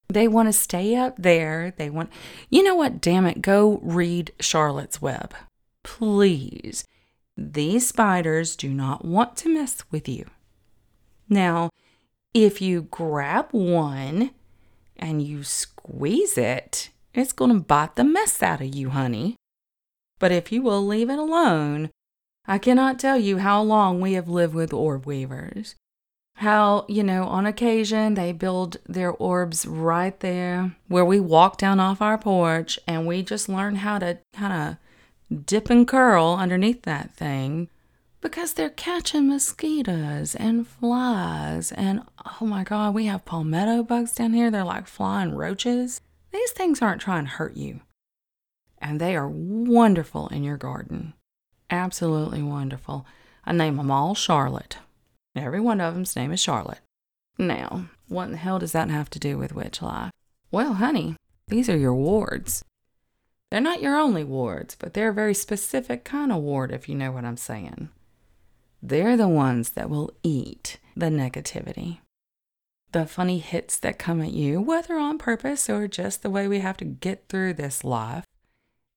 They 0.08 0.26
want 0.26 0.48
to 0.48 0.52
stay 0.52 0.96
up 0.96 1.16
there. 1.18 1.72
They 1.76 1.88
want, 1.88 2.10
you 2.48 2.62
know 2.62 2.74
what? 2.74 3.00
Damn 3.00 3.26
it. 3.26 3.42
Go 3.42 3.80
read 3.82 4.32
Charlotte's 4.40 5.00
Web. 5.00 5.34
Please. 5.82 6.84
These 7.36 7.88
spiders 7.88 8.56
do 8.56 8.70
not 8.70 9.04
want 9.04 9.36
to 9.38 9.48
mess 9.48 9.84
with 9.90 10.08
you. 10.08 10.26
Now, 11.28 11.70
if 12.34 12.60
you 12.60 12.82
grab 12.82 13.48
one 13.52 14.32
and 14.96 15.22
you 15.22 15.44
squeeze 15.44 16.36
it, 16.36 16.90
it's 17.14 17.32
going 17.32 17.52
to 17.52 17.60
bite 17.60 17.96
the 17.96 18.04
mess 18.04 18.42
out 18.42 18.60
of 18.60 18.74
you, 18.74 18.90
honey. 18.90 19.36
But 20.20 20.30
if 20.30 20.52
you 20.52 20.62
will 20.62 20.86
leave 20.86 21.10
it 21.10 21.18
alone, 21.18 21.90
I 22.46 22.58
cannot 22.58 23.00
tell 23.00 23.18
you 23.18 23.38
how 23.38 23.62
long 23.62 24.00
we 24.00 24.12
have 24.12 24.28
lived 24.28 24.54
with 24.54 24.72
orb 24.72 25.06
weavers. 25.06 25.74
How, 26.36 26.84
you 26.88 27.02
know, 27.02 27.24
on 27.24 27.46
occasion 27.46 28.14
they 28.14 28.32
build 28.32 28.76
their 28.86 29.10
orbs 29.10 29.66
right 29.66 30.18
there 30.20 30.76
where 30.88 31.04
we 31.04 31.18
walk 31.20 31.58
down 31.58 31.80
off 31.80 32.00
our 32.00 32.18
porch 32.18 32.78
and 32.86 33.06
we 33.06 33.22
just 33.22 33.48
learn 33.48 33.76
how 33.76 33.98
to 33.98 34.18
kind 34.32 34.78
of 35.32 35.46
dip 35.46 35.70
and 35.70 35.88
curl 35.88 36.36
underneath 36.38 36.82
that 36.82 37.12
thing 37.12 37.68
because 38.20 38.54
they're 38.54 38.70
catching 38.70 39.28
mosquitoes 39.28 40.34
and 40.34 40.66
flies. 40.66 41.72
And 41.72 42.02
oh 42.40 42.46
my 42.46 42.64
God, 42.64 42.94
we 42.94 43.06
have 43.06 43.24
palmetto 43.24 43.82
bugs 43.82 44.12
down 44.12 44.34
here. 44.34 44.50
They're 44.50 44.64
like 44.64 44.86
flying 44.86 45.34
roaches. 45.34 46.00
These 46.30 46.52
things 46.52 46.82
aren't 46.82 47.00
trying 47.00 47.24
to 47.24 47.30
hurt 47.30 47.56
you 47.56 47.80
and 48.80 49.00
they 49.00 49.14
are 49.16 49.28
wonderful 49.28 50.28
in 50.28 50.42
your 50.42 50.56
garden. 50.56 51.14
Absolutely 51.70 52.42
wonderful. 52.42 53.06
I 53.44 53.52
name 53.52 53.76
them 53.76 53.90
all 53.90 54.14
Charlotte. 54.14 54.78
Every 55.36 55.60
one 55.60 55.80
of 55.80 55.94
them's 55.94 56.16
name 56.16 56.32
is 56.32 56.40
Charlotte. 56.40 56.80
Now, 57.38 57.86
what 58.08 58.24
in 58.24 58.32
the 58.32 58.38
hell 58.38 58.58
does 58.58 58.72
that 58.72 58.90
have 58.90 59.10
to 59.10 59.18
do 59.18 59.38
with 59.38 59.54
witch 59.54 59.80
life? 59.80 60.10
Well, 60.50 60.74
honey, 60.74 61.16
these 61.48 61.68
are 61.68 61.76
your 61.76 61.94
wards. 61.94 62.64
They're 63.50 63.60
not 63.60 63.82
your 63.82 63.96
only 63.96 64.24
wards, 64.24 64.76
but 64.78 64.94
they're 64.94 65.10
a 65.10 65.14
very 65.14 65.34
specific 65.34 66.04
kind 66.04 66.32
of 66.32 66.42
ward, 66.42 66.70
if 66.70 66.88
you 66.88 66.94
know 66.94 67.12
what 67.12 67.24
I'm 67.24 67.36
saying. 67.36 67.88
They're 68.82 69.16
the 69.16 69.28
ones 69.28 69.70
that 69.70 69.90
will 69.90 70.12
eat 70.22 70.78
the 70.96 71.06
negativity. 71.06 71.98
The 72.92 73.06
funny 73.06 73.38
hits 73.38 73.78
that 73.78 73.98
come 73.98 74.20
at 74.20 74.32
you, 74.32 74.60
whether 74.60 74.96
on 74.96 75.18
purpose 75.18 75.70
or 75.70 75.86
just 75.86 76.22
the 76.22 76.30
way 76.30 76.48
we 76.48 76.58
have 76.60 76.76
to 76.78 76.84
get 76.84 77.28
through 77.28 77.54
this 77.54 77.84
life, 77.84 78.24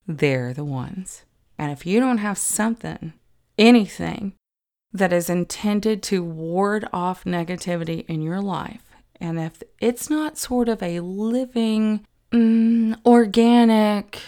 they're 0.07 0.53
the 0.53 0.65
ones. 0.65 1.23
And 1.57 1.71
if 1.71 1.85
you 1.85 1.99
don't 1.99 2.17
have 2.17 2.37
something, 2.37 3.13
anything 3.57 4.33
that 4.91 5.13
is 5.13 5.29
intended 5.29 6.03
to 6.03 6.23
ward 6.23 6.87
off 6.93 7.23
negativity 7.23 8.05
in 8.07 8.21
your 8.21 8.41
life, 8.41 8.83
and 9.19 9.39
if 9.39 9.63
it's 9.79 10.09
not 10.09 10.37
sort 10.37 10.67
of 10.67 10.83
a 10.83 10.99
living, 10.99 12.05
mm, 12.31 12.97
organic, 13.05 14.21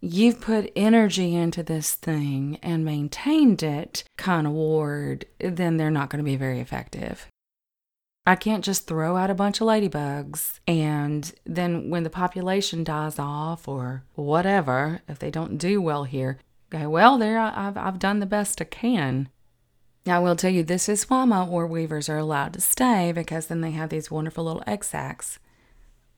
you've 0.00 0.40
put 0.40 0.72
energy 0.76 1.34
into 1.34 1.62
this 1.62 1.94
thing 1.94 2.58
and 2.62 2.84
maintained 2.84 3.62
it 3.62 4.04
kind 4.16 4.46
of 4.46 4.52
ward, 4.52 5.26
then 5.38 5.76
they're 5.76 5.90
not 5.90 6.10
going 6.10 6.24
to 6.24 6.30
be 6.30 6.36
very 6.36 6.60
effective. 6.60 7.26
I 8.26 8.36
can't 8.36 8.64
just 8.64 8.86
throw 8.86 9.16
out 9.16 9.30
a 9.30 9.34
bunch 9.34 9.60
of 9.60 9.66
ladybugs 9.66 10.60
and 10.66 11.30
then 11.44 11.90
when 11.90 12.04
the 12.04 12.10
population 12.10 12.82
dies 12.82 13.18
off 13.18 13.68
or 13.68 14.04
whatever, 14.14 15.02
if 15.08 15.18
they 15.18 15.30
don't 15.30 15.58
do 15.58 15.82
well 15.82 16.04
here, 16.04 16.38
go, 16.70 16.88
well, 16.88 17.18
there, 17.18 17.38
I've, 17.38 17.76
I've 17.76 17.98
done 17.98 18.20
the 18.20 18.26
best 18.26 18.62
I 18.62 18.64
can. 18.64 19.28
Now, 20.06 20.16
I 20.16 20.20
will 20.20 20.36
tell 20.36 20.50
you, 20.50 20.62
this 20.62 20.88
is 20.88 21.08
why 21.08 21.24
my 21.24 21.46
orb 21.46 21.70
weavers 21.70 22.08
are 22.08 22.18
allowed 22.18 22.54
to 22.54 22.60
stay 22.60 23.12
because 23.12 23.46
then 23.46 23.60
they 23.60 23.70
have 23.70 23.90
these 23.90 24.10
wonderful 24.10 24.44
little 24.44 24.64
egg 24.66 24.84
sacs. 24.84 25.38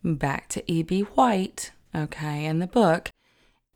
Back 0.02 0.48
to 0.50 0.72
E.B. 0.72 1.02
White, 1.02 1.72
okay, 1.94 2.44
in 2.44 2.58
the 2.58 2.66
book. 2.66 3.10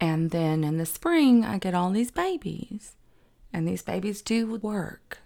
And 0.00 0.30
then 0.30 0.64
in 0.64 0.78
the 0.78 0.86
spring, 0.86 1.44
I 1.44 1.58
get 1.58 1.74
all 1.74 1.90
these 1.90 2.10
babies. 2.10 2.96
And 3.52 3.66
these 3.66 3.82
babies 3.82 4.22
do 4.22 4.56
work. 4.56 5.18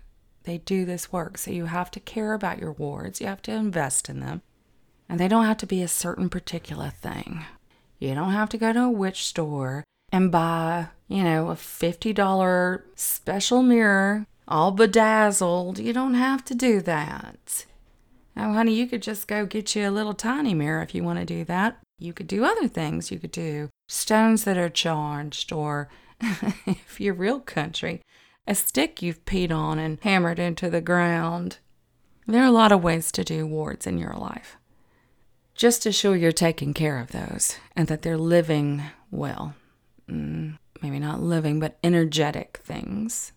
They 0.45 0.59
do 0.59 0.84
this 0.84 1.12
work. 1.12 1.38
So 1.38 1.51
you 1.51 1.66
have 1.66 1.90
to 1.92 2.01
care 2.01 2.34
about 2.34 2.59
your 2.59 2.72
wards, 2.72 3.20
you 3.20 3.26
have 3.26 3.42
to 3.42 3.53
invest 3.53 4.09
in 4.09 4.20
them. 4.20 4.42
And 5.09 5.20
they 5.20 5.28
don't 5.28 5.45
have 5.45 5.59
to 5.59 5.66
be 5.66 5.82
a 5.82 5.88
certain 5.88 6.28
particular 6.28 6.90
thing. 6.90 7.45
You 7.99 8.14
don't 8.14 8.32
have 8.32 8.49
to 8.51 8.59
go 8.59 8.72
to 8.72 8.84
a 8.84 8.90
witch 8.90 9.24
store 9.24 9.84
and 10.12 10.30
buy, 10.30 10.88
you 11.09 11.22
know, 11.22 11.51
a 11.51 11.55
$50 11.55 12.82
special 12.95 13.62
mirror 13.62 14.26
all 14.47 14.70
bedazzled. 14.70 15.78
You 15.78 15.92
don't 15.92 16.14
have 16.14 16.45
to 16.47 16.55
do 16.55 16.80
that. 16.82 17.66
Oh, 18.36 18.53
honey, 18.53 18.74
you 18.74 18.86
could 18.86 19.03
just 19.03 19.28
go 19.28 19.47
get 19.47 19.74
you 19.74 19.88
a 19.88 19.90
little 19.90 20.14
tiny 20.14 20.55
mirror 20.55 20.82
if 20.82 20.95
you 20.95 21.05
want 21.05 21.20
to 21.20 21.24
do 21.24 21.45
that. 21.45 21.78
You 21.99 22.12
could 22.12 22.26
do 22.26 22.45
other 22.45 22.66
things. 22.66 23.11
You 23.11 23.18
could 23.18 23.30
do 23.30 23.70
stones 23.88 24.45
that 24.45 24.59
are 24.59 24.68
charged, 24.68 25.53
or 25.53 25.88
if 26.20 27.01
you're 27.01 27.14
real 27.14 27.40
country, 27.40 28.03
a 28.47 28.55
stick 28.55 29.03
you've 29.03 29.24
peed 29.24 29.51
on 29.51 29.78
and 29.78 29.99
hammered 30.03 30.38
into 30.38 30.68
the 30.70 30.80
ground. 30.80 31.59
There 32.26 32.42
are 32.42 32.47
a 32.47 32.53
lot 32.53 32.72
of 32.72 32.82
ways 32.82 33.12
to 33.12 33.24
do 33.24 33.47
wards 33.47 33.86
in 33.86 33.99
your 33.99 34.14
life. 34.14 34.57
Just 35.55 35.82
to 35.82 35.92
show 35.92 36.12
you're 36.12 36.32
taking 36.32 36.74
care 36.74 36.99
of 36.99 37.12
those 37.12 37.59
and 37.76 37.86
that 37.88 38.03
they're 38.03 38.18
living 38.18 38.82
well. 39.11 39.55
Mm, 40.11 40.59
maybe 40.82 40.99
not 40.99 41.22
living, 41.22 41.61
but 41.61 41.78
energetic 41.82 42.61
things. 42.64 43.32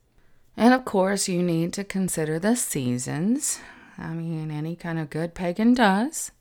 And 0.56 0.74
of 0.74 0.86
course, 0.86 1.28
you 1.28 1.44
need 1.44 1.74
to 1.74 1.84
consider 1.84 2.40
the 2.40 2.56
seasons. 2.56 3.60
I 3.98 4.14
mean, 4.14 4.52
any 4.52 4.76
kind 4.76 5.00
of 5.00 5.10
good 5.10 5.34
pagan 5.34 5.74
does. 5.74 6.32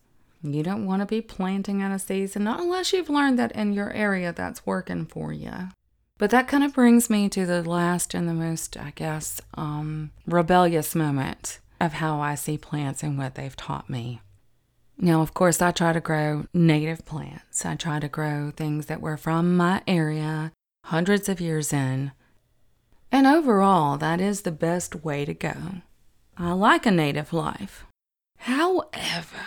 You 0.42 0.62
don't 0.62 0.86
want 0.86 1.02
to 1.02 1.06
be 1.06 1.20
planting 1.20 1.82
at 1.82 1.92
a 1.92 1.98
season, 1.98 2.44
not 2.44 2.60
unless 2.60 2.92
you've 2.92 3.10
learned 3.10 3.38
that 3.38 3.52
in 3.52 3.72
your 3.72 3.90
area 3.92 4.32
that's 4.32 4.64
working 4.64 5.06
for 5.06 5.32
you. 5.32 5.68
But 6.18 6.30
that 6.30 6.48
kind 6.48 6.64
of 6.64 6.74
brings 6.74 7.10
me 7.10 7.28
to 7.30 7.44
the 7.44 7.62
last 7.62 8.14
and 8.14 8.28
the 8.28 8.34
most, 8.34 8.76
I 8.76 8.92
guess, 8.94 9.40
um, 9.54 10.12
rebellious 10.26 10.94
moment 10.94 11.58
of 11.78 11.94
how 11.94 12.20
I 12.20 12.34
see 12.34 12.56
plants 12.56 13.02
and 13.02 13.18
what 13.18 13.34
they've 13.34 13.56
taught 13.56 13.90
me. 13.90 14.20
Now, 14.98 15.20
of 15.20 15.34
course, 15.34 15.60
I 15.60 15.72
try 15.72 15.92
to 15.92 16.00
grow 16.00 16.46
native 16.54 17.04
plants. 17.04 17.66
I 17.66 17.74
try 17.74 18.00
to 18.00 18.08
grow 18.08 18.50
things 18.50 18.86
that 18.86 19.02
were 19.02 19.18
from 19.18 19.56
my 19.56 19.82
area 19.86 20.52
hundreds 20.84 21.28
of 21.28 21.40
years 21.40 21.72
in. 21.72 22.12
And 23.12 23.26
overall, 23.26 23.98
that 23.98 24.20
is 24.20 24.42
the 24.42 24.52
best 24.52 25.04
way 25.04 25.26
to 25.26 25.34
go. 25.34 25.54
I 26.38 26.52
like 26.52 26.86
a 26.86 26.90
native 26.90 27.34
life. 27.34 27.84
However, 28.38 29.44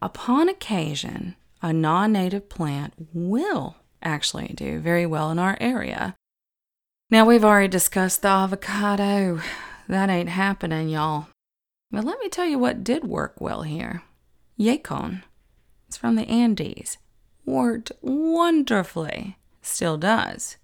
upon 0.00 0.48
occasion, 0.48 1.34
a 1.62 1.72
non 1.72 2.12
native 2.12 2.48
plant 2.48 2.94
will 3.12 3.76
actually 4.02 4.48
do 4.48 4.78
very 4.78 5.06
well 5.06 5.30
in 5.30 5.38
our 5.38 5.56
area. 5.60 6.16
Now, 7.10 7.24
we've 7.24 7.44
already 7.44 7.68
discussed 7.68 8.22
the 8.22 8.28
avocado. 8.28 9.40
That 9.88 10.10
ain't 10.10 10.28
happening, 10.28 10.88
y'all. 10.88 11.26
But 11.90 12.04
let 12.04 12.20
me 12.20 12.28
tell 12.28 12.46
you 12.46 12.58
what 12.58 12.84
did 12.84 13.02
work 13.04 13.40
well 13.40 13.62
here 13.62 14.02
Yacon. 14.58 15.22
It's 15.88 15.96
from 15.96 16.14
the 16.14 16.28
Andes. 16.28 16.98
Worked 17.44 17.90
wonderfully. 18.00 19.36
Still 19.62 19.96
does. 19.96 20.56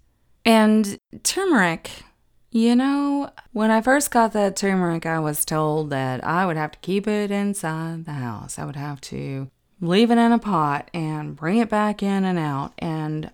And 0.45 0.97
turmeric. 1.23 2.03
You 2.49 2.77
know, 2.77 3.31
when 3.51 3.69
I 3.69 3.81
first 3.81 4.09
got 4.09 4.31
that 4.31 4.55
turmeric, 4.55 5.05
I 5.05 5.19
was 5.19 5.43
told 5.43 5.89
that 5.89 6.23
I 6.23 6.45
would 6.45 6.55
have 6.55 6.71
to 6.71 6.79
keep 6.79 7.05
it 7.05 7.29
inside 7.29 8.05
the 8.05 8.13
house. 8.13 8.57
I 8.57 8.63
would 8.63 8.77
have 8.77 9.01
to 9.01 9.49
leave 9.79 10.11
it 10.11 10.17
in 10.17 10.31
a 10.31 10.39
pot 10.39 10.89
and 10.93 11.35
bring 11.35 11.57
it 11.57 11.69
back 11.69 12.01
in 12.01 12.25
and 12.25 12.39
out. 12.39 12.73
And 12.79 13.31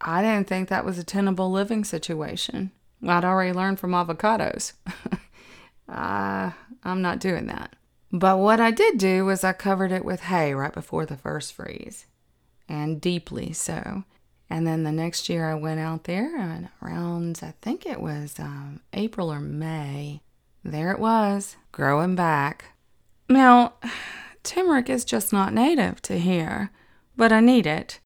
I 0.00 0.22
didn't 0.22 0.46
think 0.46 0.68
that 0.68 0.84
was 0.84 0.98
a 0.98 1.04
tenable 1.04 1.50
living 1.50 1.84
situation. 1.84 2.70
I'd 3.06 3.24
already 3.24 3.52
learned 3.52 3.78
from 3.78 3.92
avocados. 3.92 4.72
uh, 5.88 6.50
I'm 6.84 7.02
not 7.02 7.20
doing 7.20 7.46
that. 7.46 7.74
But 8.10 8.38
what 8.38 8.60
I 8.60 8.70
did 8.70 8.98
do 8.98 9.24
was 9.24 9.44
I 9.44 9.52
covered 9.52 9.92
it 9.92 10.04
with 10.04 10.20
hay 10.22 10.54
right 10.54 10.72
before 10.72 11.04
the 11.04 11.16
first 11.16 11.52
freeze, 11.52 12.06
and 12.68 13.00
deeply 13.00 13.52
so. 13.52 14.04
And 14.50 14.66
then 14.66 14.82
the 14.82 14.92
next 14.92 15.28
year 15.28 15.50
I 15.50 15.54
went 15.54 15.78
out 15.78 16.04
there 16.04 16.34
and 16.38 16.68
around, 16.82 17.40
I 17.42 17.52
think 17.60 17.84
it 17.84 18.00
was 18.00 18.38
um, 18.38 18.80
April 18.94 19.30
or 19.30 19.40
May, 19.40 20.22
there 20.64 20.90
it 20.90 20.98
was, 20.98 21.56
growing 21.70 22.14
back. 22.14 22.72
Now, 23.28 23.74
turmeric 24.48 24.88
is 24.88 25.04
just 25.04 25.32
not 25.32 25.52
native 25.52 26.00
to 26.02 26.18
here, 26.18 26.70
but 27.16 27.30
I 27.32 27.40
need 27.40 27.66
it. 27.66 28.00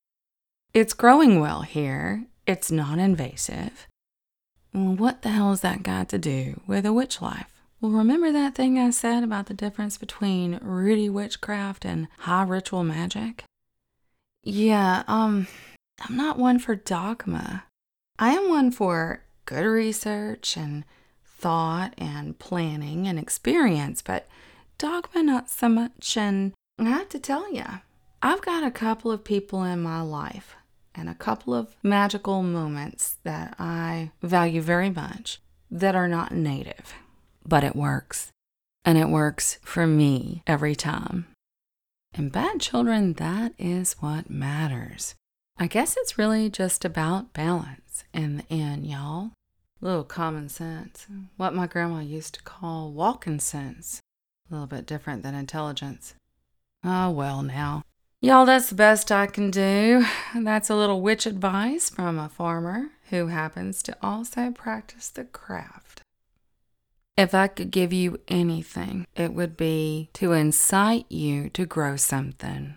It's 0.74 0.92
growing 0.92 1.38
well 1.38 1.62
here, 1.62 2.24
it's 2.46 2.70
non 2.70 2.98
invasive. 2.98 3.86
What 4.72 5.22
the 5.22 5.28
hell 5.28 5.50
has 5.50 5.60
that 5.60 5.82
got 5.82 6.08
to 6.08 6.18
do 6.18 6.60
with 6.66 6.84
a 6.84 6.92
witch 6.92 7.22
life? 7.22 7.62
Well, 7.80 7.92
remember 7.92 8.32
that 8.32 8.54
thing 8.54 8.78
I 8.78 8.90
said 8.90 9.22
about 9.22 9.46
the 9.46 9.54
difference 9.54 9.98
between 9.98 10.58
rooty 10.62 11.08
witchcraft 11.08 11.84
and 11.84 12.08
high 12.20 12.44
ritual 12.44 12.84
magic? 12.84 13.44
Yeah, 14.42 15.04
um, 15.06 15.46
I'm 16.00 16.16
not 16.16 16.38
one 16.38 16.58
for 16.58 16.74
dogma. 16.74 17.64
I 18.18 18.30
am 18.30 18.48
one 18.48 18.70
for 18.70 19.24
good 19.44 19.64
research 19.64 20.56
and 20.56 20.84
thought 21.24 21.94
and 21.98 22.38
planning 22.38 23.06
and 23.06 23.18
experience, 23.18 24.00
but 24.00 24.26
dogma 24.82 25.22
not 25.22 25.48
so 25.48 25.68
much. 25.68 26.16
And 26.16 26.52
I 26.76 26.84
have 26.84 27.08
to 27.10 27.20
tell 27.20 27.52
you, 27.54 27.64
I've 28.20 28.42
got 28.42 28.64
a 28.64 28.70
couple 28.70 29.12
of 29.12 29.22
people 29.22 29.62
in 29.62 29.80
my 29.80 30.00
life 30.00 30.56
and 30.92 31.08
a 31.08 31.14
couple 31.14 31.54
of 31.54 31.76
magical 31.84 32.42
moments 32.42 33.16
that 33.22 33.54
I 33.60 34.10
value 34.22 34.60
very 34.60 34.90
much 34.90 35.40
that 35.70 35.94
are 35.94 36.08
not 36.08 36.32
native, 36.32 36.94
but 37.46 37.62
it 37.62 37.76
works. 37.76 38.30
And 38.84 38.98
it 38.98 39.08
works 39.08 39.60
for 39.62 39.86
me 39.86 40.42
every 40.48 40.74
time. 40.74 41.26
And 42.12 42.32
bad 42.32 42.60
children, 42.60 43.12
that 43.14 43.54
is 43.58 43.94
what 44.00 44.28
matters. 44.28 45.14
I 45.56 45.68
guess 45.68 45.96
it's 45.96 46.18
really 46.18 46.50
just 46.50 46.84
about 46.84 47.32
balance 47.32 48.02
in 48.12 48.38
the 48.38 48.52
end, 48.52 48.88
y'all. 48.88 49.30
Little 49.80 50.04
common 50.04 50.48
sense. 50.48 51.06
What 51.36 51.54
my 51.54 51.68
grandma 51.68 52.00
used 52.00 52.34
to 52.34 52.42
call 52.42 52.90
walking 52.90 53.38
sense. 53.38 54.00
A 54.52 54.54
little 54.54 54.66
bit 54.66 54.84
different 54.84 55.22
than 55.22 55.34
intelligence. 55.34 56.14
Oh, 56.84 57.10
well, 57.10 57.42
now. 57.42 57.84
Y'all, 58.20 58.44
that's 58.44 58.68
the 58.68 58.74
best 58.74 59.10
I 59.10 59.26
can 59.26 59.50
do. 59.50 60.04
That's 60.34 60.68
a 60.68 60.74
little 60.74 61.00
witch 61.00 61.24
advice 61.24 61.88
from 61.88 62.18
a 62.18 62.28
farmer 62.28 62.90
who 63.08 63.28
happens 63.28 63.82
to 63.84 63.96
also 64.02 64.50
practice 64.50 65.08
the 65.08 65.24
craft. 65.24 66.02
If 67.16 67.34
I 67.34 67.46
could 67.48 67.70
give 67.70 67.94
you 67.94 68.20
anything, 68.28 69.06
it 69.16 69.32
would 69.32 69.56
be 69.56 70.10
to 70.12 70.32
incite 70.32 71.10
you 71.10 71.48
to 71.50 71.64
grow 71.64 71.96
something, 71.96 72.74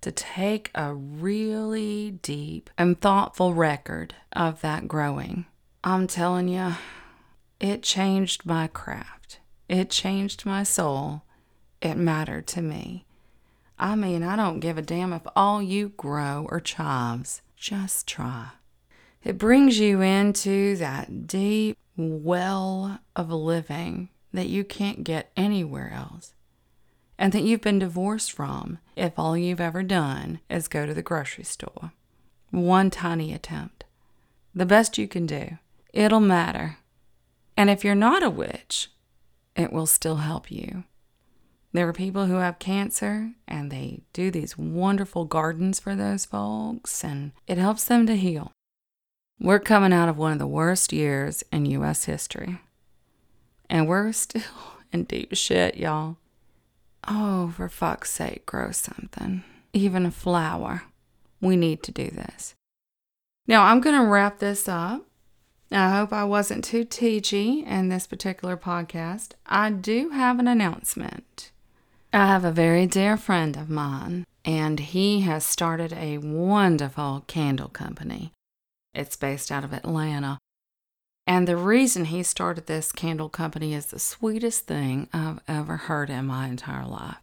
to 0.00 0.12
take 0.12 0.70
a 0.76 0.94
really 0.94 2.12
deep 2.22 2.70
and 2.78 3.00
thoughtful 3.00 3.52
record 3.52 4.14
of 4.30 4.60
that 4.60 4.86
growing. 4.86 5.46
I'm 5.82 6.06
telling 6.06 6.46
you, 6.46 6.74
it 7.58 7.82
changed 7.82 8.46
my 8.46 8.68
craft, 8.68 9.40
it 9.68 9.90
changed 9.90 10.46
my 10.46 10.62
soul, 10.62 11.22
it 11.80 11.96
mattered 11.96 12.46
to 12.48 12.62
me. 12.62 13.04
I 13.78 13.94
mean, 13.94 14.22
I 14.22 14.36
don't 14.36 14.60
give 14.60 14.78
a 14.78 14.82
damn 14.82 15.12
if 15.12 15.22
all 15.34 15.62
you 15.62 15.90
grow 15.90 16.46
or 16.50 16.60
chives. 16.60 17.42
Just 17.56 18.06
try. 18.06 18.48
It 19.22 19.38
brings 19.38 19.78
you 19.78 20.00
into 20.00 20.76
that 20.76 21.26
deep 21.26 21.78
well 21.96 23.00
of 23.16 23.30
living 23.30 24.10
that 24.32 24.48
you 24.48 24.64
can't 24.64 25.04
get 25.04 25.32
anywhere 25.36 25.92
else 25.94 26.34
and 27.18 27.32
that 27.32 27.42
you've 27.42 27.60
been 27.60 27.78
divorced 27.78 28.32
from 28.32 28.78
if 28.96 29.18
all 29.18 29.36
you've 29.36 29.60
ever 29.60 29.82
done 29.82 30.40
is 30.50 30.68
go 30.68 30.84
to 30.84 30.94
the 30.94 31.02
grocery 31.02 31.44
store. 31.44 31.92
One 32.50 32.90
tiny 32.90 33.32
attempt. 33.32 33.84
The 34.54 34.66
best 34.66 34.98
you 34.98 35.08
can 35.08 35.26
do. 35.26 35.58
It'll 35.92 36.20
matter. 36.20 36.78
And 37.56 37.70
if 37.70 37.84
you're 37.84 37.94
not 37.94 38.22
a 38.22 38.30
witch, 38.30 38.90
it 39.56 39.72
will 39.72 39.86
still 39.86 40.16
help 40.16 40.50
you. 40.50 40.84
There 41.72 41.88
are 41.88 41.92
people 41.92 42.26
who 42.26 42.36
have 42.36 42.60
cancer 42.60 43.32
and 43.48 43.70
they 43.70 44.02
do 44.12 44.30
these 44.30 44.56
wonderful 44.56 45.24
gardens 45.24 45.80
for 45.80 45.96
those 45.96 46.24
folks, 46.24 47.02
and 47.02 47.32
it 47.48 47.58
helps 47.58 47.84
them 47.84 48.06
to 48.06 48.16
heal. 48.16 48.52
We're 49.40 49.58
coming 49.58 49.92
out 49.92 50.08
of 50.08 50.16
one 50.16 50.32
of 50.32 50.38
the 50.38 50.46
worst 50.46 50.92
years 50.92 51.42
in 51.52 51.66
U.S. 51.66 52.04
history, 52.04 52.60
and 53.68 53.88
we're 53.88 54.12
still 54.12 54.42
in 54.92 55.04
deep 55.04 55.34
shit, 55.34 55.76
y'all. 55.76 56.16
Oh, 57.08 57.52
for 57.56 57.68
fuck's 57.68 58.12
sake, 58.12 58.46
grow 58.46 58.70
something, 58.70 59.42
even 59.72 60.06
a 60.06 60.10
flower. 60.10 60.82
We 61.40 61.56
need 61.56 61.82
to 61.82 61.92
do 61.92 62.08
this. 62.08 62.54
Now, 63.46 63.64
I'm 63.64 63.80
going 63.80 64.00
to 64.00 64.06
wrap 64.06 64.38
this 64.38 64.68
up. 64.68 65.04
I 65.74 65.90
hope 65.90 66.12
I 66.12 66.22
wasn't 66.22 66.62
too 66.64 66.84
teachy 66.84 67.66
in 67.66 67.88
this 67.88 68.06
particular 68.06 68.56
podcast. 68.56 69.30
I 69.44 69.70
do 69.70 70.10
have 70.10 70.38
an 70.38 70.46
announcement. 70.46 71.50
I 72.12 72.26
have 72.26 72.44
a 72.44 72.52
very 72.52 72.86
dear 72.86 73.16
friend 73.16 73.56
of 73.56 73.68
mine, 73.68 74.24
and 74.44 74.78
he 74.78 75.22
has 75.22 75.44
started 75.44 75.92
a 75.92 76.18
wonderful 76.18 77.24
candle 77.26 77.70
company. 77.70 78.30
It's 78.94 79.16
based 79.16 79.50
out 79.50 79.64
of 79.64 79.72
Atlanta. 79.72 80.38
And 81.26 81.48
the 81.48 81.56
reason 81.56 82.04
he 82.04 82.22
started 82.22 82.66
this 82.66 82.92
candle 82.92 83.28
company 83.28 83.74
is 83.74 83.86
the 83.86 83.98
sweetest 83.98 84.66
thing 84.66 85.08
I've 85.12 85.40
ever 85.48 85.76
heard 85.76 86.08
in 86.08 86.26
my 86.26 86.46
entire 86.46 86.86
life. 86.86 87.16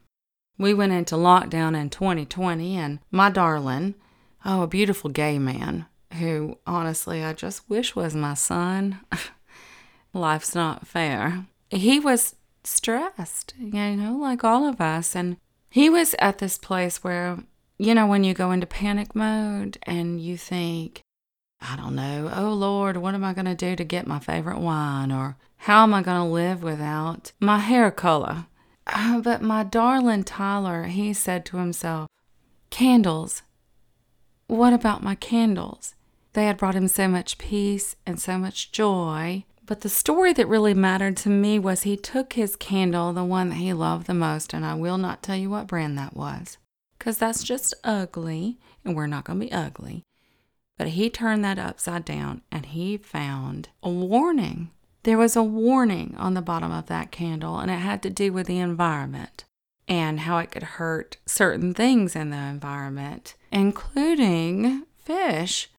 We 0.58 0.74
went 0.74 0.92
into 0.92 1.16
lockdown 1.16 1.80
in 1.80 1.90
2020, 1.90 2.76
and 2.76 3.00
my 3.12 3.30
darling, 3.30 3.96
oh, 4.44 4.64
a 4.64 4.68
beautiful 4.68 5.10
gay 5.10 5.40
man, 5.40 5.86
who 6.14 6.58
honestly 6.66 7.24
I 7.24 7.34
just 7.34 7.70
wish 7.70 7.96
was 7.96 8.16
my 8.16 8.34
son. 8.34 9.00
Life's 10.14 10.56
not 10.56 10.88
fair. 10.88 11.46
He 11.70 12.00
was 12.00 12.36
stressed, 12.64 13.54
you 13.58 13.96
know, 13.96 14.18
like 14.18 14.44
all 14.44 14.68
of 14.68 14.82
us. 14.82 15.16
And 15.16 15.38
he 15.70 15.90
was 15.90 16.16
at 16.20 16.40
this 16.40 16.58
place 16.58 17.04
where, 17.04 17.40
you 17.78 17.96
know, 17.96 18.08
when 18.08 18.24
you 18.24 18.34
go 18.34 18.52
into 18.52 18.68
panic 18.68 19.16
mode 19.16 19.78
and 19.84 20.20
you 20.22 20.38
think, 20.38 21.02
I 21.62 21.76
don't 21.76 21.96
know, 21.96 22.32
oh 22.34 22.54
Lord, 22.54 22.98
what 22.98 23.14
am 23.14 23.24
I 23.24 23.34
going 23.34 23.46
to 23.46 23.56
do 23.56 23.76
to 23.76 23.84
get 23.84 24.08
my 24.08 24.20
favorite 24.20 24.60
wine? 24.60 25.12
Or 25.12 25.38
how 25.58 25.84
am 25.84 25.94
I 25.94 26.02
going 26.02 26.18
to 26.18 26.34
live 26.34 26.64
without 26.64 27.32
my 27.40 27.60
hair 27.60 27.92
color? 27.92 28.48
Uh, 28.88 29.22
but 29.22 29.42
my 29.42 29.64
darling 29.64 30.24
Tyler, 30.24 30.84
he 30.86 31.14
said 31.14 31.46
to 31.46 31.58
himself, 31.58 32.10
Candles. 32.70 33.44
What 34.48 34.74
about 34.74 35.04
my 35.04 35.16
candles? 35.16 35.94
They 36.34 36.46
had 36.46 36.58
brought 36.58 36.76
him 36.76 36.88
so 36.88 37.08
much 37.08 37.38
peace 37.38 37.96
and 38.06 38.20
so 38.20 38.38
much 38.38 38.72
joy 38.72 39.46
but 39.72 39.82
the 39.82 39.90
story 39.90 40.34
that 40.34 40.50
really 40.50 40.74
mattered 40.74 41.16
to 41.18 41.30
me 41.30 41.58
was 41.58 41.84
he 41.84 41.96
took 41.96 42.34
his 42.34 42.58
candle, 42.58 43.14
the 43.14 43.24
one 43.24 43.48
that 43.48 43.56
he 43.56 43.72
loved 43.72 44.06
the 44.06 44.14
most, 44.14 44.54
and 44.54 44.66
I 44.66 44.74
will 44.74 44.98
not 44.98 45.24
tell 45.24 45.38
you 45.38 45.50
what 45.50 45.68
brand 45.68 45.98
that 45.98 46.14
was, 46.14 46.58
because 47.00 47.18
that's 47.18 47.42
just 47.42 47.74
ugly, 47.82 48.58
and 48.84 48.98
we're 48.98 49.08
not 49.08 49.24
going 49.24 49.40
to 49.40 49.46
be 49.46 49.52
ugly. 49.54 50.04
But 50.78 50.90
he 50.90 51.10
turned 51.10 51.46
that 51.46 51.58
upside 51.58 52.04
down 52.04 52.42
and 52.52 52.66
he 52.66 52.98
found 52.98 53.70
a 53.82 53.90
warning. 53.90 54.72
There 55.04 55.18
was 55.18 55.38
a 55.38 55.42
warning 55.42 56.16
on 56.18 56.34
the 56.34 56.42
bottom 56.42 56.74
of 56.74 56.88
that 56.88 57.12
candle, 57.12 57.58
and 57.58 57.72
it 57.72 57.76
had 57.76 58.04
to 58.04 58.10
do 58.10 58.34
with 58.34 58.48
the 58.48 58.60
environment 58.60 59.46
and 59.88 60.20
how 60.20 60.38
it 60.40 60.52
could 60.52 60.64
hurt 60.64 61.16
certain 61.26 61.74
things 61.74 62.14
in 62.14 62.30
the 62.30 62.36
environment, 62.36 63.36
including 63.54 64.84
fish. 64.98 65.70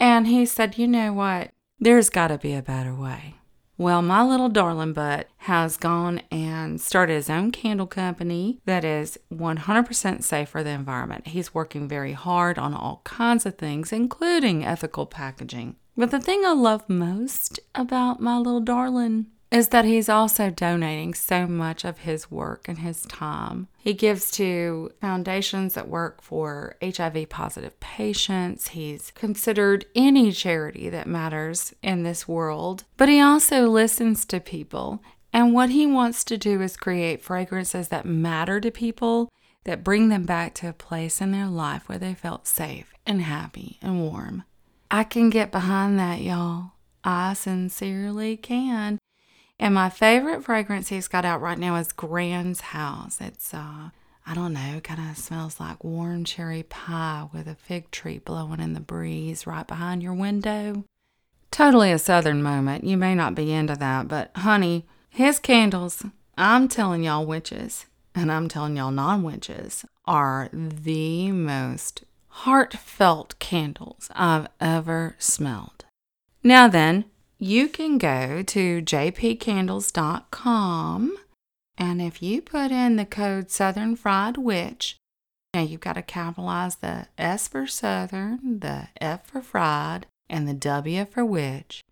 And 0.00 0.26
he 0.26 0.46
said, 0.46 0.78
You 0.78 0.86
know 0.88 1.12
what? 1.12 1.50
There's 1.78 2.10
got 2.10 2.28
to 2.28 2.38
be 2.38 2.54
a 2.54 2.62
better 2.62 2.94
way. 2.94 3.34
Well, 3.76 4.02
my 4.02 4.24
little 4.24 4.48
darling 4.48 4.92
butt 4.92 5.28
has 5.36 5.76
gone 5.76 6.22
and 6.32 6.80
started 6.80 7.14
his 7.14 7.30
own 7.30 7.52
candle 7.52 7.86
company 7.86 8.60
that 8.64 8.84
is 8.84 9.16
100% 9.32 10.24
safe 10.24 10.48
for 10.48 10.64
the 10.64 10.70
environment. 10.70 11.28
He's 11.28 11.54
working 11.54 11.86
very 11.86 12.12
hard 12.12 12.58
on 12.58 12.74
all 12.74 13.02
kinds 13.04 13.46
of 13.46 13.56
things, 13.56 13.92
including 13.92 14.64
ethical 14.64 15.06
packaging. 15.06 15.76
But 15.96 16.10
the 16.10 16.18
thing 16.20 16.44
I 16.44 16.54
love 16.54 16.88
most 16.88 17.60
about 17.72 18.20
my 18.20 18.36
little 18.36 18.60
darling 18.60 19.26
is 19.50 19.68
that 19.68 19.84
he's 19.84 20.08
also 20.08 20.50
donating 20.50 21.14
so 21.14 21.46
much 21.46 21.84
of 21.84 21.98
his 21.98 22.30
work 22.30 22.68
and 22.68 22.78
his 22.78 23.02
time. 23.02 23.68
He 23.78 23.94
gives 23.94 24.30
to 24.32 24.90
foundations 25.00 25.74
that 25.74 25.88
work 25.88 26.20
for 26.22 26.76
HIV 26.82 27.28
positive 27.30 27.78
patients. 27.80 28.68
He's 28.68 29.10
considered 29.12 29.86
any 29.94 30.32
charity 30.32 30.90
that 30.90 31.06
matters 31.06 31.74
in 31.82 32.02
this 32.02 32.28
world, 32.28 32.84
but 32.96 33.08
he 33.08 33.20
also 33.20 33.68
listens 33.68 34.26
to 34.26 34.40
people. 34.40 35.02
And 35.32 35.54
what 35.54 35.70
he 35.70 35.86
wants 35.86 36.24
to 36.24 36.38
do 36.38 36.60
is 36.60 36.76
create 36.76 37.22
fragrances 37.22 37.88
that 37.88 38.06
matter 38.06 38.60
to 38.60 38.70
people, 38.70 39.30
that 39.64 39.84
bring 39.84 40.08
them 40.08 40.24
back 40.24 40.54
to 40.56 40.68
a 40.68 40.72
place 40.72 41.20
in 41.20 41.32
their 41.32 41.46
life 41.46 41.88
where 41.88 41.98
they 41.98 42.14
felt 42.14 42.46
safe 42.46 42.92
and 43.06 43.22
happy 43.22 43.78
and 43.82 44.00
warm. 44.00 44.44
I 44.90 45.04
can 45.04 45.28
get 45.28 45.52
behind 45.52 45.98
that, 45.98 46.20
y'all. 46.20 46.72
I 47.04 47.34
sincerely 47.34 48.36
can. 48.36 48.98
And 49.58 49.74
my 49.74 49.90
favorite 49.90 50.44
fragrance 50.44 50.88
he's 50.88 51.08
got 51.08 51.24
out 51.24 51.40
right 51.40 51.58
now 51.58 51.76
is 51.76 51.92
Grand's 51.92 52.60
House. 52.60 53.18
It's, 53.20 53.52
uh, 53.52 53.90
I 54.26 54.34
don't 54.34 54.52
know, 54.52 54.80
kind 54.82 55.10
of 55.10 55.18
smells 55.18 55.58
like 55.58 55.82
warm 55.82 56.24
cherry 56.24 56.62
pie 56.62 57.28
with 57.32 57.48
a 57.48 57.54
fig 57.54 57.90
tree 57.90 58.18
blowing 58.18 58.60
in 58.60 58.74
the 58.74 58.80
breeze 58.80 59.46
right 59.46 59.66
behind 59.66 60.02
your 60.02 60.14
window. 60.14 60.84
Totally 61.50 61.90
a 61.90 61.98
southern 61.98 62.42
moment. 62.42 62.84
You 62.84 62.96
may 62.96 63.14
not 63.14 63.34
be 63.34 63.52
into 63.52 63.74
that, 63.74 64.06
but 64.06 64.30
honey, 64.36 64.86
his 65.08 65.38
candles, 65.38 66.04
I'm 66.36 66.68
telling 66.68 67.02
y'all 67.02 67.26
witches, 67.26 67.86
and 68.14 68.30
I'm 68.30 68.48
telling 68.48 68.76
y'all 68.76 68.90
non 68.90 69.22
witches, 69.22 69.84
are 70.04 70.50
the 70.52 71.32
most 71.32 72.04
heartfelt 72.28 73.36
candles 73.38 74.08
I've 74.14 74.46
ever 74.60 75.16
smelled. 75.18 75.86
Now 76.44 76.68
then, 76.68 77.06
you 77.38 77.68
can 77.68 77.98
go 77.98 78.42
to 78.42 78.82
jpcandles.com 78.82 81.16
and 81.78 82.02
if 82.02 82.20
you 82.20 82.42
put 82.42 82.72
in 82.72 82.96
the 82.96 83.06
code 83.06 83.52
Southern 83.52 83.94
Fried 83.94 84.36
Witch, 84.36 84.96
now 85.54 85.62
you've 85.62 85.80
got 85.80 85.94
to 85.94 86.02
capitalize 86.02 86.76
the 86.76 87.06
S 87.16 87.46
for 87.46 87.68
Southern, 87.68 88.58
the 88.58 88.88
F 89.00 89.26
for 89.26 89.40
Fried, 89.40 90.06
and 90.28 90.48
the 90.48 90.54
W 90.54 91.06
for 91.06 91.24
Witch, 91.24 91.82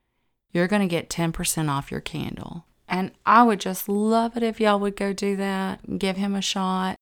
you're 0.53 0.67
going 0.67 0.83
to 0.83 0.89
get 0.89 1.09
10% 1.09 1.71
off 1.71 1.93
your 1.93 2.01
candle. 2.01 2.65
And 2.89 3.13
I 3.25 3.45
would 3.45 3.61
just 3.61 3.89
love 3.89 4.37
it 4.37 4.43
if 4.43 4.61
y'all 4.61 4.81
would 4.81 4.97
go 4.97 5.13
do 5.13 5.37
that 5.37 5.85
and 5.85 6.01
give 6.01 6.17
him 6.17 6.35
a 6.35 6.43
shot. 6.43 6.97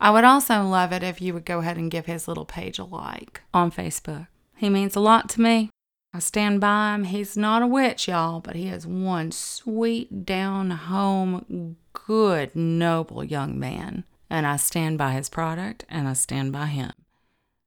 I 0.00 0.10
would 0.10 0.24
also 0.24 0.62
love 0.62 0.92
it 0.92 1.02
if 1.02 1.20
you 1.20 1.34
would 1.34 1.44
go 1.44 1.60
ahead 1.60 1.76
and 1.76 1.90
give 1.90 2.06
his 2.06 2.26
little 2.26 2.44
page 2.44 2.78
a 2.78 2.84
like 2.84 3.42
on 3.52 3.70
Facebook. 3.70 4.26
He 4.56 4.68
means 4.68 4.96
a 4.96 5.00
lot 5.00 5.28
to 5.30 5.40
me. 5.40 5.70
I 6.14 6.18
stand 6.18 6.60
by 6.60 6.94
him. 6.94 7.04
He's 7.04 7.36
not 7.36 7.62
a 7.62 7.66
witch, 7.66 8.08
y'all, 8.08 8.40
but 8.40 8.54
he 8.54 8.68
is 8.68 8.86
one 8.86 9.32
sweet, 9.32 10.26
down 10.26 10.70
home, 10.70 11.76
good, 11.92 12.54
noble 12.54 13.24
young 13.24 13.58
man. 13.58 14.04
And 14.28 14.46
I 14.46 14.56
stand 14.56 14.98
by 14.98 15.12
his 15.12 15.28
product 15.28 15.84
and 15.88 16.08
I 16.08 16.12
stand 16.12 16.52
by 16.52 16.66
him. 16.66 16.92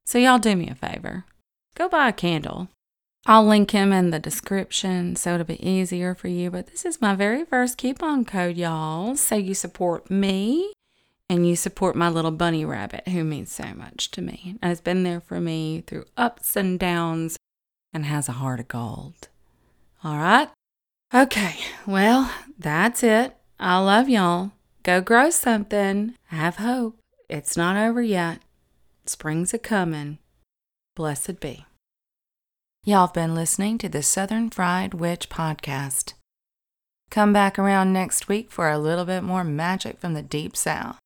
So, 0.05 0.19
y'all 0.19 0.39
do 0.39 0.55
me 0.55 0.69
a 0.69 0.75
favor 0.75 1.25
go 1.75 1.89
buy 1.89 2.09
a 2.09 2.13
candle. 2.13 2.69
I'll 3.25 3.45
link 3.45 3.71
him 3.71 3.91
in 3.91 4.11
the 4.11 4.19
description 4.19 5.15
so 5.15 5.33
it'll 5.33 5.45
be 5.45 5.67
easier 5.67 6.15
for 6.15 6.27
you. 6.27 6.51
But 6.51 6.67
this 6.67 6.85
is 6.85 7.01
my 7.01 7.15
very 7.15 7.43
first 7.43 7.77
coupon 7.77 8.25
code, 8.25 8.55
y'all. 8.55 9.15
So 9.15 9.35
you 9.35 9.53
support 9.53 10.09
me 10.09 10.71
and 11.29 11.47
you 11.47 11.55
support 11.55 11.95
my 11.95 12.07
little 12.07 12.31
bunny 12.31 12.65
rabbit 12.65 13.07
who 13.07 13.23
means 13.23 13.51
so 13.51 13.73
much 13.75 14.11
to 14.11 14.21
me 14.21 14.57
and 14.61 14.69
has 14.69 14.79
been 14.79 15.03
there 15.03 15.21
for 15.21 15.39
me 15.39 15.83
through 15.85 16.05
ups 16.15 16.55
and 16.55 16.79
downs 16.79 17.37
and 17.95 18.05
has 18.05 18.27
a 18.27 18.33
heart 18.33 18.59
of 18.59 18.67
gold. 18.67 19.29
All 20.03 20.17
right? 20.17 20.49
Okay, 21.13 21.55
well, 21.87 22.29
that's 22.59 23.01
it. 23.03 23.37
I 23.57 23.79
love 23.79 24.09
y'all. 24.09 24.51
Go 24.83 24.99
grow 24.99 25.29
something. 25.29 26.13
Have 26.25 26.57
hope. 26.57 26.99
It's 27.29 27.55
not 27.55 27.77
over 27.77 28.01
yet. 28.01 28.41
Spring's 29.05 29.53
a 29.53 29.57
coming. 29.57 30.17
Blessed 30.93 31.39
be. 31.39 31.65
Y'all 32.83 33.07
have 33.07 33.13
been 33.13 33.33
listening 33.33 33.77
to 33.77 33.87
the 33.87 34.03
Southern 34.03 34.49
Fried 34.49 34.93
Witch 34.93 35.29
podcast. 35.29 36.15
Come 37.09 37.31
back 37.31 37.57
around 37.57 37.93
next 37.93 38.27
week 38.27 38.51
for 38.51 38.69
a 38.69 38.77
little 38.77 39.05
bit 39.05 39.23
more 39.23 39.45
magic 39.45 40.01
from 40.01 40.15
the 40.15 40.21
Deep 40.21 40.57
South. 40.57 40.99